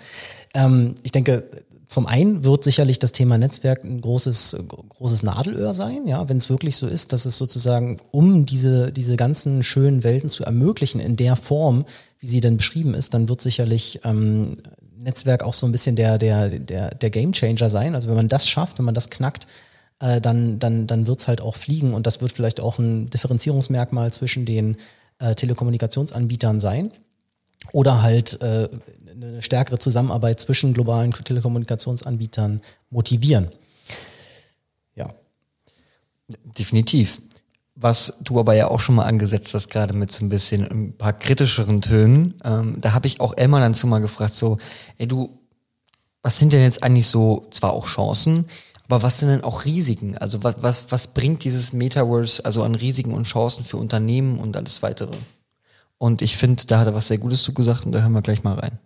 Ähm, 0.56 0.96
ich 1.04 1.12
denke, 1.12 1.44
zum 1.86 2.08
einen 2.08 2.44
wird 2.44 2.64
sicherlich 2.64 2.98
das 2.98 3.12
Thema 3.12 3.38
Netzwerk 3.38 3.84
ein 3.84 4.02
großes, 4.02 4.58
großes 4.90 5.22
Nadelöhr 5.22 5.76
sein, 5.76 6.08
ja, 6.08 6.28
wenn 6.28 6.38
es 6.38 6.50
wirklich 6.50 6.76
so 6.76 6.88
ist, 6.88 7.14
dass 7.14 7.26
es 7.26 7.38
sozusagen, 7.38 7.98
um 8.10 8.48
diese, 8.48 8.92
diese 8.92 9.16
ganzen 9.16 9.62
schönen 9.62 10.04
Welten 10.04 10.30
zu 10.30 10.44
ermöglichen 10.44 11.00
in 11.00 11.16
der 11.16 11.36
Form, 11.36 11.86
wie 12.20 12.28
sie 12.28 12.42
denn 12.42 12.58
beschrieben 12.58 12.96
ist, 12.96 13.14
dann 13.14 13.30
wird 13.30 13.42
sicherlich 13.42 14.00
ähm, 14.04 14.58
Netzwerk 14.98 15.44
auch 15.44 15.54
so 15.54 15.68
ein 15.68 15.72
bisschen 15.72 15.96
der, 15.96 16.18
der, 16.18 16.50
der, 16.50 16.96
der 16.96 17.10
Gamechanger 17.12 17.70
sein. 17.70 17.94
Also 17.94 18.10
wenn 18.10 18.16
man 18.16 18.30
das 18.30 18.48
schafft, 18.48 18.80
wenn 18.80 18.86
man 18.86 18.96
das 18.96 19.12
knackt, 19.12 19.46
äh, 20.04 20.20
dann, 20.20 20.60
dann, 20.60 20.86
dann 20.86 21.08
wird 21.08 21.22
es 21.22 21.28
halt 21.30 21.40
auch 21.40 21.56
fliegen 21.56 21.94
und 21.94 22.06
das 22.06 22.20
wird 22.20 22.34
vielleicht 22.34 22.60
auch 22.60 22.78
ein 22.78 23.10
Differenzierungsmerkmal 23.10 24.12
zwischen 24.12 24.46
den 24.46 24.76
äh, 25.20 25.34
Telekommunikationsanbietern 25.34 26.60
sein. 26.60 26.92
Oder 27.72 28.02
halt 28.02 28.42
äh, 28.42 28.68
eine 29.10 29.42
stärkere 29.42 29.80
Zusammenarbeit 29.80 30.42
zwischen 30.42 30.74
globalen 30.74 31.14
Telekommunikationsanbietern 31.14 32.60
motivieren. 32.90 33.48
Ja. 34.96 35.14
Definitiv. 36.28 37.22
Was 37.76 38.18
du 38.22 38.40
aber 38.40 38.56
ja 38.56 38.68
auch 38.68 38.82
schon 38.82 38.96
mal 38.96 39.06
angesetzt 39.06 39.54
hast, 39.54 39.70
gerade 39.70 39.94
mit 39.94 40.12
so 40.12 40.26
ein 40.26 40.30
bisschen 40.30 40.70
ein 40.70 40.98
paar 40.98 41.14
kritischeren 41.14 41.82
Tönen, 41.82 42.34
ähm, 42.44 42.82
da 42.82 42.92
habe 42.92 43.08
ich 43.08 43.22
auch 43.22 43.38
Emma 43.38 43.62
dann 43.62 43.74
zu 43.74 43.88
mal 43.88 44.00
gefragt, 44.00 44.34
so, 44.34 44.58
ey 44.98 45.08
du, 45.08 45.40
was 46.22 46.38
sind 46.38 46.52
denn 46.52 46.62
jetzt 46.62 46.84
eigentlich 46.84 47.08
so, 47.08 47.48
zwar 47.52 47.72
auch 47.72 47.88
Chancen, 47.88 48.50
aber 48.94 49.02
was 49.02 49.18
sind 49.18 49.30
denn 49.30 49.44
auch 49.44 49.66
Risiken? 49.66 50.20
Also 50.20 50.44
was, 50.44 50.62
was, 50.62 50.92
was 50.92 51.08
bringt 51.08 51.44
dieses 51.44 51.74
Metaverse 51.74 52.46
also 52.46 52.62
an 52.62 52.76
Risiken 52.76 53.14
und 53.14 53.26
Chancen 53.26 53.64
für 53.64 53.78
Unternehmen 53.78 54.40
und 54.40 54.56
alles 54.56 54.84
weitere? 54.84 55.18
Und 55.98 56.22
ich 56.22 56.38
finde, 56.38 56.64
da 56.68 56.80
hat 56.80 56.88
er 56.88 56.94
was 56.94 57.08
sehr 57.08 57.18
Gutes 57.18 57.42
zu 57.42 57.56
gesagt 57.56 57.88
und 57.88 57.92
da 57.92 58.02
hören 58.02 58.12
wir 58.12 58.22
gleich 58.22 58.44
mal 58.44 58.54
rein. 58.54 58.78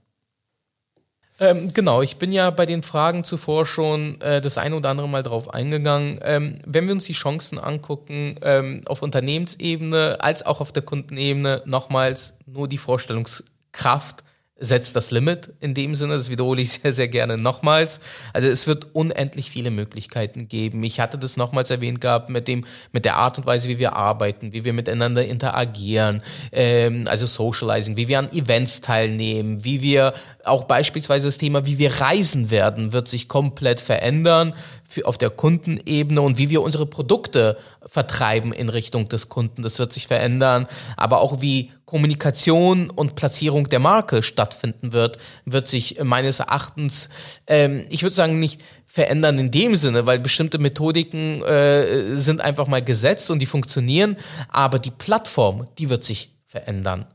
Ähm, 1.39 1.73
genau, 1.73 2.01
ich 2.01 2.15
bin 2.15 2.31
ja 2.31 2.49
bei 2.51 2.65
den 2.65 2.83
Fragen 2.83 3.25
zuvor 3.25 3.65
schon 3.65 4.21
äh, 4.21 4.39
das 4.39 4.57
eine 4.57 4.77
oder 4.77 4.89
andere 4.89 5.09
Mal 5.09 5.23
drauf 5.23 5.53
eingegangen. 5.53 6.19
Ähm, 6.23 6.59
wenn 6.65 6.85
wir 6.85 6.93
uns 6.93 7.03
die 7.03 7.13
Chancen 7.13 7.59
angucken, 7.59 8.35
ähm, 8.41 8.83
auf 8.85 9.01
Unternehmensebene 9.01 10.19
als 10.21 10.45
auch 10.45 10.61
auf 10.61 10.71
der 10.71 10.83
Kundenebene, 10.83 11.63
nochmals 11.65 12.33
nur 12.45 12.69
die 12.69 12.77
Vorstellungskraft 12.77 14.23
setzt 14.59 14.95
das 14.95 15.11
Limit 15.11 15.53
in 15.59 15.73
dem 15.73 15.95
Sinne. 15.95 16.15
Das 16.15 16.29
wiederhole 16.29 16.61
ich 16.61 16.71
sehr, 16.81 16.93
sehr 16.93 17.07
gerne 17.07 17.37
nochmals. 17.37 17.99
Also 18.33 18.47
es 18.47 18.67
wird 18.67 18.87
unendlich 18.93 19.51
viele 19.51 19.71
Möglichkeiten 19.71 20.47
geben. 20.47 20.83
Ich 20.83 20.99
hatte 20.99 21.17
das 21.17 21.37
nochmals 21.37 21.69
erwähnt 21.69 22.01
gehabt 22.01 22.29
mit 22.29 22.47
dem, 22.47 22.65
mit 22.91 23.05
der 23.05 23.17
Art 23.17 23.37
und 23.37 23.45
Weise, 23.45 23.69
wie 23.69 23.79
wir 23.79 23.95
arbeiten, 23.95 24.53
wie 24.53 24.63
wir 24.63 24.73
miteinander 24.73 25.25
interagieren, 25.25 26.21
ähm, 26.51 27.07
also 27.07 27.25
Socializing, 27.25 27.97
wie 27.97 28.07
wir 28.07 28.19
an 28.19 28.31
Events 28.31 28.81
teilnehmen, 28.81 29.63
wie 29.63 29.81
wir 29.81 30.13
auch 30.43 30.63
beispielsweise 30.63 31.27
das 31.27 31.37
Thema, 31.37 31.65
wie 31.65 31.77
wir 31.77 32.01
reisen 32.01 32.49
werden, 32.49 32.93
wird 32.93 33.07
sich 33.07 33.27
komplett 33.27 33.81
verändern 33.81 34.53
für, 34.87 35.05
auf 35.05 35.17
der 35.17 35.29
Kundenebene 35.29 36.21
und 36.21 36.37
wie 36.37 36.49
wir 36.49 36.61
unsere 36.61 36.85
Produkte 36.85 37.57
vertreiben 37.85 38.53
in 38.53 38.69
Richtung 38.69 39.09
des 39.09 39.29
Kunden. 39.29 39.61
Das 39.61 39.79
wird 39.79 39.91
sich 39.91 40.07
verändern. 40.07 40.67
Aber 40.95 41.21
auch 41.21 41.41
wie 41.41 41.71
Kommunikation 41.87 42.91
und 42.91 43.15
Platzierung 43.15 43.69
der 43.69 43.79
Marke 43.79 44.21
stattfinden 44.21 44.93
wird, 44.93 45.17
wird 45.45 45.67
sich 45.67 46.03
meines 46.03 46.39
Erachtens, 46.39 47.09
ähm, 47.47 47.87
ich 47.89 48.03
würde 48.03 48.15
sagen, 48.15 48.39
nicht 48.39 48.61
verändern 48.85 49.39
in 49.39 49.49
dem 49.49 49.75
Sinne, 49.75 50.05
weil 50.05 50.19
bestimmte 50.19 50.59
Methodiken 50.59 51.41
äh, 51.41 52.15
sind 52.15 52.41
einfach 52.41 52.67
mal 52.67 52.83
gesetzt 52.83 53.31
und 53.31 53.39
die 53.39 53.47
funktionieren, 53.47 54.17
aber 54.49 54.77
die 54.77 54.91
Plattform, 54.91 55.65
die 55.79 55.89
wird 55.89 56.03
sich 56.03 56.29
verändern. 56.45 57.07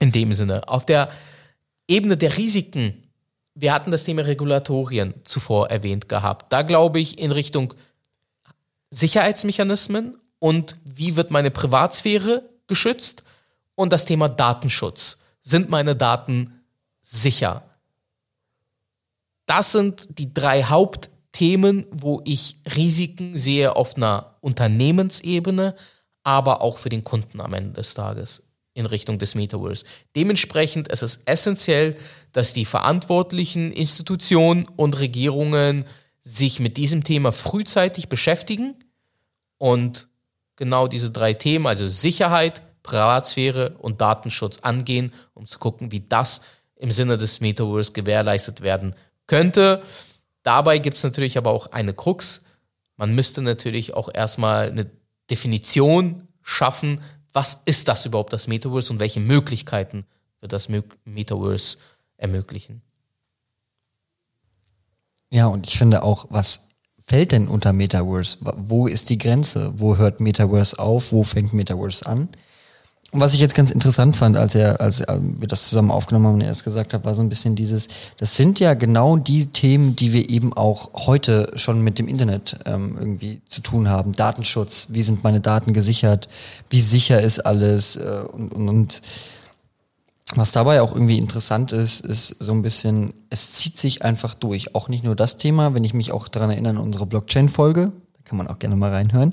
In 0.00 0.10
dem 0.10 0.32
Sinne. 0.32 0.68
Auf 0.68 0.84
der 0.84 1.10
Ebene 1.86 2.16
der 2.16 2.36
Risiken 2.36 3.06
wir 3.56 3.72
hatten 3.72 3.90
das 3.90 4.04
Thema 4.04 4.26
Regulatorien 4.26 5.14
zuvor 5.24 5.70
erwähnt 5.70 6.08
gehabt. 6.08 6.52
Da 6.52 6.60
glaube 6.62 7.00
ich 7.00 7.18
in 7.18 7.32
Richtung 7.32 7.72
Sicherheitsmechanismen 8.90 10.20
und 10.38 10.76
wie 10.84 11.16
wird 11.16 11.30
meine 11.30 11.50
Privatsphäre 11.50 12.42
geschützt 12.66 13.24
und 13.76 13.92
das 13.92 14.04
Thema 14.04 14.28
Datenschutz. 14.28 15.18
Sind 15.40 15.70
meine 15.70 15.94
Daten 15.94 16.60
sicher? 17.02 17.62
Das 19.46 19.70
sind 19.70 20.18
die 20.18 20.34
drei 20.34 20.64
Hauptthemen, 20.64 21.86
wo 21.92 22.20
ich 22.24 22.58
Risiken 22.74 23.36
sehe 23.36 23.76
auf 23.76 23.96
einer 23.96 24.34
Unternehmensebene, 24.40 25.76
aber 26.24 26.62
auch 26.62 26.78
für 26.78 26.88
den 26.88 27.04
Kunden 27.04 27.40
am 27.40 27.54
Ende 27.54 27.74
des 27.74 27.94
Tages 27.94 28.42
in 28.74 28.86
Richtung 28.86 29.18
des 29.18 29.34
Metaverse. 29.34 29.84
Dementsprechend 30.16 30.88
ist 30.88 31.02
es 31.02 31.22
essentiell, 31.24 31.96
dass 32.32 32.52
die 32.52 32.64
verantwortlichen 32.64 33.72
Institutionen 33.72 34.66
und 34.76 34.98
Regierungen 34.98 35.86
sich 36.24 36.58
mit 36.58 36.76
diesem 36.76 37.04
Thema 37.04 37.30
frühzeitig 37.30 38.08
beschäftigen 38.08 38.74
und 39.58 40.08
genau 40.56 40.88
diese 40.88 41.10
drei 41.10 41.32
Themen, 41.32 41.66
also 41.66 41.86
Sicherheit, 41.86 42.62
Privatsphäre 42.86 43.70
und 43.78 44.00
Datenschutz 44.00 44.60
angehen, 44.60 45.12
um 45.34 45.46
zu 45.46 45.58
gucken, 45.58 45.90
wie 45.90 46.00
das 46.00 46.40
im 46.76 46.92
Sinne 46.92 47.18
des 47.18 47.40
Metaverse 47.40 47.92
gewährleistet 47.92 48.60
werden 48.60 48.94
könnte. 49.26 49.82
Dabei 50.42 50.78
gibt 50.78 50.96
es 50.96 51.02
natürlich 51.02 51.36
aber 51.36 51.50
auch 51.50 51.72
eine 51.72 51.92
Krux. 51.92 52.42
Man 52.96 53.14
müsste 53.14 53.42
natürlich 53.42 53.94
auch 53.94 54.08
erstmal 54.12 54.70
eine 54.70 54.88
Definition 55.28 56.28
schaffen, 56.42 57.00
was 57.32 57.60
ist 57.64 57.88
das 57.88 58.06
überhaupt, 58.06 58.32
das 58.32 58.46
Metaverse 58.46 58.92
und 58.92 59.00
welche 59.00 59.20
Möglichkeiten 59.20 60.06
wird 60.40 60.52
das 60.52 60.68
Metaverse 61.04 61.78
ermöglichen. 62.16 62.82
Ja, 65.30 65.48
und 65.48 65.66
ich 65.66 65.76
finde 65.76 66.04
auch, 66.04 66.26
was 66.30 66.68
fällt 67.04 67.32
denn 67.32 67.48
unter 67.48 67.72
Metaverse? 67.72 68.38
Wo 68.40 68.86
ist 68.86 69.10
die 69.10 69.18
Grenze? 69.18 69.72
Wo 69.76 69.96
hört 69.96 70.20
Metaverse 70.20 70.78
auf? 70.78 71.10
Wo 71.10 71.24
fängt 71.24 71.52
Metaverse 71.52 72.06
an? 72.06 72.28
Was 73.18 73.32
ich 73.32 73.40
jetzt 73.40 73.54
ganz 73.54 73.70
interessant 73.70 74.14
fand, 74.14 74.36
als 74.36 74.54
er, 74.54 74.80
als 74.80 75.00
wir 75.00 75.48
das 75.48 75.68
zusammen 75.68 75.90
aufgenommen 75.90 76.26
haben 76.26 76.34
und 76.34 76.40
er 76.42 76.50
es 76.50 76.64
gesagt 76.64 76.92
hat, 76.92 77.04
war 77.04 77.14
so 77.14 77.22
ein 77.22 77.30
bisschen 77.30 77.56
dieses, 77.56 77.88
das 78.18 78.36
sind 78.36 78.60
ja 78.60 78.74
genau 78.74 79.16
die 79.16 79.46
Themen, 79.46 79.96
die 79.96 80.12
wir 80.12 80.28
eben 80.28 80.52
auch 80.52 80.90
heute 81.06 81.50
schon 81.54 81.82
mit 81.82 81.98
dem 81.98 82.08
Internet 82.08 82.58
ähm, 82.66 82.96
irgendwie 82.98 83.40
zu 83.48 83.62
tun 83.62 83.88
haben. 83.88 84.12
Datenschutz, 84.12 84.88
wie 84.90 85.02
sind 85.02 85.24
meine 85.24 85.40
Daten 85.40 85.72
gesichert, 85.72 86.28
wie 86.68 86.80
sicher 86.80 87.22
ist 87.22 87.40
alles 87.40 87.96
äh, 87.96 88.22
und, 88.32 88.52
und, 88.52 88.68
und 88.68 89.02
was 90.34 90.52
dabei 90.52 90.82
auch 90.82 90.92
irgendwie 90.92 91.18
interessant 91.18 91.72
ist, 91.72 92.04
ist 92.04 92.36
so 92.40 92.52
ein 92.52 92.62
bisschen, 92.62 93.14
es 93.30 93.52
zieht 93.52 93.78
sich 93.78 94.02
einfach 94.02 94.34
durch. 94.34 94.74
Auch 94.74 94.88
nicht 94.88 95.04
nur 95.04 95.16
das 95.16 95.38
Thema, 95.38 95.74
wenn 95.74 95.84
ich 95.84 95.94
mich 95.94 96.12
auch 96.12 96.28
daran 96.28 96.50
erinnere 96.50 96.82
unsere 96.82 97.06
Blockchain-Folge, 97.06 97.92
da 98.14 98.20
kann 98.24 98.36
man 98.36 98.48
auch 98.48 98.58
gerne 98.58 98.76
mal 98.76 98.90
reinhören 98.92 99.32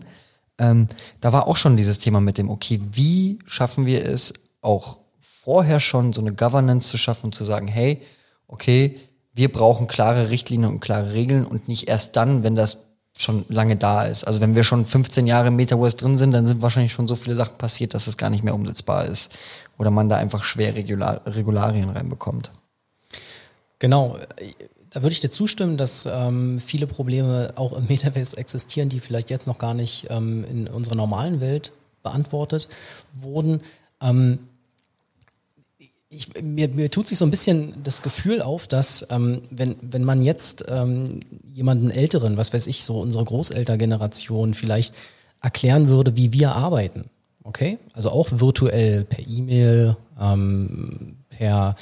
ähm, 0.57 0.87
da 1.21 1.33
war 1.33 1.47
auch 1.47 1.57
schon 1.57 1.77
dieses 1.77 1.99
Thema 1.99 2.21
mit 2.21 2.37
dem, 2.37 2.49
okay, 2.49 2.81
wie 2.91 3.39
schaffen 3.45 3.85
wir 3.85 4.05
es 4.05 4.33
auch 4.61 4.97
vorher 5.19 5.79
schon 5.79 6.13
so 6.13 6.21
eine 6.21 6.33
Governance 6.33 6.89
zu 6.89 6.97
schaffen 6.97 7.27
und 7.27 7.35
zu 7.35 7.43
sagen, 7.43 7.67
hey, 7.67 8.01
okay, 8.47 8.99
wir 9.33 9.51
brauchen 9.51 9.87
klare 9.87 10.29
Richtlinien 10.29 10.71
und 10.71 10.79
klare 10.79 11.13
Regeln 11.13 11.45
und 11.45 11.67
nicht 11.67 11.87
erst 11.87 12.15
dann, 12.15 12.43
wenn 12.43 12.55
das 12.55 12.77
schon 13.15 13.45
lange 13.49 13.75
da 13.75 14.03
ist. 14.03 14.25
Also 14.25 14.41
wenn 14.41 14.55
wir 14.55 14.63
schon 14.63 14.85
15 14.85 15.27
Jahre 15.27 15.49
im 15.49 15.55
Metaverse 15.55 15.97
drin 15.97 16.17
sind, 16.17 16.31
dann 16.31 16.47
sind 16.47 16.61
wahrscheinlich 16.61 16.93
schon 16.93 17.07
so 17.07 17.15
viele 17.15 17.35
Sachen 17.35 17.57
passiert, 17.57 17.93
dass 17.93 18.07
es 18.07 18.17
gar 18.17 18.29
nicht 18.29 18.43
mehr 18.43 18.55
umsetzbar 18.55 19.05
ist. 19.05 19.31
Oder 19.77 19.91
man 19.91 20.09
da 20.09 20.17
einfach 20.17 20.43
schwer 20.43 20.75
Regular 20.75 21.21
Regularien 21.25 21.89
reinbekommt. 21.89 22.51
Genau. 23.79 24.17
Da 24.93 25.01
würde 25.01 25.13
ich 25.13 25.19
dir 25.19 25.31
zustimmen, 25.31 25.75
dass 25.75 26.05
ähm, 26.05 26.59
viele 26.59 26.85
Probleme 26.85 27.51
auch 27.55 27.73
im 27.73 27.87
Metaverse 27.87 28.37
existieren, 28.37 28.89
die 28.89 28.99
vielleicht 28.99 29.31
jetzt 29.31 29.47
noch 29.47 29.57
gar 29.57 29.73
nicht 29.73 30.07
ähm, 30.11 30.45
in 30.45 30.67
unserer 30.67 30.95
normalen 30.95 31.41
Welt 31.41 31.73
beantwortet 32.03 32.69
wurden. 33.13 33.61
Ähm, 34.01 34.37
ich, 36.09 36.39
mir, 36.43 36.69
mir 36.69 36.91
tut 36.91 37.07
sich 37.07 37.17
so 37.17 37.25
ein 37.25 37.31
bisschen 37.31 37.73
das 37.83 38.03
Gefühl 38.03 38.43
auf, 38.43 38.67
dass 38.67 39.07
ähm, 39.09 39.41
wenn, 39.49 39.77
wenn 39.81 40.03
man 40.03 40.21
jetzt 40.21 40.65
ähm, 40.69 41.21
jemanden 41.51 41.89
älteren, 41.89 42.37
was 42.37 42.53
weiß 42.53 42.67
ich, 42.67 42.83
so 42.83 42.99
unsere 42.99 43.25
Großeltergeneration 43.25 44.53
vielleicht 44.53 44.93
erklären 45.41 45.89
würde, 45.89 46.15
wie 46.15 46.33
wir 46.33 46.55
arbeiten. 46.55 47.05
Okay? 47.43 47.79
Also 47.93 48.11
auch 48.11 48.27
virtuell 48.31 49.05
per 49.05 49.27
E-Mail, 49.27 49.97
ähm, 50.19 51.17
per 51.37 51.75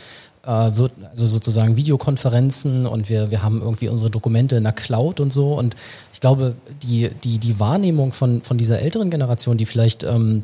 äh, 0.45 0.71
wird 0.75 0.93
also 1.09 1.25
sozusagen 1.25 1.75
Videokonferenzen 1.75 2.85
und 2.85 3.09
wir, 3.09 3.31
wir 3.31 3.43
haben 3.43 3.61
irgendwie 3.61 3.89
unsere 3.89 4.09
Dokumente 4.09 4.55
in 4.55 4.63
der 4.63 4.73
Cloud 4.73 5.19
und 5.19 5.31
so. 5.31 5.53
Und 5.53 5.75
ich 6.13 6.19
glaube, 6.19 6.55
die, 6.83 7.09
die, 7.23 7.37
die 7.37 7.59
Wahrnehmung 7.59 8.11
von, 8.11 8.41
von 8.41 8.57
dieser 8.57 8.79
älteren 8.79 9.11
Generation, 9.11 9.57
die 9.57 9.65
vielleicht 9.65 10.03
ähm, 10.03 10.43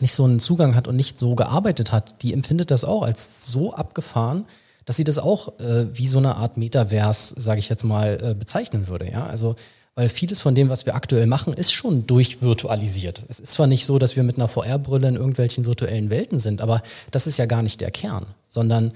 nicht 0.00 0.12
so 0.12 0.24
einen 0.24 0.38
Zugang 0.38 0.74
hat 0.74 0.88
und 0.88 0.96
nicht 0.96 1.18
so 1.18 1.34
gearbeitet 1.34 1.92
hat, 1.92 2.22
die 2.22 2.32
empfindet 2.32 2.70
das 2.70 2.84
auch 2.84 3.02
als 3.02 3.50
so 3.50 3.74
abgefahren, 3.74 4.44
dass 4.84 4.96
sie 4.96 5.04
das 5.04 5.18
auch 5.18 5.58
äh, 5.60 5.86
wie 5.94 6.06
so 6.06 6.18
eine 6.18 6.36
Art 6.36 6.56
Metavers, 6.56 7.28
sage 7.28 7.58
ich 7.58 7.68
jetzt 7.68 7.84
mal, 7.84 8.18
äh, 8.22 8.34
bezeichnen 8.34 8.88
würde. 8.88 9.10
Ja, 9.10 9.26
also 9.26 9.56
weil 9.94 10.08
vieles 10.08 10.40
von 10.40 10.54
dem, 10.54 10.68
was 10.68 10.86
wir 10.86 10.94
aktuell 10.94 11.26
machen, 11.26 11.52
ist 11.52 11.72
schon 11.72 12.06
durchvirtualisiert. 12.06 13.22
Es 13.28 13.38
ist 13.40 13.52
zwar 13.52 13.66
nicht 13.66 13.86
so, 13.86 13.98
dass 13.98 14.16
wir 14.16 14.22
mit 14.22 14.36
einer 14.36 14.48
VR-Brille 14.48 15.08
in 15.08 15.16
irgendwelchen 15.16 15.66
virtuellen 15.66 16.10
Welten 16.10 16.40
sind, 16.40 16.60
aber 16.60 16.82
das 17.10 17.26
ist 17.26 17.36
ja 17.36 17.46
gar 17.46 17.62
nicht 17.62 17.80
der 17.80 17.90
Kern, 17.90 18.26
sondern 18.48 18.92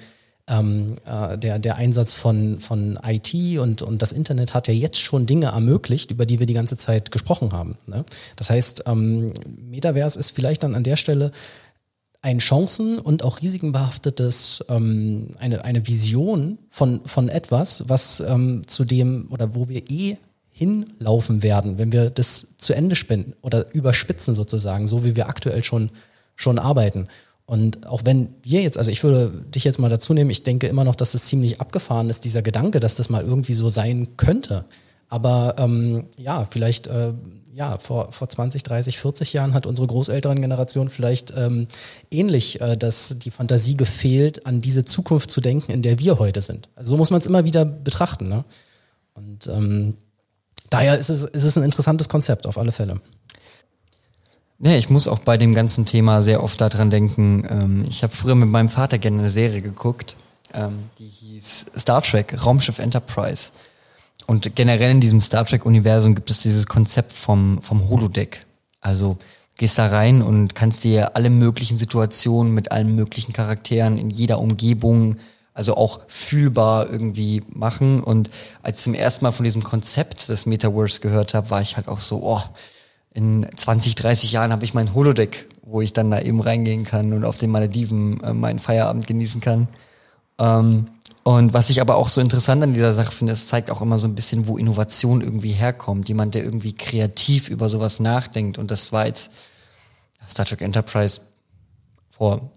ähm, 0.49 0.97
äh, 1.05 1.39
der, 1.39 1.59
der 1.59 1.77
Einsatz 1.77 2.15
von, 2.15 2.59
von 2.59 2.99
IT 3.07 3.59
und, 3.59 3.83
und 3.83 4.03
das 4.03 4.13
Internet 4.13 4.55
hat 4.55 4.67
ja 4.67 4.75
jetzt 4.75 4.99
schon 4.99 5.27
Dinge 5.27 5.47
ermöglicht, 5.47 6.11
über 6.11 6.27
die 6.27 6.41
wir 6.41 6.47
die 6.47 6.55
ganze 6.55 6.77
Zeit 6.77 7.11
gesprochen 7.11 7.53
haben. 7.53 7.77
Ne? 7.87 8.05
Das 8.37 8.51
heißt, 8.51 8.85
ähm, 8.87 9.33
Metaverse 9.47 10.19
ist 10.19 10.31
vielleicht 10.31 10.63
dann 10.63 10.75
an 10.75 10.85
der 10.85 10.97
Stelle 10.97 11.33
ein 12.21 12.39
chancen- 12.39 12.99
und 12.99 13.23
auch 13.23 13.43
risikenbehaftetes, 13.43 14.65
ähm, 14.69 15.29
eine, 15.39 15.65
eine 15.65 15.87
Vision 15.87 16.59
von, 16.69 17.01
von 17.05 17.29
etwas, 17.29 17.85
was 17.87 18.21
ähm, 18.21 18.67
zu 18.67 18.85
dem 18.85 19.29
oder 19.31 19.55
wo 19.55 19.69
wir 19.69 19.89
eh 19.91 20.17
hinlaufen 20.59 21.45
werden, 21.45 21.79
wenn 21.79 21.93
wir 21.93 22.11
das 22.11 22.57
zu 22.59 22.75
Ende 22.75 22.97
spinnen 22.97 23.35
oder 23.43 23.73
überspitzen 23.73 24.35
sozusagen, 24.35 24.89
so 24.89 25.05
wie 25.05 25.15
wir 25.15 25.29
aktuell 25.29 25.63
schon, 25.63 25.91
schon 26.35 26.59
arbeiten. 26.59 27.07
Und 27.47 27.87
auch 27.87 28.03
wenn 28.05 28.35
wir 28.43 28.61
jetzt, 28.61 28.77
also 28.77 28.91
ich 28.91 29.05
würde 29.05 29.31
dich 29.55 29.63
jetzt 29.63 29.79
mal 29.79 29.89
dazu 29.89 30.15
nehmen, 30.15 30.31
ich 30.31 30.43
denke 30.43 30.67
immer 30.67 30.83
noch, 30.83 30.97
dass 30.97 31.15
es 31.15 31.23
das 31.23 31.29
ziemlich 31.29 31.61
abgefahren 31.61 32.11
ist, 32.11 32.25
dieser 32.25 32.43
Gedanke, 32.43 32.81
dass 32.81 32.97
das 32.97 33.09
mal 33.09 33.23
irgendwie 33.23 33.55
so 33.55 33.69
sein 33.69 34.17
könnte. 34.17 34.65
Aber 35.09 35.55
ähm, 35.59 36.07
ja, 36.17 36.45
vielleicht 36.51 36.89
äh, 36.89 37.13
ja, 37.55 37.79
vor, 37.79 38.11
vor 38.11 38.29
20, 38.29 38.65
30, 38.65 38.99
40 38.99 39.33
Jahren 39.33 39.55
hat 39.55 39.65
unsere 39.65 39.87
Großelterngeneration 39.87 40.91
vielleicht 40.91 41.33
ähm, 41.37 41.69
ähnlich 42.11 42.61
äh, 42.61 42.77
dass 42.77 43.19
die 43.19 43.31
Fantasie 43.31 43.77
gefehlt, 43.77 44.45
an 44.45 44.61
diese 44.61 44.85
Zukunft 44.85 45.31
zu 45.31 45.41
denken, 45.41 45.71
in 45.71 45.83
der 45.83 46.01
wir 46.01 46.19
heute 46.19 46.41
sind. 46.41 46.69
Also 46.75 46.91
so 46.91 46.97
muss 46.97 47.11
man 47.11 47.21
es 47.21 47.27
immer 47.27 47.45
wieder 47.45 47.65
betrachten. 47.65 48.29
Ne? 48.29 48.45
Und 49.15 49.47
ähm, 49.47 49.95
daher 50.71 50.99
ist 50.99 51.09
es, 51.09 51.25
ist 51.25 51.45
es 51.45 51.57
ein 51.57 51.65
interessantes 51.65 52.09
Konzept 52.09 52.47
auf 52.47 52.59
alle 52.59 52.73
Fälle. 52.73 53.01
Ja, 54.61 54.73
ich 54.73 54.91
muss 54.91 55.07
auch 55.07 55.21
bei 55.21 55.37
dem 55.37 55.55
ganzen 55.55 55.87
Thema 55.87 56.21
sehr 56.21 56.43
oft 56.43 56.61
daran 56.61 56.91
denken. 56.91 57.47
Ähm, 57.49 57.85
ich 57.89 58.03
habe 58.03 58.15
früher 58.15 58.35
mit 58.35 58.49
meinem 58.49 58.69
Vater 58.69 58.99
gerne 58.99 59.21
eine 59.21 59.31
Serie 59.31 59.61
geguckt, 59.61 60.17
ähm, 60.53 60.85
die 60.99 61.07
hieß 61.07 61.67
Star 61.77 62.03
Trek, 62.03 62.45
Raumschiff 62.45 62.79
Enterprise. 62.79 63.53
Und 64.27 64.57
generell 64.57 64.91
in 64.91 65.01
diesem 65.01 65.21
Star 65.21 65.45
Trek-Universum 65.45 66.15
gibt 66.15 66.31
es 66.31 66.43
dieses 66.43 66.67
Konzept 66.67 67.13
vom, 67.13 67.63
vom 67.63 67.89
Holodeck. 67.89 68.47
Also 68.81 69.17
gehst 69.57 69.79
da 69.79 69.87
rein 69.87 70.23
und 70.23 70.55
kannst 70.55 70.85
dir 70.85 71.17
alle 71.17 71.31
möglichen 71.31 71.77
Situationen 71.77 72.53
mit 72.53 72.73
allen 72.73 72.95
möglichen 72.95 73.33
Charakteren 73.33 73.97
in 73.97 74.11
jeder 74.11 74.41
Umgebung, 74.41 75.17
also 75.59 75.77
auch 75.77 75.99
fühlbar 76.07 76.89
irgendwie 76.89 77.43
machen. 77.49 78.01
Und 78.01 78.31
als 78.63 78.79
ich 78.79 78.85
zum 78.85 78.95
ersten 78.95 79.25
Mal 79.25 79.33
von 79.33 79.43
diesem 79.43 79.65
Konzept 79.65 80.29
des 80.29 80.47
Metaverse 80.47 81.01
gehört 81.01 81.35
habe, 81.35 81.51
war 81.51 81.61
ich 81.61 81.77
halt 81.77 81.89
auch 81.89 81.99
so, 81.99 82.21
oh, 82.23 82.41
in 83.13 83.45
20, 83.57 83.97
30 83.97 84.31
Jahren 84.31 84.53
habe 84.53 84.65
ich 84.65 84.73
mein 84.73 84.95
Holodeck, 84.95 85.49
wo 85.63 85.81
ich 85.81 85.93
dann 85.93 86.13
da 86.13 86.21
eben 86.21 86.41
reingehen 86.41 86.85
kann 86.85 87.13
und 87.13 87.25
auf 87.25 87.39
den 87.39 87.51
Malediven 87.51 88.23
äh, 88.23 88.35
meinen 88.35 88.61
Feierabend 88.61 89.09
genießen 89.09 89.41
kann. 89.41 89.67
Ähm, 90.39 90.87
und 91.25 91.53
was 91.53 91.71
ich 91.71 91.81
aber 91.81 91.97
auch 91.97 92.09
so 92.09 92.21
interessant 92.21 92.63
an 92.63 92.73
dieser 92.73 92.93
Sache 92.93 93.11
finde, 93.11 93.33
es 93.33 93.49
zeigt 93.49 93.73
auch 93.73 93.83
immer 93.83 93.99
so 93.99 94.07
ein 94.07 94.15
bisschen, 94.15 94.47
wo 94.47 94.59
Innovation 94.59 95.23
irgendwie 95.23 95.51
herkommt. 95.51 96.09
Jemand, 96.09 96.37
der 96.37 96.45
irgendwie 96.45 96.73
kreativ 96.73 97.49
über 97.49 97.69
sowas 97.69 97.99
nachdenkt. 97.99 98.59
Und 98.59 98.71
das 98.71 98.93
war 98.93 99.07
jetzt 99.07 99.33
Star 100.31 100.47
Trek 100.47 100.61
Enterprise 100.61 101.21
vor 102.13 102.53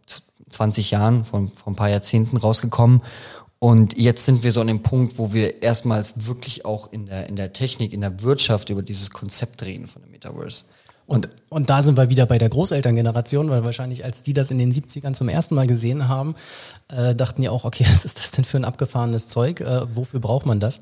20 0.52 0.92
Jahren, 0.92 1.26
vor, 1.26 1.48
vor 1.56 1.74
ein 1.74 1.76
paar 1.76 1.90
Jahrzehnten 1.90 2.38
rausgekommen. 2.38 3.02
Und 3.60 3.96
jetzt 3.98 4.26
sind 4.26 4.44
wir 4.44 4.52
so 4.52 4.62
an 4.62 4.68
dem 4.68 4.82
Punkt, 4.82 5.20
wo 5.20 5.34
wir 5.34 5.62
erstmals 5.62 6.26
wirklich 6.26 6.66
auch 6.66 6.92
in 6.92 7.06
der, 7.06 7.30
in 7.30 7.36
der 7.36 7.54
Technik, 7.54 7.94
in 7.94 8.02
der 8.02 8.22
Wirtschaft 8.24 8.70
über 8.70 8.82
dieses 8.82 9.12
Konzept 9.12 9.64
reden 9.64 9.88
von 9.88 10.02
dem 10.02 10.12
Metaverse. 10.12 10.66
Und, 11.06 11.30
und 11.50 11.70
da 11.70 11.82
sind 11.82 11.98
wir 11.98 12.10
wieder 12.10 12.26
bei 12.26 12.38
der 12.38 12.50
Großelterngeneration, 12.50 13.50
weil 13.50 13.66
wahrscheinlich 13.66 14.06
als 14.06 14.24
die 14.24 14.34
das 14.34 14.50
in 14.50 14.58
den 14.58 14.72
70ern 14.72 15.14
zum 15.14 15.30
ersten 15.30 15.56
Mal 15.56 15.68
gesehen 15.68 16.08
haben, 16.08 16.36
äh, 16.88 17.14
dachten 17.14 17.42
die 17.42 17.50
auch, 17.50 17.66
okay, 17.66 17.86
was 17.92 18.06
ist 18.06 18.18
das 18.18 18.32
denn 18.32 18.46
für 18.46 18.58
ein 18.58 18.66
abgefahrenes 18.66 19.28
Zeug? 19.28 19.60
Äh, 19.60 19.82
wofür 19.94 20.20
braucht 20.20 20.46
man 20.46 20.60
das? 20.60 20.82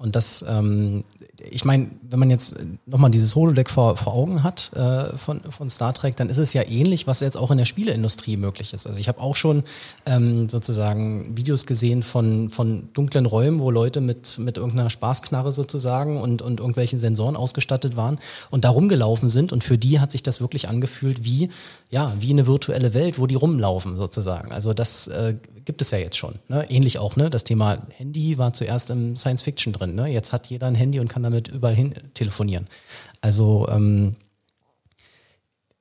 Und 0.00 0.16
das, 0.16 0.42
ähm, 0.48 1.04
ich 1.50 1.66
meine, 1.66 1.90
wenn 2.08 2.18
man 2.18 2.30
jetzt 2.30 2.56
nochmal 2.86 3.10
dieses 3.10 3.34
Holodeck 3.34 3.68
vor, 3.68 3.98
vor 3.98 4.14
Augen 4.14 4.42
hat 4.42 4.72
äh, 4.72 5.14
von, 5.18 5.42
von 5.42 5.68
Star 5.68 5.92
Trek, 5.92 6.16
dann 6.16 6.30
ist 6.30 6.38
es 6.38 6.54
ja 6.54 6.62
ähnlich, 6.66 7.06
was 7.06 7.20
jetzt 7.20 7.36
auch 7.36 7.50
in 7.50 7.58
der 7.58 7.66
Spieleindustrie 7.66 8.38
möglich 8.38 8.72
ist. 8.72 8.86
Also 8.86 8.98
ich 8.98 9.08
habe 9.08 9.20
auch 9.20 9.36
schon 9.36 9.62
ähm, 10.06 10.48
sozusagen 10.48 11.36
Videos 11.36 11.66
gesehen 11.66 12.02
von, 12.02 12.48
von 12.48 12.88
dunklen 12.94 13.26
Räumen, 13.26 13.60
wo 13.60 13.70
Leute 13.70 14.00
mit, 14.00 14.38
mit 14.38 14.56
irgendeiner 14.56 14.88
Spaßknarre 14.88 15.52
sozusagen 15.52 16.16
und, 16.16 16.40
und 16.40 16.60
irgendwelchen 16.60 16.98
Sensoren 16.98 17.36
ausgestattet 17.36 17.94
waren 17.94 18.18
und 18.48 18.64
da 18.64 18.70
rumgelaufen 18.70 19.28
sind. 19.28 19.52
Und 19.52 19.64
für 19.64 19.76
die 19.76 20.00
hat 20.00 20.10
sich 20.10 20.22
das 20.22 20.40
wirklich 20.40 20.66
angefühlt 20.70 21.24
wie, 21.24 21.50
ja, 21.90 22.14
wie 22.18 22.30
eine 22.30 22.46
virtuelle 22.46 22.94
Welt, 22.94 23.18
wo 23.18 23.26
die 23.26 23.34
rumlaufen 23.34 23.98
sozusagen. 23.98 24.50
Also 24.50 24.72
das 24.72 25.08
äh, 25.08 25.34
gibt 25.70 25.82
es 25.82 25.92
ja 25.92 25.98
jetzt 25.98 26.16
schon. 26.16 26.34
Ne? 26.48 26.68
Ähnlich 26.68 26.98
auch, 26.98 27.14
ne? 27.14 27.30
Das 27.30 27.44
Thema 27.44 27.78
Handy 27.90 28.38
war 28.38 28.52
zuerst 28.52 28.90
im 28.90 29.14
Science 29.14 29.42
Fiction 29.42 29.72
drin. 29.72 29.94
Ne? 29.94 30.08
Jetzt 30.08 30.32
hat 30.32 30.48
jeder 30.48 30.66
ein 30.66 30.74
Handy 30.74 30.98
und 30.98 31.06
kann 31.06 31.22
damit 31.22 31.46
überall 31.46 31.76
hin 31.76 31.94
telefonieren. 32.12 32.66
Also 33.20 33.68
ähm, 33.70 34.16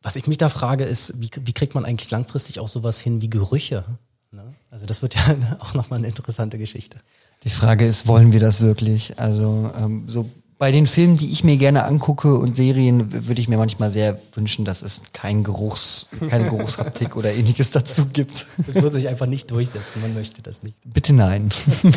was 0.04 0.16
ich 0.16 0.28
mich 0.28 0.38
da 0.38 0.48
frage, 0.50 0.84
ist, 0.84 1.20
wie, 1.20 1.32
wie 1.44 1.54
kriegt 1.54 1.74
man 1.74 1.86
eigentlich 1.86 2.12
langfristig 2.12 2.60
auch 2.60 2.68
sowas 2.68 3.00
hin 3.00 3.24
wie 3.24 3.32
Gerüche? 3.32 3.84
Ne? 4.30 4.44
Also 4.70 4.86
das 4.86 5.02
wird 5.02 5.16
ja 5.16 5.36
auch 5.60 5.74
nochmal 5.74 5.98
eine 5.98 6.08
interessante 6.08 6.60
Geschichte. 6.60 7.00
Die 7.44 7.50
Frage 7.50 7.88
ist, 7.88 8.06
wollen 8.06 8.32
wir 8.32 8.40
das 8.40 8.62
wirklich? 8.62 9.18
Also 9.18 9.72
ähm, 9.76 10.04
so 10.08 10.30
bei 10.60 10.74
den 10.74 10.88
Filmen, 10.88 11.16
die 11.16 11.32
ich 11.32 11.46
mir 11.46 11.56
gerne 11.56 11.86
angucke 11.86 12.36
und 12.36 12.58
Serien, 12.58 13.28
würde 13.28 13.42
ich 13.42 13.48
mir 13.48 13.58
manchmal 13.58 13.92
sehr 13.92 14.20
wünschen, 14.34 14.66
dass 14.66 14.82
es 14.82 15.02
kein 15.14 15.46
Geruchs, 15.46 16.10
keine 16.30 16.44
Geruchshaptik 16.44 17.16
oder 17.16 17.34
ähnliches 17.34 17.72
dazu 17.72 18.08
gibt. 18.08 18.46
Das 18.68 18.76
wird 18.76 18.92
sich 18.92 19.08
einfach 19.08 19.26
nicht 19.26 19.50
durchsetzen, 19.50 20.02
man 20.02 20.14
möchte 20.14 20.42
das 20.42 20.62
nicht. 20.62 20.76
Bitte 20.84 21.14
nein. 21.14 21.50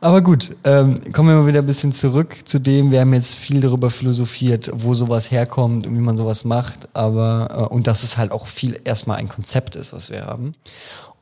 Aber 0.00 0.22
gut, 0.22 0.54
ähm, 0.62 1.12
kommen 1.12 1.30
wir 1.30 1.40
mal 1.40 1.48
wieder 1.48 1.58
ein 1.58 1.66
bisschen 1.66 1.92
zurück 1.92 2.36
zu 2.44 2.60
dem. 2.60 2.92
Wir 2.92 3.00
haben 3.00 3.12
jetzt 3.12 3.34
viel 3.34 3.60
darüber 3.60 3.90
philosophiert, 3.90 4.70
wo 4.72 4.94
sowas 4.94 5.32
herkommt 5.32 5.84
und 5.84 5.96
wie 5.96 6.00
man 6.00 6.16
sowas 6.16 6.44
macht. 6.44 6.88
Aber 6.94 7.68
äh, 7.68 7.74
und 7.74 7.88
dass 7.88 8.04
es 8.04 8.16
halt 8.16 8.30
auch 8.30 8.46
viel 8.46 8.78
erstmal 8.84 9.16
ein 9.16 9.28
Konzept 9.28 9.74
ist, 9.74 9.92
was 9.92 10.10
wir 10.10 10.24
haben. 10.24 10.54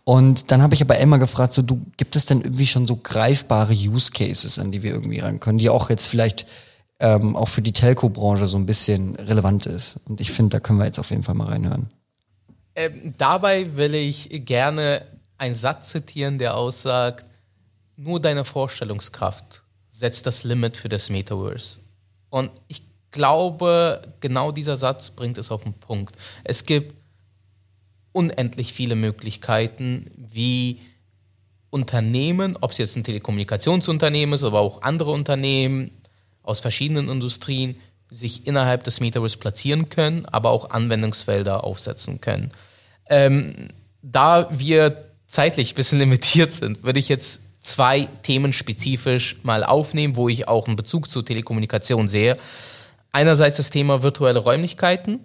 Und 0.08 0.52
dann 0.52 0.62
habe 0.62 0.74
ich 0.74 0.82
aber 0.82 1.00
Emma 1.00 1.16
gefragt, 1.16 1.52
so 1.52 1.62
du 1.62 1.80
gibt 1.96 2.14
es 2.14 2.26
denn 2.26 2.40
irgendwie 2.40 2.68
schon 2.68 2.86
so 2.86 2.94
greifbare 2.94 3.72
Use 3.72 4.12
Cases, 4.12 4.56
an 4.60 4.70
die 4.70 4.84
wir 4.84 4.92
irgendwie 4.92 5.18
ran 5.18 5.40
können, 5.40 5.58
die 5.58 5.68
auch 5.68 5.90
jetzt 5.90 6.06
vielleicht 6.06 6.46
ähm, 7.00 7.34
auch 7.34 7.48
für 7.48 7.60
die 7.60 7.72
Telco-Branche 7.72 8.46
so 8.46 8.56
ein 8.56 8.66
bisschen 8.66 9.16
relevant 9.16 9.66
ist. 9.66 9.98
Und 10.06 10.20
ich 10.20 10.30
finde, 10.30 10.50
da 10.50 10.60
können 10.60 10.78
wir 10.78 10.86
jetzt 10.86 11.00
auf 11.00 11.10
jeden 11.10 11.24
Fall 11.24 11.34
mal 11.34 11.48
reinhören. 11.48 11.90
Ähm, 12.76 13.14
dabei 13.18 13.74
will 13.74 13.96
ich 13.96 14.28
gerne 14.44 15.02
einen 15.38 15.56
Satz 15.56 15.90
zitieren, 15.90 16.38
der 16.38 16.56
aussagt, 16.56 17.26
nur 17.96 18.20
deine 18.20 18.44
Vorstellungskraft 18.44 19.64
setzt 19.88 20.24
das 20.24 20.44
Limit 20.44 20.76
für 20.76 20.88
das 20.88 21.10
Metaverse. 21.10 21.80
Und 22.30 22.52
ich 22.68 22.84
glaube, 23.10 24.02
genau 24.20 24.52
dieser 24.52 24.76
Satz 24.76 25.10
bringt 25.10 25.36
es 25.38 25.50
auf 25.50 25.64
den 25.64 25.74
Punkt. 25.74 26.14
Es 26.44 26.64
gibt 26.64 26.94
unendlich 28.16 28.72
viele 28.72 28.94
Möglichkeiten, 28.94 30.10
wie 30.16 30.80
Unternehmen, 31.68 32.56
ob 32.62 32.70
es 32.70 32.78
jetzt 32.78 32.96
ein 32.96 33.04
Telekommunikationsunternehmen 33.04 34.34
ist, 34.34 34.42
aber 34.42 34.60
auch 34.60 34.80
andere 34.80 35.10
Unternehmen 35.10 35.90
aus 36.42 36.60
verschiedenen 36.60 37.10
Industrien, 37.10 37.78
sich 38.10 38.46
innerhalb 38.46 38.84
des 38.84 39.00
Metaverse 39.00 39.36
platzieren 39.36 39.90
können, 39.90 40.24
aber 40.26 40.50
auch 40.50 40.70
Anwendungsfelder 40.70 41.64
aufsetzen 41.64 42.20
können. 42.20 42.52
Ähm, 43.10 43.68
da 44.00 44.48
wir 44.50 45.10
zeitlich 45.26 45.72
ein 45.72 45.74
bisschen 45.74 45.98
limitiert 45.98 46.54
sind, 46.54 46.84
würde 46.84 47.00
ich 47.00 47.08
jetzt 47.08 47.40
zwei 47.60 48.08
Themen 48.22 48.52
spezifisch 48.52 49.36
mal 49.42 49.62
aufnehmen, 49.62 50.16
wo 50.16 50.28
ich 50.28 50.48
auch 50.48 50.68
einen 50.68 50.76
Bezug 50.76 51.10
zur 51.10 51.24
Telekommunikation 51.24 52.08
sehe. 52.08 52.38
Einerseits 53.12 53.58
das 53.58 53.70
Thema 53.70 54.02
virtuelle 54.02 54.38
Räumlichkeiten, 54.38 55.20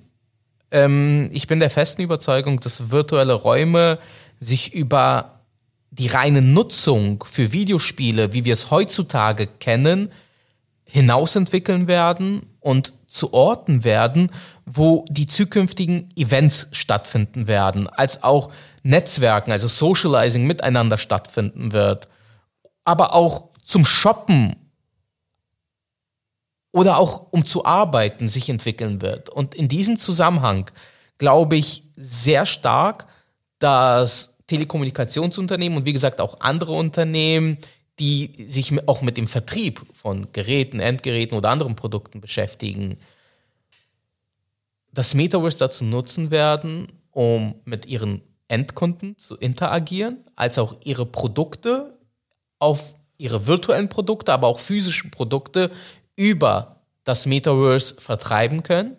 ähm, 0.72 1.30
ich 1.32 1.47
bin 1.47 1.59
der 1.59 1.69
festen 1.69 2.01
Überzeugung, 2.01 2.59
dass 2.59 2.91
virtuelle 2.91 3.34
Räume 3.34 3.99
sich 4.39 4.74
über 4.74 5.41
die 5.91 6.07
reine 6.07 6.41
Nutzung 6.41 7.24
für 7.30 7.51
Videospiele, 7.51 8.34
wie 8.34 8.45
wir 8.45 8.53
es 8.53 8.72
heutzutage 8.72 9.47
kennen, 9.47 10.11
hinausentwickeln 10.86 11.88
werden 11.88 12.47
und 12.59 12.93
zu 13.07 13.34
Orten 13.34 13.84
werden, 13.84 14.32
wo 14.65 15.05
die 15.09 15.28
zukünftigen 15.28 16.09
Events 16.15 16.67
stattfinden 16.72 17.47
werden, 17.47 17.88
als 17.88 18.24
auch 18.24 18.51
Netzwerken, 18.84 19.51
also 19.51 19.67
Socializing 19.67 20.47
miteinander 20.47 20.97
stattfinden 20.97 21.74
wird, 21.74 22.07
aber 22.86 23.13
auch 23.13 23.49
zum 23.63 23.86
Shoppen 23.86 24.55
oder 26.72 26.97
auch 26.97 27.28
um 27.32 27.45
zu 27.45 27.65
arbeiten 27.65 28.30
sich 28.30 28.49
entwickeln 28.49 29.01
wird. 29.01 29.30
Und 29.30 29.55
in 29.55 29.67
diesem 29.67 29.97
Zusammenhang 29.99 30.69
glaube 31.17 31.57
ich 31.57 31.84
sehr 31.95 32.45
stark, 32.45 33.07
dass 33.59 34.36
Telekommunikationsunternehmen 34.47 35.78
und 35.78 35.86
wie 35.86 35.93
gesagt 35.93 36.19
auch 36.19 36.39
andere 36.39 36.74
Unternehmen, 36.74 37.57
die 37.99 38.34
sich 38.47 38.74
auch 38.88 39.01
mit 39.01 39.17
dem 39.17 39.28
Vertrieb 39.28 39.82
von 39.93 40.32
Geräten, 40.34 40.80
Endgeräten 40.80 41.38
oder 41.38 41.49
anderen 41.49 41.76
Produkten 41.76 42.22
beschäftigen, 42.22 42.97
das 44.93 45.13
Metaverse 45.13 45.57
dazu 45.57 45.86
nutzen 45.86 46.32
werden, 46.32 46.91
um 47.11 47.55
mit 47.65 47.86
ihren 47.86 48.22
Endkunden 48.47 49.17
zu 49.17 49.38
interagieren, 49.38 50.17
als 50.36 50.57
auch 50.57 50.76
ihre 50.84 51.05
Produkte 51.05 51.97
auf 52.59 52.95
ihre 53.17 53.45
virtuellen 53.45 53.88
Produkte, 53.88 54.34
aber 54.34 54.47
auch 54.47 54.59
physischen 54.59 55.11
Produkte 55.11 55.69
über 56.22 56.76
das 57.03 57.26
Metaverse 57.26 57.95
vertreiben 57.99 58.61
können, 58.61 58.95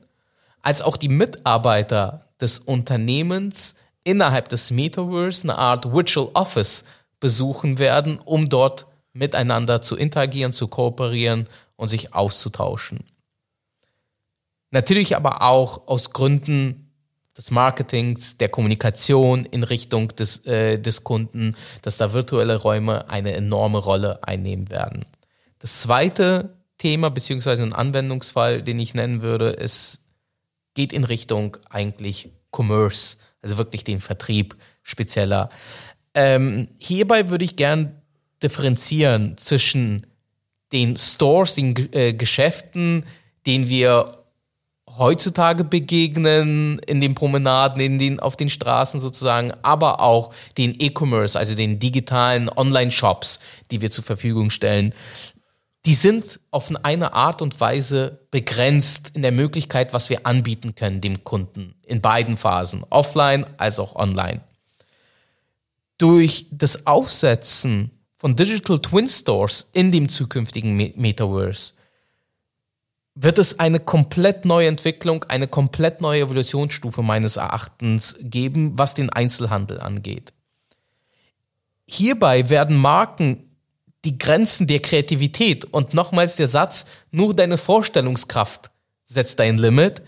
als 0.60 0.82
auch 0.82 0.96
die 0.96 1.08
Mitarbeiter 1.08 2.26
des 2.40 2.58
Unternehmens 2.58 3.76
innerhalb 4.02 4.48
des 4.48 4.72
Metaverse 4.72 5.44
eine 5.44 5.56
Art 5.56 5.92
Virtual 5.92 6.30
Office 6.34 6.84
besuchen 7.20 7.78
werden, 7.78 8.18
um 8.18 8.48
dort 8.48 8.86
miteinander 9.12 9.80
zu 9.82 9.96
interagieren, 9.96 10.52
zu 10.52 10.66
kooperieren 10.66 11.48
und 11.76 11.86
sich 11.86 12.12
auszutauschen. 12.12 13.04
Natürlich 14.72 15.14
aber 15.14 15.42
auch 15.42 15.86
aus 15.86 16.10
Gründen 16.10 16.90
des 17.38 17.52
Marketings, 17.52 18.36
der 18.36 18.48
Kommunikation 18.48 19.44
in 19.44 19.62
Richtung 19.62 20.08
des, 20.16 20.44
äh, 20.44 20.78
des 20.78 21.04
Kunden, 21.04 21.54
dass 21.82 21.98
da 21.98 22.12
virtuelle 22.12 22.56
Räume 22.56 23.08
eine 23.08 23.32
enorme 23.32 23.78
Rolle 23.78 24.24
einnehmen 24.24 24.70
werden. 24.70 25.06
Das 25.60 25.82
zweite 25.82 26.56
Thema 26.82 27.10
beziehungsweise 27.10 27.62
ein 27.62 27.72
Anwendungsfall, 27.72 28.60
den 28.60 28.80
ich 28.80 28.92
nennen 28.92 29.22
würde, 29.22 29.50
ist, 29.50 30.00
geht 30.74 30.92
in 30.92 31.04
Richtung 31.04 31.56
eigentlich 31.70 32.30
Commerce, 32.50 33.18
also 33.40 33.56
wirklich 33.56 33.84
den 33.84 34.00
Vertrieb 34.00 34.56
spezieller. 34.82 35.48
Ähm, 36.12 36.66
hierbei 36.80 37.30
würde 37.30 37.44
ich 37.44 37.54
gern 37.54 38.02
differenzieren 38.42 39.36
zwischen 39.38 40.08
den 40.72 40.96
Stores, 40.96 41.54
den 41.54 41.88
äh, 41.92 42.14
Geschäften, 42.14 43.06
denen 43.46 43.68
wir 43.68 44.18
heutzutage 44.98 45.62
begegnen, 45.62 46.80
in 46.80 47.00
den 47.00 47.14
Promenaden, 47.14 47.80
in 47.80 48.00
den, 48.00 48.18
auf 48.18 48.36
den 48.36 48.50
Straßen 48.50 49.00
sozusagen, 49.00 49.52
aber 49.62 50.00
auch 50.00 50.34
den 50.58 50.74
E-Commerce, 50.80 51.38
also 51.38 51.54
den 51.54 51.78
digitalen 51.78 52.48
Online-Shops, 52.48 53.38
die 53.70 53.80
wir 53.80 53.92
zur 53.92 54.02
Verfügung 54.02 54.50
stellen. 54.50 54.92
Die 55.84 55.94
sind 55.94 56.38
auf 56.52 56.70
eine 56.84 57.12
Art 57.12 57.42
und 57.42 57.60
Weise 57.60 58.20
begrenzt 58.30 59.10
in 59.14 59.22
der 59.22 59.32
Möglichkeit, 59.32 59.92
was 59.92 60.10
wir 60.10 60.26
anbieten 60.26 60.74
können 60.76 61.00
dem 61.00 61.24
Kunden 61.24 61.74
in 61.84 62.00
beiden 62.00 62.36
Phasen, 62.36 62.84
offline 62.90 63.46
als 63.56 63.80
auch 63.80 63.96
online. 63.96 64.42
Durch 65.98 66.46
das 66.50 66.86
Aufsetzen 66.86 67.90
von 68.16 68.36
Digital 68.36 68.78
Twin 68.78 69.08
Stores 69.08 69.70
in 69.72 69.90
dem 69.90 70.08
zukünftigen 70.08 70.76
Metaverse 70.76 71.74
wird 73.14 73.38
es 73.38 73.58
eine 73.58 73.80
komplett 73.80 74.44
neue 74.44 74.68
Entwicklung, 74.68 75.24
eine 75.24 75.48
komplett 75.48 76.00
neue 76.00 76.22
Evolutionsstufe 76.22 77.02
meines 77.02 77.36
Erachtens 77.36 78.16
geben, 78.20 78.78
was 78.78 78.94
den 78.94 79.10
Einzelhandel 79.10 79.80
angeht. 79.80 80.32
Hierbei 81.86 82.48
werden 82.48 82.76
Marken 82.76 83.51
die 84.04 84.18
Grenzen 84.18 84.66
der 84.66 84.80
Kreativität 84.80 85.64
und 85.64 85.94
nochmals 85.94 86.36
der 86.36 86.48
Satz, 86.48 86.86
nur 87.10 87.34
deine 87.34 87.58
Vorstellungskraft 87.58 88.70
setzt 89.04 89.38
dein 89.38 89.58
Limit. 89.58 90.02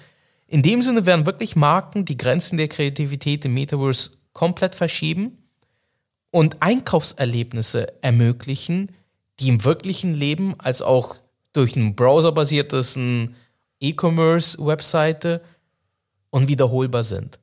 In 0.46 0.62
dem 0.62 0.82
Sinne 0.82 1.06
werden 1.06 1.26
wirklich 1.26 1.56
Marken 1.56 2.04
die 2.04 2.16
Grenzen 2.16 2.56
der 2.56 2.68
Kreativität 2.68 3.44
im 3.44 3.54
Metaverse 3.54 4.10
komplett 4.32 4.74
verschieben 4.74 5.38
und 6.30 6.60
Einkaufserlebnisse 6.60 8.02
ermöglichen, 8.02 8.92
die 9.40 9.48
im 9.48 9.64
wirklichen 9.64 10.14
Leben 10.14 10.54
als 10.58 10.82
auch 10.82 11.16
durch 11.52 11.76
ein 11.76 11.94
browserbasiertes 11.94 12.98
E-Commerce-Webseite 13.80 15.40
unwiederholbar 16.30 17.04
sind. 17.04 17.38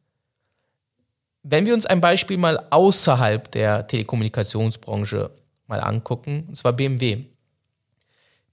Wenn 1.44 1.66
wir 1.66 1.74
uns 1.74 1.86
ein 1.86 2.02
Beispiel 2.02 2.38
mal 2.38 2.68
außerhalb 2.70 3.52
der 3.52 3.88
Telekommunikationsbranche 3.88 5.32
mal 5.72 5.80
angucken, 5.80 6.46
und 6.50 6.56
zwar 6.56 6.74
BMW. 6.74 7.26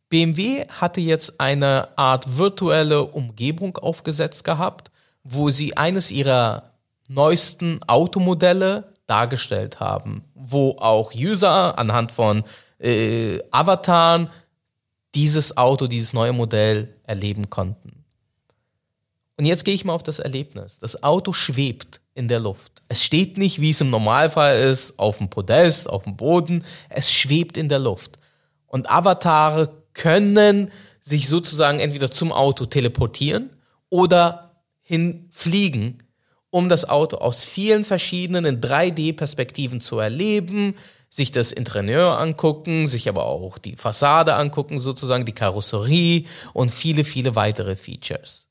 BMW 0.08 0.66
hatte 0.68 1.02
jetzt 1.02 1.38
eine 1.38 1.88
Art 1.98 2.38
virtuelle 2.38 3.04
Umgebung 3.04 3.76
aufgesetzt 3.76 4.44
gehabt, 4.44 4.90
wo 5.22 5.50
sie 5.50 5.76
eines 5.76 6.10
ihrer 6.10 6.72
neuesten 7.08 7.80
Automodelle 7.86 8.94
dargestellt 9.06 9.80
haben, 9.80 10.24
wo 10.34 10.76
auch 10.78 11.12
User 11.14 11.78
anhand 11.78 12.12
von 12.12 12.44
äh, 12.78 13.40
Avataren 13.50 14.30
dieses 15.14 15.56
Auto, 15.56 15.86
dieses 15.86 16.12
neue 16.12 16.32
Modell 16.32 16.94
erleben 17.02 17.50
konnten. 17.50 18.04
Und 19.36 19.44
jetzt 19.44 19.64
gehe 19.64 19.74
ich 19.74 19.84
mal 19.84 19.94
auf 19.94 20.02
das 20.02 20.18
Erlebnis. 20.18 20.78
Das 20.78 21.02
Auto 21.02 21.32
schwebt 21.32 22.00
in 22.18 22.28
der 22.28 22.40
Luft. 22.40 22.82
Es 22.88 23.04
steht 23.04 23.38
nicht, 23.38 23.60
wie 23.60 23.70
es 23.70 23.80
im 23.80 23.90
Normalfall 23.90 24.60
ist, 24.60 24.98
auf 24.98 25.18
dem 25.18 25.30
Podest, 25.30 25.88
auf 25.88 26.04
dem 26.04 26.16
Boden. 26.16 26.64
Es 26.88 27.12
schwebt 27.12 27.56
in 27.56 27.68
der 27.68 27.78
Luft. 27.78 28.18
Und 28.66 28.90
Avatare 28.90 29.82
können 29.94 30.70
sich 31.00 31.28
sozusagen 31.28 31.80
entweder 31.80 32.10
zum 32.10 32.32
Auto 32.32 32.66
teleportieren 32.66 33.50
oder 33.88 34.62
hinfliegen 34.80 36.02
um 36.50 36.68
das 36.68 36.88
Auto 36.88 37.18
aus 37.18 37.44
vielen 37.44 37.84
verschiedenen 37.84 38.60
3D-Perspektiven 38.60 39.80
zu 39.80 39.98
erleben, 39.98 40.74
sich 41.10 41.30
das 41.30 41.52
Interieur 41.52 42.18
angucken, 42.18 42.86
sich 42.86 43.08
aber 43.08 43.26
auch 43.26 43.58
die 43.58 43.76
Fassade 43.76 44.34
angucken, 44.34 44.78
sozusagen 44.78 45.24
die 45.24 45.34
Karosserie 45.34 46.24
und 46.52 46.70
viele, 46.70 47.04
viele 47.04 47.34
weitere 47.34 47.76
Features. 47.76 48.47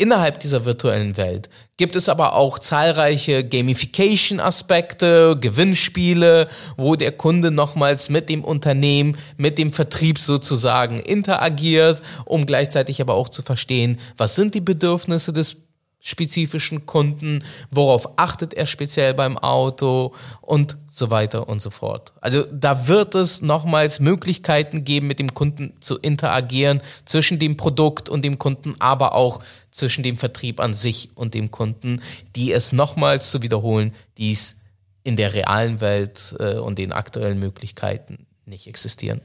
Innerhalb 0.00 0.38
dieser 0.38 0.64
virtuellen 0.64 1.16
Welt 1.16 1.50
gibt 1.76 1.96
es 1.96 2.08
aber 2.08 2.34
auch 2.34 2.60
zahlreiche 2.60 3.42
Gamification-Aspekte, 3.42 5.36
Gewinnspiele, 5.40 6.46
wo 6.76 6.94
der 6.94 7.10
Kunde 7.10 7.50
nochmals 7.50 8.08
mit 8.08 8.28
dem 8.28 8.44
Unternehmen, 8.44 9.18
mit 9.36 9.58
dem 9.58 9.72
Vertrieb 9.72 10.20
sozusagen 10.20 11.00
interagiert, 11.00 12.00
um 12.24 12.46
gleichzeitig 12.46 13.00
aber 13.00 13.14
auch 13.14 13.28
zu 13.28 13.42
verstehen, 13.42 13.98
was 14.16 14.36
sind 14.36 14.54
die 14.54 14.60
Bedürfnisse 14.60 15.32
des 15.32 15.56
spezifischen 16.00 16.86
Kunden, 16.86 17.44
worauf 17.70 18.18
achtet 18.18 18.54
er 18.54 18.66
speziell 18.66 19.14
beim 19.14 19.36
Auto 19.36 20.14
und 20.40 20.76
so 20.90 21.10
weiter 21.10 21.48
und 21.48 21.60
so 21.60 21.70
fort. 21.70 22.12
Also 22.20 22.44
da 22.52 22.88
wird 22.88 23.14
es 23.14 23.42
nochmals 23.42 24.00
Möglichkeiten 24.00 24.84
geben, 24.84 25.06
mit 25.06 25.18
dem 25.18 25.34
Kunden 25.34 25.74
zu 25.80 25.98
interagieren, 25.98 26.82
zwischen 27.04 27.38
dem 27.38 27.56
Produkt 27.56 28.08
und 28.08 28.24
dem 28.24 28.38
Kunden, 28.38 28.74
aber 28.78 29.14
auch 29.14 29.40
zwischen 29.70 30.02
dem 30.02 30.16
Vertrieb 30.16 30.60
an 30.60 30.74
sich 30.74 31.10
und 31.14 31.34
dem 31.34 31.50
Kunden, 31.50 32.00
die 32.36 32.52
es 32.52 32.72
nochmals 32.72 33.30
zu 33.30 33.42
wiederholen, 33.42 33.94
dies 34.16 34.56
in 35.04 35.16
der 35.16 35.34
realen 35.34 35.80
Welt 35.80 36.34
äh, 36.38 36.54
und 36.54 36.78
den 36.78 36.92
aktuellen 36.92 37.38
Möglichkeiten 37.38 38.26
nicht 38.44 38.66
existieren. 38.66 39.20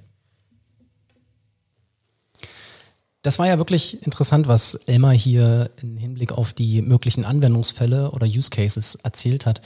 Das 3.24 3.40
war 3.40 3.48
ja 3.48 3.58
wirklich 3.58 4.04
interessant, 4.04 4.48
was 4.48 4.76
Elmar 4.76 5.14
hier 5.14 5.72
im 5.82 5.98
Hinblick 5.98 6.34
auf 6.34 6.54
die 6.54 6.82
möglichen 6.82 7.24
Anwendungsfälle 7.24 8.12
oder 8.12 8.28
Use 8.28 8.50
Cases 8.50 8.96
erzählt 8.96 9.46
hat. 9.46 9.62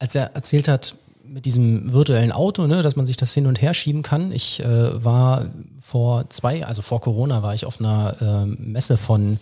Als 0.00 0.14
er 0.16 0.34
erzählt 0.34 0.68
hat, 0.68 0.96
mit 1.24 1.44
diesem 1.44 1.92
virtuellen 1.92 2.32
Auto, 2.32 2.66
ne, 2.66 2.82
dass 2.82 2.96
man 2.96 3.06
sich 3.06 3.16
das 3.16 3.32
hin 3.32 3.46
und 3.46 3.60
her 3.60 3.74
schieben 3.74 4.02
kann. 4.02 4.32
Ich 4.32 4.60
äh, 4.60 5.04
war 5.04 5.44
vor 5.80 6.28
zwei, 6.30 6.66
also 6.66 6.82
vor 6.82 7.00
Corona 7.00 7.42
war 7.42 7.54
ich 7.54 7.66
auf 7.66 7.80
einer 7.80 8.16
äh, 8.20 8.46
Messe 8.46 8.96
von 8.96 9.38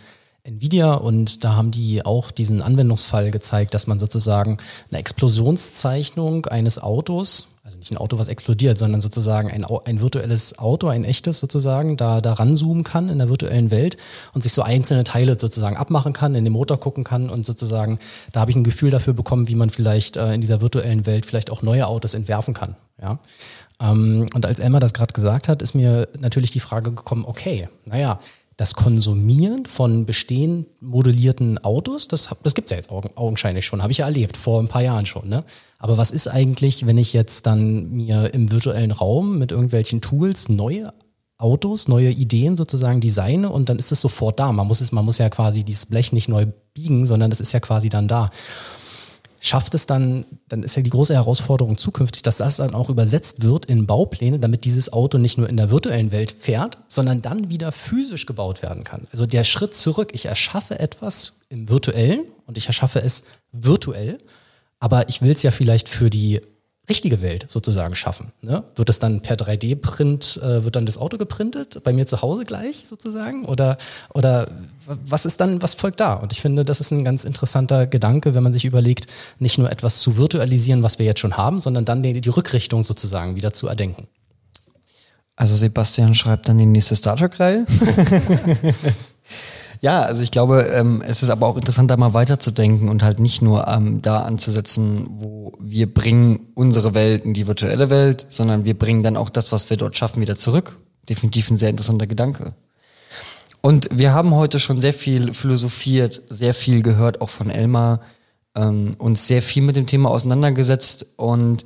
Nvidia 0.47 0.95
und 0.95 1.45
da 1.45 1.55
haben 1.55 1.71
die 1.71 2.05
auch 2.05 2.31
diesen 2.31 2.63
Anwendungsfall 2.63 3.31
gezeigt, 3.31 3.75
dass 3.75 3.87
man 3.87 3.99
sozusagen 3.99 4.59
eine 4.91 5.01
Explosionszeichnung 5.01 6.47
eines 6.47 6.81
Autos, 6.81 7.49
also 7.65 7.77
nicht 7.79 7.91
ein 7.91 7.97
Auto, 7.97 8.19
was 8.19 8.29
explodiert, 8.29 8.79
sondern 8.79 9.01
sozusagen 9.01 9.51
ein, 9.51 9.65
ein 9.65 10.01
virtuelles 10.01 10.59
Auto, 10.59 10.87
ein 10.87 11.05
echtes 11.05 11.41
sozusagen, 11.41 11.97
da, 11.97 12.21
da 12.21 12.35
ranzoomen 12.35 12.85
kann 12.85 13.09
in 13.09 13.19
der 13.19 13.29
virtuellen 13.29 13.73
Welt 13.73 13.97
und 14.35 14.43
sich 14.43 14.53
so 14.53 14.63
einzelne 14.63 15.03
Teile 15.03 15.39
sozusagen 15.39 15.77
abmachen 15.77 16.13
kann, 16.13 16.37
in 16.37 16.45
den 16.45 16.53
Motor 16.53 16.79
gucken 16.79 17.03
kann 17.03 17.29
und 17.29 17.45
sozusagen, 17.45 17.99
da 18.33 18.41
habe 18.41 18.53
ich 18.53 18.57
ein 18.57 18.65
Gefühl 18.65 18.91
dafür 18.91 19.15
bekommen, 19.15 19.49
wie 19.49 19.57
man 19.57 19.71
vielleicht 19.71 20.17
äh, 20.17 20.33
in 20.33 20.41
dieser 20.41 20.61
virtuellen 20.61 21.07
Welt 21.07 21.27
vielleicht 21.27 21.51
auch 21.51 21.63
neue 21.63 21.89
Autos 21.89 22.15
entwerfen 22.15 22.55
kann. 22.55 22.77
Ja. 23.03 23.19
Ähm, 23.81 24.29
und 24.33 24.47
als 24.47 24.61
Emma 24.61 24.79
das 24.79 24.95
gerade 24.95 25.13
gesagt 25.13 25.49
hat, 25.49 25.61
ist 25.61 25.75
mir 25.75 26.09
natürlich 26.19 26.53
die 26.53 26.61
Frage 26.61 26.93
gekommen, 26.93 27.25
okay, 27.27 27.69
naja, 27.85 28.21
das 28.57 28.75
Konsumieren 28.75 29.67
von 29.67 30.07
bestehend 30.07 30.67
modellierten 30.81 31.59
Autos, 31.59 32.09
das, 32.09 32.31
das 32.43 32.55
gibt's 32.55 32.71
ja 32.71 32.79
jetzt 32.79 32.91
augenscheinlich 32.91 33.67
schon, 33.67 33.83
habe 33.83 33.93
ich 33.93 33.99
ja 33.99 34.07
erlebt, 34.07 34.37
vor 34.37 34.61
ein 34.61 34.69
paar 34.69 34.83
Jahren 34.83 35.05
schon. 35.05 35.29
Ne? 35.29 35.45
Aber 35.79 35.99
was 35.99 36.11
ist 36.11 36.27
eigentlich, 36.27 36.87
wenn 36.87 36.97
ich 36.97 37.13
jetzt 37.13 37.47
dann 37.47 37.91
mir 37.91 38.33
im 38.33 38.51
virtuellen 38.51 38.93
Raum 38.93 39.39
mit 39.39 39.53
irgendwelchen 39.53 40.01
Tools 40.01 40.49
neue 40.49 40.93
Autos, 41.39 41.87
neue 41.87 42.11
Ideen 42.11 42.57
sozusagen 42.57 43.01
designe 43.01 43.51
und 43.51 43.69
dann 43.69 43.79
ist 43.79 43.93
es 43.93 44.01
sofort 44.01 44.41
da. 44.41 44.53
Man 44.53 44.67
muss 44.67 44.81
es, 44.81 44.91
man 44.91 45.05
muss 45.05 45.19
ja 45.19 45.29
quasi 45.29 45.65
dieses 45.65 45.85
Blech 45.85 46.13
nicht 46.13 46.31
neu 46.31 46.47
biegen, 46.73 47.05
sondern 47.05 47.29
das 47.29 47.41
ist 47.41 47.53
ja 47.53 47.61
quasi 47.61 47.91
dann 47.91 48.09
da 48.09 48.31
schafft 49.47 49.75
es 49.75 49.87
dann, 49.87 50.25
dann 50.49 50.63
ist 50.63 50.77
ja 50.77 50.83
die 50.83 50.91
große 50.91 51.15
Herausforderung 51.15 51.79
zukünftig, 51.79 52.23
dass 52.23 52.39
das 52.39 52.57
dann 52.57 52.75
auch 52.75 52.91
übersetzt 52.91 53.45
wird 53.45 53.67
in 53.67 53.87
Baupläne, 53.87 54.39
damit 54.39 54.65
dieses 54.65 54.93
Auto 54.93 55.19
nicht 55.19 55.39
nur 55.39 55.49
in 55.49 55.57
der 55.57 55.71
virtuellen 55.71 56.11
Welt 56.11 56.33
fährt, 56.33 56.79
sondern 56.89 57.23
dann 57.23 57.49
wieder 57.49 57.71
physisch 57.71 58.27
gebaut 58.27 58.63
werden 58.63 58.83
kann. 58.83 59.07
Also 59.13 59.25
der 59.25 59.45
Schritt 59.45 59.75
zurück, 59.75 60.11
ich 60.13 60.27
erschaffe 60.27 60.81
etwas 60.81 61.41
im 61.49 61.69
virtuellen 61.69 62.25
und 62.47 62.59
ich 62.59 62.67
erschaffe 62.67 63.01
es 63.01 63.25
virtuell, 63.53 64.19
aber 64.81 65.09
ich 65.09 65.23
will 65.23 65.31
es 65.31 65.43
ja 65.43 65.51
vielleicht 65.51 65.89
für 65.89 66.11
die 66.11 66.41
richtige 66.89 67.21
Welt 67.21 67.47
sozusagen 67.49 67.97
schaffen. 67.97 68.33
Ne? 68.43 68.63
Wird 68.77 68.89
es 68.89 68.99
dann 68.99 69.21
per 69.21 69.37
3D-Print, 69.37 70.41
äh, 70.43 70.65
wird 70.65 70.77
dann 70.77 70.87
das 70.87 70.99
Auto 70.99 71.19
geprintet, 71.19 71.83
bei 71.83 71.93
mir 71.93 72.07
zu 72.07 72.23
Hause 72.23 72.45
gleich 72.45 72.87
sozusagen? 72.87 73.45
Oder, 73.45 73.77
oder 74.15 74.49
was 74.87 75.27
ist 75.27 75.41
dann, 75.41 75.63
was 75.63 75.75
folgt 75.75 76.01
da? 76.01 76.15
Und 76.15 76.33
ich 76.33 76.41
finde, 76.41 76.65
das 76.65 76.81
ist 76.81 76.93
ein 76.93 77.05
ganz 77.05 77.25
interessanter 77.25 77.87
Gedanke, 77.87 78.35
wenn 78.35 78.43
man 78.43 78.53
sich 78.53 78.65
überlegt, 78.65 79.09
nicht 79.39 79.59
nur 79.59 79.71
etwas 79.71 79.99
zu 79.99 80.17
virtualisieren, 80.17 80.83
was 80.83 80.99
wir 80.99 81.07
jetzt 81.07 81.21
schon 81.21 81.37
haben, 81.37 81.59
sondern 81.59 81.85
dann 81.85 82.03
die, 82.03 82.21
die 82.21 82.29
Rückrichtung 82.29 82.83
sozusagen 82.83 83.35
wieder 83.35 83.53
zu 83.53 83.67
erdenken. 83.67 84.07
Also 85.35 85.55
Sebastian 85.57 86.15
schreibt 86.15 86.49
dann 86.49 86.59
die 86.59 86.67
nächste 86.67 86.95
Star 86.97 87.17
Trek-Reihe. 87.17 87.67
Ja, 89.81 90.03
also 90.03 90.23
ich 90.23 90.31
glaube, 90.31 90.63
ähm, 90.73 91.03
es 91.07 91.23
ist 91.23 91.31
aber 91.31 91.47
auch 91.47 91.57
interessant, 91.57 91.91
da 91.91 91.97
mal 91.97 92.15
weiterzudenken 92.15 92.89
und 92.89 93.03
halt 93.03 93.21
nicht 93.21 93.43
nur 93.43 93.67
ähm, 93.69 94.03
da 94.03 94.21
anzusetzen, 94.21 95.07
wo 95.11 95.53
wir 95.61 95.93
bringen 95.93 96.41
unsere 96.55 96.95
Welt 96.95 97.25
in 97.25 97.35
die 97.35 97.47
virtuelle 97.47 97.91
Welt, 97.91 98.27
sondern 98.29 98.65
wir 98.65 98.79
bringen 98.79 99.03
dann 99.03 99.17
auch 99.17 99.31
das, 99.31 99.53
was 99.53 99.71
wir 99.71 99.77
dort 99.77 99.97
schaffen, 99.97 100.21
wieder 100.21 100.37
zurück. 100.37 100.77
Definitiv 101.09 101.51
ein 101.51 101.59
sehr 101.59 101.71
interessanter 101.71 102.07
Gedanke. 102.07 102.55
Und 103.61 103.89
wir 103.93 104.13
haben 104.13 104.35
heute 104.35 104.61
schon 104.61 104.81
sehr 104.81 104.95
viel 104.95 105.35
philosophiert, 105.35 106.23
sehr 106.29 106.55
viel 106.55 106.83
gehört, 106.83 107.21
auch 107.21 107.31
von 107.31 107.51
Elmar, 107.51 108.01
ähm, 108.55 108.95
uns 108.99 109.27
sehr 109.27 109.43
viel 109.43 109.63
mit 109.63 109.77
dem 109.77 109.87
Thema 109.87 110.11
auseinandergesetzt 110.11 111.07
und 111.17 111.65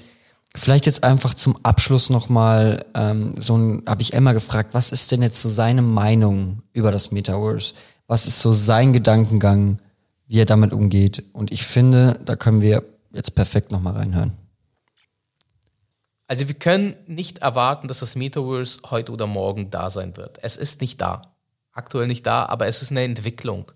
Vielleicht 0.56 0.86
jetzt 0.86 1.04
einfach 1.04 1.34
zum 1.34 1.56
Abschluss 1.62 2.10
nochmal, 2.10 2.84
ähm, 2.94 3.34
so 3.38 3.56
ein, 3.56 3.82
habe 3.86 4.02
ich 4.02 4.14
Elmar 4.14 4.34
gefragt, 4.34 4.70
was 4.72 4.90
ist 4.90 5.12
denn 5.12 5.22
jetzt 5.22 5.40
so 5.40 5.48
seine 5.48 5.80
Meinung 5.80 6.62
über 6.72 6.90
das 6.90 7.12
Metaverse? 7.12 7.74
Was 8.10 8.26
ist 8.26 8.40
so 8.40 8.52
sein 8.52 8.92
Gedankengang, 8.92 9.80
wie 10.26 10.40
er 10.40 10.44
damit 10.44 10.72
umgeht. 10.72 11.22
Und 11.32 11.52
ich 11.52 11.64
finde, 11.64 12.18
da 12.24 12.34
können 12.34 12.60
wir 12.60 12.82
jetzt 13.12 13.36
perfekt 13.36 13.70
nochmal 13.70 13.96
reinhören. 13.96 14.32
Also 16.26 16.48
wir 16.48 16.56
können 16.56 16.96
nicht 17.06 17.38
erwarten, 17.38 17.86
dass 17.86 18.00
das 18.00 18.16
Metaverse 18.16 18.80
heute 18.90 19.12
oder 19.12 19.28
morgen 19.28 19.70
da 19.70 19.90
sein 19.90 20.16
wird. 20.16 20.38
Es 20.42 20.56
ist 20.56 20.80
nicht 20.80 21.00
da. 21.00 21.36
Aktuell 21.70 22.08
nicht 22.08 22.26
da, 22.26 22.46
aber 22.46 22.66
es 22.66 22.82
ist 22.82 22.90
eine 22.90 23.04
Entwicklung. 23.04 23.70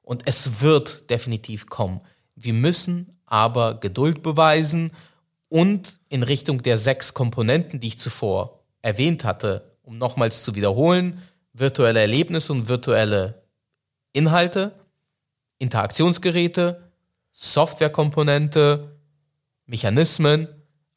Und 0.00 0.28
es 0.28 0.60
wird 0.60 1.10
definitiv 1.10 1.66
kommen. 1.66 2.02
Wir 2.36 2.52
müssen 2.52 3.18
aber 3.26 3.80
Geduld 3.80 4.22
beweisen 4.22 4.92
und 5.48 5.98
in 6.08 6.22
Richtung 6.22 6.62
der 6.62 6.78
sechs 6.78 7.14
Komponenten, 7.14 7.80
die 7.80 7.88
ich 7.88 7.98
zuvor 7.98 8.60
erwähnt 8.80 9.24
hatte, 9.24 9.72
um 9.82 9.98
nochmals 9.98 10.44
zu 10.44 10.54
wiederholen, 10.54 11.20
virtuelle 11.52 11.98
Erlebnisse 11.98 12.52
und 12.52 12.68
virtuelle 12.68 13.41
Inhalte, 14.12 14.74
Interaktionsgeräte, 15.58 16.90
Softwarekomponente, 17.32 18.96
Mechanismen, 19.66 20.48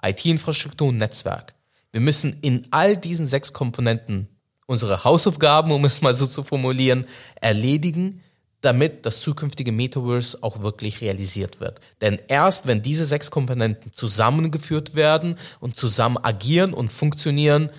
IT-Infrastruktur 0.01 0.89
und 0.89 0.97
Netzwerk. 0.97 1.53
Wir 1.91 2.01
müssen 2.01 2.39
in 2.41 2.67
all 2.71 2.97
diesen 2.97 3.25
sechs 3.25 3.53
Komponenten 3.53 4.27
unsere 4.65 5.03
Hausaufgaben, 5.03 5.71
um 5.71 5.85
es 5.85 6.01
mal 6.01 6.13
so 6.13 6.25
zu 6.27 6.43
formulieren, 6.43 7.05
erledigen, 7.39 8.21
damit 8.61 9.05
das 9.05 9.21
zukünftige 9.21 9.71
Metaverse 9.71 10.39
auch 10.41 10.61
wirklich 10.61 11.01
realisiert 11.01 11.59
wird. 11.59 11.79
Denn 12.01 12.19
erst 12.27 12.65
wenn 12.65 12.81
diese 12.81 13.05
sechs 13.05 13.29
Komponenten 13.29 13.93
zusammengeführt 13.93 14.95
werden 14.95 15.37
und 15.59 15.77
zusammen 15.77 16.17
agieren 16.17 16.73
und 16.73 16.91
funktionieren, 16.91 17.69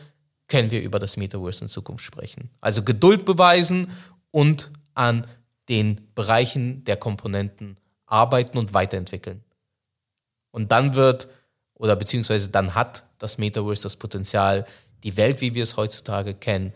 können 0.48 0.70
wir 0.70 0.80
über 0.82 1.00
das 1.00 1.16
Metaverse 1.16 1.64
in 1.64 1.68
Zukunft 1.68 2.04
sprechen. 2.04 2.50
Also 2.60 2.84
Geduld 2.84 3.24
beweisen 3.24 3.90
und 4.30 4.70
an 4.96 5.26
den 5.68 6.08
Bereichen 6.14 6.84
der 6.84 6.96
Komponenten 6.96 7.76
arbeiten 8.06 8.58
und 8.58 8.74
weiterentwickeln. 8.74 9.44
Und 10.50 10.72
dann 10.72 10.94
wird 10.94 11.28
oder 11.74 11.96
beziehungsweise 11.96 12.48
dann 12.48 12.74
hat 12.74 13.04
das 13.18 13.38
Metaverse 13.38 13.82
das 13.82 13.96
Potenzial, 13.96 14.64
die 15.04 15.16
Welt, 15.16 15.40
wie 15.40 15.54
wir 15.54 15.62
es 15.62 15.76
heutzutage 15.76 16.34
kennen, 16.34 16.72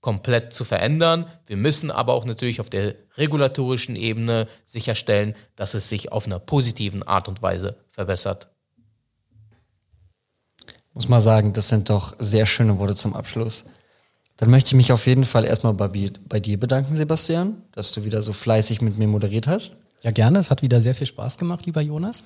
komplett 0.00 0.54
zu 0.54 0.64
verändern. 0.64 1.26
Wir 1.46 1.56
müssen 1.56 1.90
aber 1.90 2.14
auch 2.14 2.24
natürlich 2.24 2.60
auf 2.60 2.70
der 2.70 2.94
regulatorischen 3.16 3.96
Ebene 3.96 4.48
sicherstellen, 4.64 5.34
dass 5.56 5.74
es 5.74 5.88
sich 5.88 6.10
auf 6.10 6.26
einer 6.26 6.38
positiven 6.38 7.02
Art 7.02 7.28
und 7.28 7.42
Weise 7.42 7.76
verbessert. 7.90 8.48
Muss 10.94 11.08
mal 11.08 11.20
sagen, 11.20 11.52
das 11.52 11.68
sind 11.68 11.90
doch 11.90 12.16
sehr 12.18 12.46
schöne 12.46 12.78
Worte 12.78 12.96
zum 12.96 13.14
Abschluss. 13.14 13.66
Dann 14.40 14.48
möchte 14.48 14.68
ich 14.68 14.74
mich 14.74 14.90
auf 14.90 15.06
jeden 15.06 15.26
Fall 15.26 15.44
erstmal 15.44 15.74
bei, 15.74 15.90
bei 16.26 16.40
dir 16.40 16.58
bedanken, 16.58 16.96
Sebastian, 16.96 17.58
dass 17.72 17.92
du 17.92 18.04
wieder 18.06 18.22
so 18.22 18.32
fleißig 18.32 18.80
mit 18.80 18.96
mir 18.96 19.06
moderiert 19.06 19.46
hast. 19.46 19.76
Ja, 20.00 20.12
gerne. 20.12 20.38
Es 20.38 20.50
hat 20.50 20.62
wieder 20.62 20.80
sehr 20.80 20.94
viel 20.94 21.06
Spaß 21.06 21.36
gemacht, 21.36 21.66
lieber 21.66 21.82
Jonas. 21.82 22.24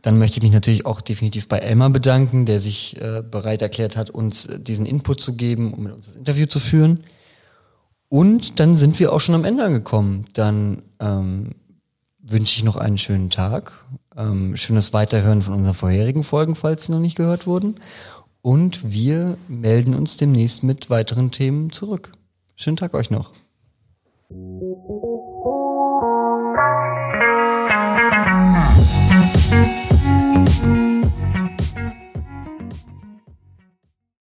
Dann 0.00 0.16
möchte 0.16 0.36
ich 0.36 0.44
mich 0.44 0.52
natürlich 0.52 0.86
auch 0.86 1.00
definitiv 1.00 1.48
bei 1.48 1.58
Elmar 1.58 1.90
bedanken, 1.90 2.46
der 2.46 2.60
sich 2.60 3.00
äh, 3.02 3.24
bereit 3.28 3.62
erklärt 3.62 3.96
hat, 3.96 4.10
uns 4.10 4.46
äh, 4.46 4.60
diesen 4.60 4.86
Input 4.86 5.20
zu 5.20 5.32
geben, 5.32 5.74
um 5.74 5.82
mit 5.82 5.92
uns 5.92 6.06
das 6.06 6.14
Interview 6.14 6.46
zu 6.46 6.60
führen. 6.60 7.00
Und 8.08 8.60
dann 8.60 8.76
sind 8.76 9.00
wir 9.00 9.12
auch 9.12 9.20
schon 9.20 9.34
am 9.34 9.44
Ende 9.44 9.64
angekommen. 9.64 10.26
Dann 10.34 10.84
ähm, 11.00 11.56
wünsche 12.22 12.58
ich 12.58 12.62
noch 12.62 12.76
einen 12.76 12.96
schönen 12.96 13.28
Tag, 13.28 13.72
ähm, 14.16 14.56
schönes 14.56 14.92
Weiterhören 14.92 15.42
von 15.42 15.54
unseren 15.54 15.74
vorherigen 15.74 16.22
Folgen, 16.22 16.54
falls 16.54 16.86
sie 16.86 16.92
noch 16.92 17.00
nicht 17.00 17.16
gehört 17.16 17.48
wurden. 17.48 17.80
Und 18.42 18.92
wir 18.92 19.36
melden 19.48 19.94
uns 19.94 20.16
demnächst 20.16 20.62
mit 20.62 20.88
weiteren 20.88 21.30
Themen 21.30 21.70
zurück. 21.70 22.12
Schönen 22.56 22.76
Tag 22.76 22.94
euch 22.94 23.10
noch. 23.10 23.32